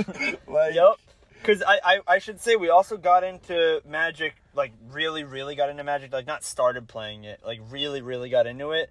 like 0.47 0.73
Yep. 0.73 0.95
Because 1.41 1.63
I, 1.65 1.79
I, 1.83 1.99
I 2.07 2.19
should 2.19 2.39
say 2.39 2.55
we 2.55 2.69
also 2.69 2.97
got 2.97 3.23
into 3.23 3.81
Magic, 3.87 4.35
like 4.53 4.71
really, 4.91 5.23
really 5.23 5.55
got 5.55 5.69
into 5.69 5.83
Magic, 5.83 6.11
like 6.11 6.27
not 6.27 6.43
started 6.43 6.87
playing 6.87 7.23
it, 7.23 7.41
like 7.45 7.59
really, 7.69 8.01
really 8.01 8.29
got 8.29 8.47
into 8.47 8.71
it 8.71 8.89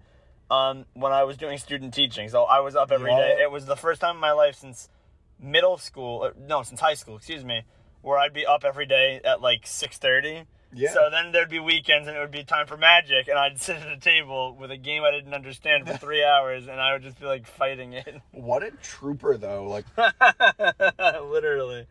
um, 0.50 0.84
when 0.94 1.12
I 1.12 1.24
was 1.24 1.36
doing 1.36 1.58
student 1.58 1.94
teaching. 1.94 2.28
So 2.28 2.44
I 2.44 2.60
was 2.60 2.76
up 2.76 2.90
every 2.90 3.10
day. 3.10 3.36
Yeah. 3.38 3.44
It 3.44 3.50
was 3.50 3.66
the 3.66 3.76
first 3.76 4.00
time 4.00 4.16
in 4.16 4.20
my 4.20 4.32
life 4.32 4.56
since 4.56 4.88
middle 5.40 5.78
school, 5.78 6.24
or, 6.24 6.34
no, 6.38 6.62
since 6.62 6.80
high 6.80 6.94
school, 6.94 7.16
excuse 7.16 7.44
me, 7.44 7.62
where 8.02 8.18
I'd 8.18 8.32
be 8.32 8.46
up 8.46 8.64
every 8.64 8.86
day 8.86 9.20
at 9.24 9.40
like 9.40 9.64
6.30. 9.64 10.46
Yeah. 10.72 10.92
So 10.92 11.08
then 11.10 11.32
there'd 11.32 11.48
be 11.48 11.60
weekends 11.60 12.08
and 12.08 12.16
it 12.16 12.20
would 12.20 12.30
be 12.30 12.44
time 12.44 12.66
for 12.66 12.76
Magic, 12.76 13.28
and 13.28 13.38
I'd 13.38 13.60
sit 13.60 13.76
at 13.76 13.90
a 13.90 13.98
table 13.98 14.54
with 14.58 14.70
a 14.70 14.76
game 14.76 15.02
I 15.02 15.10
didn't 15.10 15.34
understand 15.34 15.86
for 15.86 15.96
three 15.98 16.24
hours, 16.24 16.66
and 16.66 16.80
I 16.80 16.92
would 16.92 17.02
just 17.02 17.18
be 17.18 17.26
like 17.26 17.46
fighting 17.46 17.92
it. 17.94 18.20
What 18.32 18.62
a 18.62 18.70
trooper 18.82 19.36
though. 19.36 19.64
Like 19.64 19.84
Literally. 20.98 21.86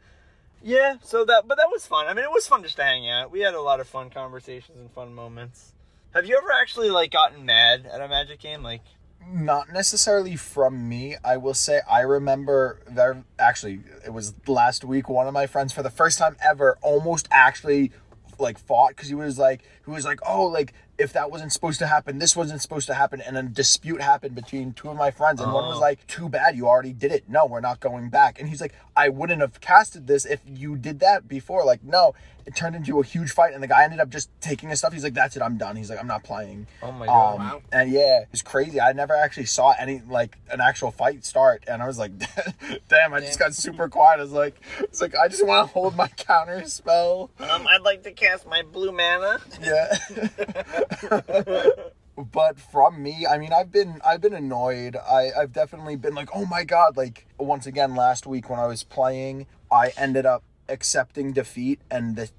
Yeah, 0.68 0.96
so 1.02 1.24
that 1.24 1.48
but 1.48 1.56
that 1.56 1.70
was 1.72 1.88
fun. 1.88 2.08
I 2.08 2.14
mean, 2.14 2.26
it 2.26 2.30
was 2.30 2.46
fun 2.46 2.62
just 2.62 2.76
to 2.76 2.84
hang 2.84 3.10
out. 3.10 3.32
We 3.32 3.40
had 3.40 3.54
a 3.54 3.62
lot 3.62 3.80
of 3.80 3.88
fun 3.88 4.10
conversations 4.10 4.78
and 4.78 4.92
fun 4.92 5.16
moments. 5.16 5.72
Have 6.14 6.26
you 6.26 6.38
ever 6.38 6.52
actually 6.52 6.90
like 6.90 7.10
gotten 7.10 7.46
mad 7.46 7.86
at 7.86 8.02
a 8.02 8.08
Magic 8.10 8.42
game? 8.42 8.64
Like, 8.64 8.82
not 9.26 9.72
necessarily 9.72 10.36
from 10.36 10.90
me. 10.90 11.16
I 11.24 11.38
will 11.38 11.54
say 11.54 11.80
I 11.90 12.02
remember 12.02 12.82
there 12.86 13.24
actually 13.40 13.80
it 14.06 14.12
was 14.12 14.34
last 14.46 14.84
week 14.84 15.08
one 15.08 15.26
of 15.26 15.34
my 15.34 15.48
friends 15.48 15.72
for 15.72 15.84
the 15.84 15.90
first 15.90 16.20
time 16.20 16.36
ever 16.44 16.78
almost 16.82 17.30
actually 17.32 17.94
like 18.38 18.60
fought 18.60 18.90
because 18.90 19.08
he 19.08 19.16
was 19.16 19.40
like 19.40 19.62
he 19.86 19.92
was 19.92 20.04
like 20.04 20.20
oh 20.28 20.48
like 20.48 20.74
if 20.98 21.14
that 21.14 21.30
wasn't 21.30 21.52
supposed 21.52 21.80
to 21.80 21.88
happen 21.88 22.20
this 22.20 22.36
wasn't 22.36 22.62
supposed 22.62 22.88
to 22.88 22.94
happen 22.94 23.22
and 23.22 23.38
a 23.38 23.44
dispute 23.44 24.02
happened 24.02 24.34
between 24.36 24.74
two 24.74 24.90
of 24.90 24.96
my 24.98 25.12
friends 25.12 25.40
and 25.42 25.52
one 25.54 25.66
was 25.68 25.78
Oh. 25.78 25.82
like 25.82 26.06
too 26.08 26.28
bad 26.30 26.56
you 26.56 26.68
already 26.68 26.94
did 26.94 27.12
it 27.12 27.26
no 27.30 27.46
we're 27.46 27.60
not 27.62 27.80
going 27.80 28.10
back 28.10 28.40
and 28.40 28.50
he's 28.50 28.62
like 28.62 28.74
I 28.96 29.10
wouldn't 29.10 29.42
have 29.42 29.60
casted 29.62 30.08
this 30.08 30.26
if 30.26 30.42
you 30.46 30.76
did 30.76 31.00
that 31.02 31.28
before 31.28 31.64
like 31.66 31.84
no 31.84 32.16
it 32.48 32.56
turned 32.56 32.78
into 32.78 33.00
a 33.02 33.04
huge 33.04 33.32
fight 33.32 33.54
and 33.54 33.62
the 33.62 33.68
guy 33.68 33.84
ended 33.84 34.00
up 34.00 34.10
just 34.10 34.30
taking 34.42 34.70
his 34.70 34.80
stuff 34.80 34.94
he's 34.94 35.04
like 35.04 35.14
that's 35.14 35.36
it 35.36 35.42
I'm 35.44 35.58
done 35.58 35.76
he's 35.76 35.90
like 35.90 36.00
I'm 36.00 36.08
not 36.08 36.24
playing 36.24 36.66
oh 36.82 36.92
my 36.94 37.06
um, 37.06 37.38
Wow. 37.38 37.62
And 37.72 37.92
yeah, 37.92 38.24
it's 38.32 38.42
crazy. 38.42 38.80
I 38.82 38.94
never 38.94 39.14
actually 39.16 39.46
saw 39.48 39.74
any 39.78 40.02
like 40.08 40.38
an 40.50 40.62
actual 40.62 40.90
fight 40.92 41.26
start, 41.26 41.64
and 41.68 41.84
I 41.84 41.88
was 41.88 42.00
like, 42.00 42.12
"Damn!" 42.88 43.14
I 43.14 43.20
just 43.20 43.38
got 43.38 43.54
super 43.54 43.90
quiet. 43.90 44.20
I 44.20 44.24
was 44.24 44.32
like, 44.32 44.56
"It's 44.80 45.02
like 45.02 45.14
I 45.16 45.28
just 45.28 45.46
want 45.46 45.68
to 45.68 45.74
hold 45.74 45.96
my 45.96 46.08
counter 46.08 46.64
spell." 46.66 47.30
um, 47.40 47.68
I'd 47.68 47.82
like 47.82 48.04
to 48.04 48.12
cast 48.12 48.48
my 48.48 48.62
blue 48.64 48.92
mana. 48.94 49.40
Yeah. 49.62 49.98
but 52.18 52.60
from 52.60 53.02
me, 53.02 53.26
I 53.28 53.38
mean, 53.38 53.54
I've 53.54 53.72
been 53.72 54.02
I've 54.06 54.22
been 54.22 54.34
annoyed. 54.34 54.96
I 54.96 55.32
I've 55.38 55.54
definitely 55.54 55.96
been 55.96 56.16
like, 56.16 56.30
"Oh 56.34 56.46
my 56.46 56.64
god!" 56.64 56.98
Like 56.98 57.28
once 57.38 57.66
again 57.66 57.96
last 57.96 58.26
week 58.26 58.50
when 58.50 58.60
I 58.60 58.66
was 58.68 58.84
playing, 58.84 59.48
I 59.72 59.92
ended 59.98 60.26
up 60.26 60.44
accepting 60.70 61.34
defeat, 61.34 61.80
and 61.90 62.16
the 62.16 62.30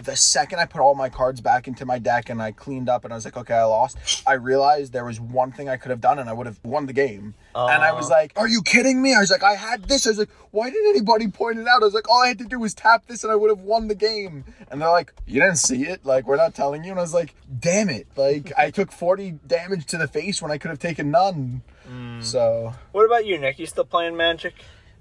the 0.00 0.16
second 0.16 0.58
I 0.58 0.66
put 0.66 0.80
all 0.80 0.94
my 0.94 1.08
cards 1.08 1.40
back 1.40 1.68
into 1.68 1.84
my 1.84 1.98
deck 1.98 2.30
and 2.30 2.42
I 2.42 2.52
cleaned 2.52 2.88
up 2.88 3.04
and 3.04 3.12
I 3.12 3.16
was 3.16 3.24
like, 3.24 3.36
okay, 3.36 3.54
I 3.54 3.64
lost. 3.64 3.98
I 4.26 4.34
realized 4.34 4.92
there 4.92 5.04
was 5.04 5.20
one 5.20 5.52
thing 5.52 5.68
I 5.68 5.76
could 5.76 5.90
have 5.90 6.00
done 6.00 6.18
and 6.18 6.28
I 6.28 6.32
would 6.32 6.46
have 6.46 6.58
won 6.64 6.86
the 6.86 6.92
game. 6.92 7.34
and 7.54 7.82
I 7.82 7.92
was 7.92 8.08
like, 8.10 8.32
are 8.36 8.48
you 8.48 8.62
kidding 8.62 9.02
me? 9.02 9.14
I 9.14 9.20
was 9.20 9.30
like, 9.30 9.42
I 9.42 9.54
had 9.54 9.84
this. 9.84 10.06
I 10.06 10.10
was 10.10 10.18
like, 10.18 10.30
why 10.50 10.70
didn't 10.70 10.88
anybody 10.90 11.28
point 11.28 11.58
it 11.58 11.66
out? 11.66 11.82
I 11.82 11.84
was 11.84 11.94
like, 11.94 12.08
all 12.08 12.22
I 12.22 12.28
had 12.28 12.38
to 12.38 12.44
do 12.44 12.58
was 12.58 12.74
tap 12.74 13.06
this 13.06 13.24
and 13.24 13.32
I 13.32 13.36
would 13.36 13.50
have 13.50 13.60
won 13.60 13.88
the 13.88 13.94
game. 13.94 14.44
And 14.70 14.80
they're 14.80 14.90
like, 14.90 15.12
you 15.26 15.40
didn't 15.40 15.56
see 15.58 15.84
it? 15.84 16.04
Like, 16.04 16.26
we're 16.26 16.36
not 16.36 16.54
telling 16.54 16.84
you. 16.84 16.90
And 16.90 16.98
I 16.98 17.02
was 17.02 17.14
like, 17.14 17.34
damn 17.58 17.88
it. 17.88 18.06
Like, 18.16 18.52
I 18.56 18.70
took 18.70 18.92
40 18.92 19.38
damage 19.46 19.86
to 19.86 19.98
the 19.98 20.08
face 20.08 20.40
when 20.40 20.50
I 20.50 20.58
could 20.58 20.70
have 20.70 20.78
taken 20.78 21.10
none. 21.10 21.62
Mm. 21.90 22.22
So, 22.22 22.74
What 22.92 23.04
about 23.04 23.26
you, 23.26 23.38
Nick? 23.38 23.58
You 23.58 23.66
still 23.66 23.84
playing 23.84 24.16
Magic? 24.16 24.54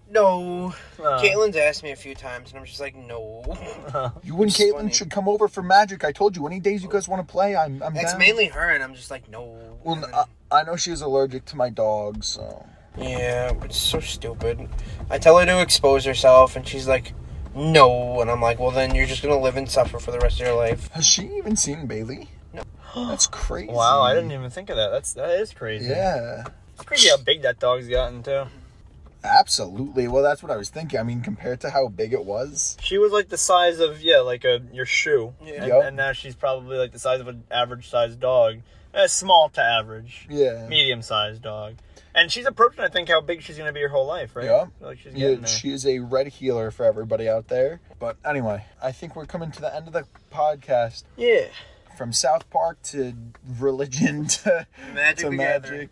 No. 0.10 0.74
Uh, 1.00 1.20
Caitlin's 1.22 1.56
asked 1.58 1.84
me 1.84 1.92
a 1.92 1.96
few 1.96 2.16
times, 2.16 2.50
and 2.52 2.60
I'm 2.60 2.66
just 2.66 2.80
like, 2.80 2.96
no. 2.96 3.44
you 4.24 4.36
and 4.36 4.46
It's 4.46 4.58
Caitlin 4.58 4.74
funny. 4.76 4.94
should 4.94 5.10
come 5.12 5.28
over 5.28 5.48
for 5.48 5.62
magic. 5.62 6.04
I 6.06 6.12
told 6.12 6.36
you, 6.38 6.48
any 6.48 6.60
days 6.60 6.82
you 6.82 6.90
guys 6.90 7.08
want 7.08 7.26
to 7.28 7.32
play, 7.32 7.56
I'm, 7.56 7.82
I'm 7.84 7.96
It's 7.96 8.12
down. 8.12 8.20
mainly 8.20 8.48
her, 8.48 8.70
and 8.70 8.84
I'm 8.84 8.96
just 8.96 9.12
like, 9.12 9.30
no. 9.30 9.58
Well, 9.84 9.96
And 9.96 10.04
then- 10.06 10.14
I, 10.14 10.26
I 10.60 10.64
know 10.64 10.76
she's 10.78 11.02
allergic 11.02 11.46
to 11.46 11.58
my 11.58 11.70
dog, 11.70 12.24
so. 12.24 12.66
yeah, 12.98 13.52
but 13.54 13.66
it's 13.66 13.78
so 13.78 14.00
stupid. 14.00 14.70
I 15.10 15.18
tell 15.18 15.38
her 15.38 15.46
to 15.46 15.62
expose 15.62 16.06
herself, 16.06 16.56
and 16.56 16.66
she's 16.68 16.88
like, 16.88 17.14
no. 17.54 18.22
And 18.22 18.32
I'm 18.32 18.42
like, 18.42 18.60
well, 18.60 18.72
then 18.72 18.96
you're 18.96 19.08
just 19.08 19.22
gonna 19.22 19.40
live 19.40 19.58
and 19.58 19.70
suffer 19.70 20.00
for 20.00 20.12
the 20.12 20.20
rest 20.20 20.40
of 20.40 20.48
your 20.48 20.56
life. 20.56 20.90
Has 20.94 21.06
she 21.06 21.24
even 21.38 21.56
seen 21.58 21.86
Bailey? 21.86 22.30
No. 22.54 22.64
That's 22.96 23.28
crazy. 23.28 23.72
Wow, 23.72 24.02
I 24.04 24.14
didn't 24.14 24.32
even 24.32 24.50
think 24.50 24.70
of 24.70 24.78
that. 24.78 24.90
That's 24.90 25.14
that 25.14 25.32
is 25.40 25.54
crazy. 25.54 25.90
Yeah, 25.90 26.46
It's 26.76 26.84
crazy 26.86 27.10
how 27.10 27.18
big 27.18 27.42
that 27.42 27.60
dog's 27.60 27.88
gotten 27.88 28.24
too. 28.24 28.44
Absolutely. 29.28 30.08
Well, 30.08 30.24
that's 30.24 30.42
what 30.42 30.52
I 30.52 30.58
was 30.58 30.70
thinking. 30.70 31.00
I 31.00 31.04
mean, 31.04 31.22
compared 31.22 31.60
to 31.62 31.70
how 31.70 31.88
big 31.88 32.14
it 32.14 32.26
was. 32.26 32.78
She 32.82 32.98
was 32.98 33.12
like 33.12 33.30
the 33.30 33.38
size 33.38 33.80
of 33.80 34.02
yeah, 34.02 34.20
like 34.20 34.44
a 34.46 34.62
your 34.72 34.86
shoe, 34.86 35.34
Yeah. 35.44 35.54
and, 35.56 35.68
Yup. 35.68 35.84
and 35.86 35.98
now 35.98 36.14
she's 36.14 36.36
probably 36.36 36.78
like 36.78 36.92
the 36.92 37.00
size 37.00 37.20
of 37.20 37.28
an 37.28 37.44
average 37.52 37.90
sized 37.90 38.20
dog, 38.20 38.60
uh, 38.94 39.08
small 39.08 39.50
to 39.50 39.62
average, 39.62 40.28
Yeah. 40.30 40.68
medium 40.68 41.02
sized 41.02 41.42
dog. 41.42 41.76
And 42.16 42.32
she's 42.32 42.48
approaching, 42.48 42.80
I 42.84 42.88
think, 42.90 43.10
how 43.10 43.22
big 43.22 43.44
she's 43.44 43.58
gonna 43.60 43.72
be 43.74 43.82
her 43.82 43.90
whole 43.90 44.08
life, 44.08 44.36
right? 44.36 44.46
Yeah. 44.46 44.66
like 44.80 44.98
she's 45.00 45.14
getting 45.14 45.30
Yeah, 45.30 45.36
there. 45.36 45.48
she 45.48 45.72
is 45.72 45.86
a 45.86 46.00
red 46.00 46.28
heeler 46.28 46.72
for 46.72 46.84
everybody 46.86 47.30
out 47.30 47.48
there. 47.48 47.80
But 48.00 48.18
anyway, 48.26 48.66
I 48.82 48.92
think 48.92 49.16
we're 49.16 49.28
coming 49.28 49.52
to 49.52 49.62
the 49.62 49.76
end 49.76 49.86
of 49.88 49.94
the 49.94 50.06
podcast. 50.32 51.04
yeah. 51.16 51.46
From 51.98 52.14
South 52.14 52.48
Park 52.52 52.80
to 52.84 53.14
religion 53.60 54.26
to, 54.44 54.68
Magic 54.94 55.18
to 55.26 55.30
the 55.32 55.36
magic. 55.36 55.90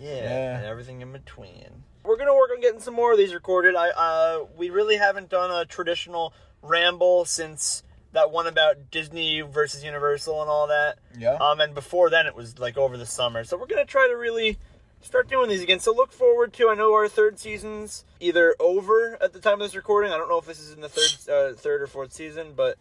Yeah, 0.00 0.14
Yeah. 0.14 0.56
and 0.58 0.66
everything 0.66 1.00
in 1.02 1.10
between. 1.12 1.82
We're 2.08 2.16
gonna 2.16 2.34
work 2.34 2.50
on 2.50 2.62
getting 2.62 2.80
some 2.80 2.94
more 2.94 3.12
of 3.12 3.18
these 3.18 3.34
recorded. 3.34 3.76
I 3.76 3.90
uh, 3.90 4.46
we 4.56 4.70
really 4.70 4.96
haven't 4.96 5.28
done 5.28 5.50
a 5.50 5.66
traditional 5.66 6.32
ramble 6.62 7.26
since 7.26 7.82
that 8.12 8.30
one 8.30 8.46
about 8.46 8.90
Disney 8.90 9.42
versus 9.42 9.84
Universal 9.84 10.40
and 10.40 10.50
all 10.50 10.68
that. 10.68 10.98
Yeah. 11.18 11.34
Um, 11.34 11.60
and 11.60 11.74
before 11.74 12.08
then, 12.08 12.26
it 12.26 12.34
was 12.34 12.58
like 12.58 12.78
over 12.78 12.96
the 12.96 13.04
summer. 13.04 13.44
So 13.44 13.58
we're 13.58 13.66
gonna 13.66 13.84
try 13.84 14.08
to 14.08 14.16
really 14.16 14.56
start 15.02 15.28
doing 15.28 15.50
these 15.50 15.62
again. 15.62 15.80
So 15.80 15.92
look 15.92 16.10
forward 16.10 16.54
to. 16.54 16.70
I 16.70 16.74
know 16.74 16.94
our 16.94 17.08
third 17.08 17.38
season's 17.38 18.06
either 18.20 18.56
over 18.58 19.18
at 19.20 19.34
the 19.34 19.38
time 19.38 19.54
of 19.54 19.60
this 19.60 19.76
recording. 19.76 20.10
I 20.10 20.16
don't 20.16 20.30
know 20.30 20.38
if 20.38 20.46
this 20.46 20.60
is 20.60 20.72
in 20.72 20.80
the 20.80 20.88
third, 20.88 21.30
uh, 21.30 21.52
third 21.56 21.82
or 21.82 21.86
fourth 21.86 22.14
season, 22.14 22.54
but 22.56 22.78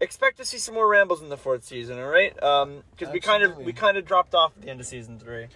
expect 0.00 0.38
to 0.38 0.44
see 0.44 0.58
some 0.58 0.74
more 0.74 0.88
rambles 0.88 1.22
in 1.22 1.28
the 1.28 1.36
fourth 1.36 1.64
season. 1.64 2.00
All 2.00 2.08
right? 2.08 2.42
Um, 2.42 2.82
because 2.90 3.12
we 3.12 3.20
kind 3.20 3.44
of 3.44 3.58
we 3.58 3.72
kind 3.72 3.96
of 3.96 4.04
dropped 4.04 4.34
off 4.34 4.54
at 4.56 4.62
the 4.62 4.70
end 4.70 4.80
of 4.80 4.86
season 4.86 5.20
three. 5.20 5.46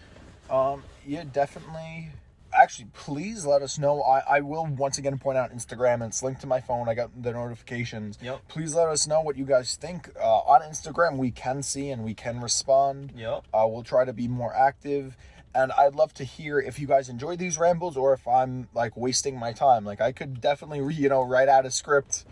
Um, 0.48 0.84
yeah, 1.04 1.24
definitely. 1.24 2.11
Actually, 2.53 2.88
please 2.92 3.46
let 3.46 3.62
us 3.62 3.78
know. 3.78 4.03
I, 4.03 4.36
I 4.36 4.40
will 4.40 4.66
once 4.66 4.98
again 4.98 5.18
point 5.18 5.38
out 5.38 5.53
Instagram. 5.55 6.05
It's 6.07 6.22
linked 6.22 6.40
to 6.40 6.46
my 6.46 6.61
phone. 6.61 6.88
I 6.88 6.94
got 6.94 7.11
the 7.22 7.32
notifications. 7.32 8.18
Yep. 8.22 8.48
Please 8.48 8.74
let 8.74 8.88
us 8.88 9.07
know 9.07 9.20
what 9.20 9.36
you 9.36 9.44
guys 9.44 9.76
think. 9.76 10.11
Uh, 10.20 10.38
on 10.40 10.62
Instagram, 10.62 11.16
we 11.16 11.30
can 11.30 11.62
see 11.62 11.90
and 11.90 12.03
we 12.05 12.14
can 12.14 12.40
respond. 12.40 13.12
Yep. 13.16 13.44
Uh, 13.55 13.66
we'll 13.68 13.82
try 13.84 14.05
to 14.05 14.12
be 14.12 14.26
more 14.28 14.55
active. 14.55 15.16
And 15.55 15.72
I'd 15.72 15.94
love 15.94 16.14
to 16.14 16.24
hear 16.24 16.59
if 16.61 16.78
you 16.78 16.86
guys 16.86 17.09
enjoy 17.09 17.36
these 17.36 17.59
rambles 17.59 17.96
or 17.96 18.12
if 18.12 18.26
I'm 18.28 18.68
like 18.74 18.96
wasting 18.96 19.38
my 19.38 19.53
time. 19.53 19.84
Like 19.84 20.01
I 20.01 20.12
could 20.12 20.40
definitely, 20.40 20.80
re- 20.80 20.94
you 20.94 21.09
know, 21.09 21.22
write 21.22 21.48
out 21.48 21.66
a 21.66 21.70
script 21.70 22.24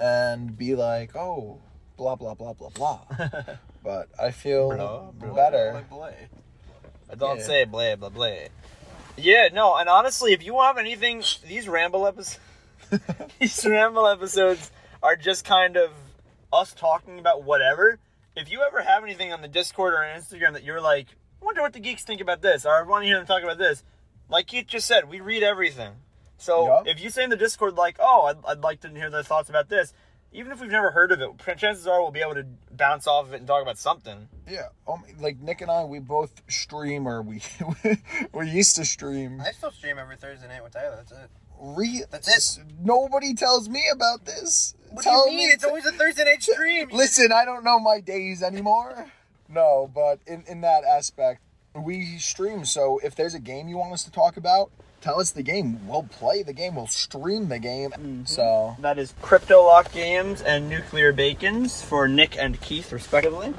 and 0.00 0.56
be 0.56 0.74
like, 0.74 1.16
oh, 1.16 1.58
blah 1.96 2.14
blah 2.16 2.34
blah 2.34 2.52
blah 2.52 2.68
blah. 2.70 3.00
but 3.82 4.08
I 4.22 4.30
feel 4.32 4.68
Blah, 4.74 5.10
blah, 5.12 5.34
better. 5.34 5.84
I 7.10 7.14
don't 7.14 7.38
Yeah. 7.38 7.44
say 7.44 7.64
blah 7.64 7.96
blah 7.96 8.10
blah. 8.10 8.32
Yeah, 9.18 9.48
no, 9.52 9.76
and 9.76 9.88
honestly, 9.88 10.32
if 10.32 10.44
you 10.44 10.60
have 10.60 10.78
anything, 10.78 11.22
these 11.46 11.68
ramble 11.68 12.06
episodes, 12.06 12.38
these 13.40 13.66
ramble 13.66 14.06
episodes 14.06 14.70
are 15.02 15.16
just 15.16 15.44
kind 15.44 15.76
of 15.76 15.90
us 16.52 16.72
talking 16.72 17.18
about 17.18 17.42
whatever. 17.42 17.98
If 18.36 18.50
you 18.50 18.62
ever 18.62 18.80
have 18.80 19.02
anything 19.02 19.32
on 19.32 19.42
the 19.42 19.48
Discord 19.48 19.94
or 19.94 20.04
on 20.04 20.20
Instagram 20.20 20.52
that 20.52 20.62
you're 20.62 20.80
like, 20.80 21.08
I 21.42 21.44
wonder 21.44 21.62
what 21.62 21.72
the 21.72 21.80
geeks 21.80 22.04
think 22.04 22.20
about 22.20 22.42
this, 22.42 22.64
or 22.64 22.70
I 22.70 22.82
want 22.82 23.02
to 23.02 23.06
hear 23.06 23.16
them 23.16 23.26
talk 23.26 23.42
about 23.42 23.58
this, 23.58 23.82
like 24.28 24.46
Keith 24.46 24.66
just 24.68 24.86
said, 24.86 25.08
we 25.08 25.20
read 25.20 25.42
everything. 25.42 25.94
So 26.36 26.84
if 26.86 27.02
you 27.02 27.10
say 27.10 27.24
in 27.24 27.30
the 27.30 27.36
Discord 27.36 27.74
like, 27.74 27.96
oh, 27.98 28.26
I'd, 28.26 28.36
I'd 28.46 28.62
like 28.62 28.80
to 28.82 28.88
hear 28.88 29.10
their 29.10 29.24
thoughts 29.24 29.50
about 29.50 29.68
this, 29.68 29.92
even 30.32 30.52
if 30.52 30.60
we've 30.60 30.70
never 30.70 30.92
heard 30.92 31.10
of 31.10 31.20
it, 31.20 31.30
chances 31.56 31.86
are 31.86 32.00
we'll 32.00 32.12
be 32.12 32.20
able 32.20 32.34
to 32.34 32.46
bounce 32.78 33.06
off 33.06 33.26
of 33.26 33.34
it 33.34 33.38
and 33.38 33.46
talk 33.46 33.60
about 33.62 33.76
something. 33.78 34.28
Yeah, 34.48 34.68
um, 34.86 35.02
like 35.20 35.38
Nick 35.40 35.60
and 35.60 35.70
I, 35.70 35.84
we 35.84 35.98
both 35.98 36.40
stream, 36.48 37.06
or 37.06 37.20
we 37.20 37.42
we 38.32 38.48
used 38.48 38.76
to 38.76 38.84
stream. 38.84 39.40
I 39.40 39.50
still 39.52 39.70
stream 39.72 39.98
every 39.98 40.16
Thursday 40.16 40.48
night 40.48 40.62
with 40.62 40.72
Tyler. 40.72 40.96
That's 40.96 41.12
it. 41.12 41.30
Re- 41.60 42.04
That's 42.10 42.56
it. 42.58 42.64
Nobody 42.80 43.34
tells 43.34 43.68
me 43.68 43.82
about 43.92 44.24
this. 44.24 44.74
What 44.90 45.02
Tell 45.02 45.24
do 45.26 45.32
you 45.32 45.36
mean? 45.36 45.48
me 45.48 45.52
It's 45.54 45.64
always 45.64 45.84
a 45.84 45.92
Thursday 45.92 46.24
night 46.24 46.42
stream. 46.42 46.88
Listen, 46.92 47.32
I 47.32 47.44
don't 47.44 47.64
know 47.64 47.78
my 47.80 48.00
days 48.00 48.42
anymore. 48.42 49.06
No, 49.48 49.90
but 49.92 50.20
in 50.26 50.44
in 50.46 50.60
that 50.60 50.84
aspect, 50.84 51.42
we 51.84 52.18
stream. 52.18 52.64
So 52.64 53.00
if 53.02 53.14
there's 53.14 53.34
a 53.34 53.38
game 53.38 53.68
you 53.68 53.76
want 53.76 53.92
us 53.92 54.04
to 54.04 54.10
talk 54.10 54.36
about, 54.36 54.70
tell 55.00 55.20
us 55.20 55.30
the 55.30 55.42
game. 55.42 55.86
We'll 55.86 56.04
play 56.04 56.42
the 56.42 56.52
game. 56.52 56.74
We'll 56.76 56.86
stream 56.86 57.48
the 57.48 57.58
game. 57.58 57.90
Mm-hmm. 57.90 58.24
So 58.24 58.76
That 58.80 58.98
is 58.98 59.14
Crypto 59.22 59.64
Lock 59.64 59.92
Games 59.92 60.42
and 60.42 60.68
Nuclear 60.68 61.12
Bacons 61.12 61.82
for 61.82 62.08
Nick 62.08 62.36
and 62.38 62.60
Keith, 62.60 62.92
respectively. 62.92 63.54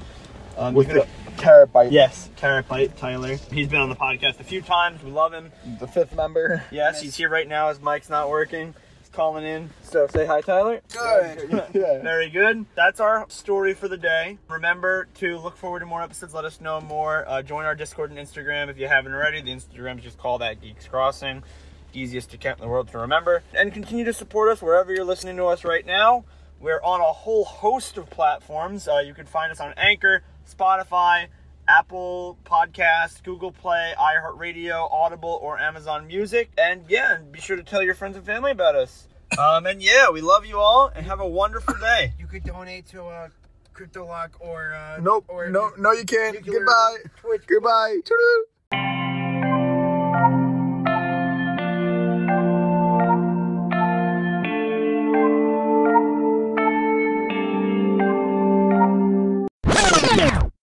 Um, 0.58 0.74
with 0.74 0.90
the 0.90 1.08
terabyte, 1.38 1.92
yes, 1.92 2.30
Terabyte 2.38 2.98
Tyler. 2.98 3.38
He's 3.52 3.70
been 3.70 3.80
on 3.80 3.88
the 3.88 3.96
podcast 3.96 4.42
a 4.42 4.44
few 4.44 4.62
times. 4.62 5.02
We 5.02 5.10
love 5.10 5.32
him. 5.32 5.52
the 5.80 5.88
fifth 5.88 6.14
member. 6.14 6.64
Yes, 6.70 7.02
he's 7.02 7.16
here 7.16 7.30
right 7.30 7.48
now. 7.48 7.70
His 7.70 7.80
mic's 7.80 8.10
not 8.10 8.30
working. 8.30 8.76
Calling 9.20 9.44
in. 9.44 9.70
So 9.84 10.08
say 10.08 10.26
hi, 10.26 10.40
Tyler. 10.40 10.80
Good. 10.94 11.50
yeah. 11.74 12.02
Very 12.02 12.30
good. 12.30 12.66
That's 12.74 13.02
our 13.02 13.26
story 13.30 13.74
for 13.74 13.90
the 13.90 13.98
day. 13.98 14.38
Remember 14.48 15.10
to 15.16 15.38
look 15.40 15.58
forward 15.58 15.82
to 15.82 15.86
more 15.86 16.02
episodes. 16.02 16.34
Let 16.34 16.46
us 16.46 16.62
know 16.62 16.80
more. 16.80 17.28
Uh, 17.28 17.42
join 17.42 17.66
our 17.66 17.76
Discord 17.76 18.12
and 18.12 18.18
Instagram 18.18 18.70
if 18.70 18.78
you 18.78 18.88
haven't 18.88 19.14
already. 19.14 19.42
The 19.42 19.52
Instagram 19.52 19.98
is 19.98 20.06
just 20.06 20.18
call 20.18 20.38
that 20.38 20.62
Geeks 20.62 20.88
Crossing. 20.88 21.44
Easiest 21.92 22.34
account 22.34 22.60
in 22.60 22.62
the 22.62 22.70
world 22.70 22.88
to 22.94 22.98
remember. 23.00 23.44
And 23.54 23.74
continue 23.74 24.06
to 24.06 24.14
support 24.14 24.54
us 24.54 24.62
wherever 24.62 24.94
you're 24.94 25.04
listening 25.04 25.36
to 25.36 25.48
us 25.48 25.66
right 25.66 25.86
now. 25.86 26.24
We're 26.62 26.82
on 26.82 27.02
a 27.02 27.12
whole 27.12 27.44
host 27.44 27.98
of 27.98 28.10
platforms. 28.10 28.88
Uh, 28.88 29.00
you 29.00 29.14
can 29.14 29.26
find 29.26 29.52
us 29.52 29.60
on 29.60 29.74
Anchor, 29.76 30.24
Spotify, 30.50 31.28
Apple 31.68 32.38
Podcasts, 32.46 33.22
Google 33.22 33.52
Play, 33.52 33.94
iHeartRadio, 34.00 34.90
Audible, 34.90 35.40
or 35.42 35.60
Amazon 35.60 36.08
Music. 36.08 36.52
And 36.58 36.86
yeah, 36.88 37.18
be 37.18 37.42
sure 37.42 37.58
to 37.58 37.64
tell 37.64 37.84
your 37.84 37.96
friends 37.96 38.16
and 38.16 38.26
family 38.26 38.52
about 38.52 38.76
us. 38.76 39.09
Um, 39.38 39.66
and 39.66 39.82
yeah, 39.82 40.10
we 40.10 40.22
love 40.22 40.46
you 40.46 40.58
all 40.60 40.92
and 40.96 41.06
have 41.06 41.20
a 41.20 41.28
wonderful 41.28 41.76
day. 41.82 42.14
You 42.20 42.26
could 42.28 42.44
donate 42.44 42.88
to 42.88 43.04
uh, 43.04 43.30
CryptoLock 43.74 44.30
or 44.40 44.74
uh, 44.74 45.00
Nope. 45.02 45.26
or 45.28 45.50
no. 45.50 45.72
No, 45.78 45.92
you 45.92 46.06
can't. 46.06 46.44
Goodbye. 46.46 46.98
Twitch. 47.22 47.44
Goodbye. 47.48 47.98
Toodaloo. 48.04 49.06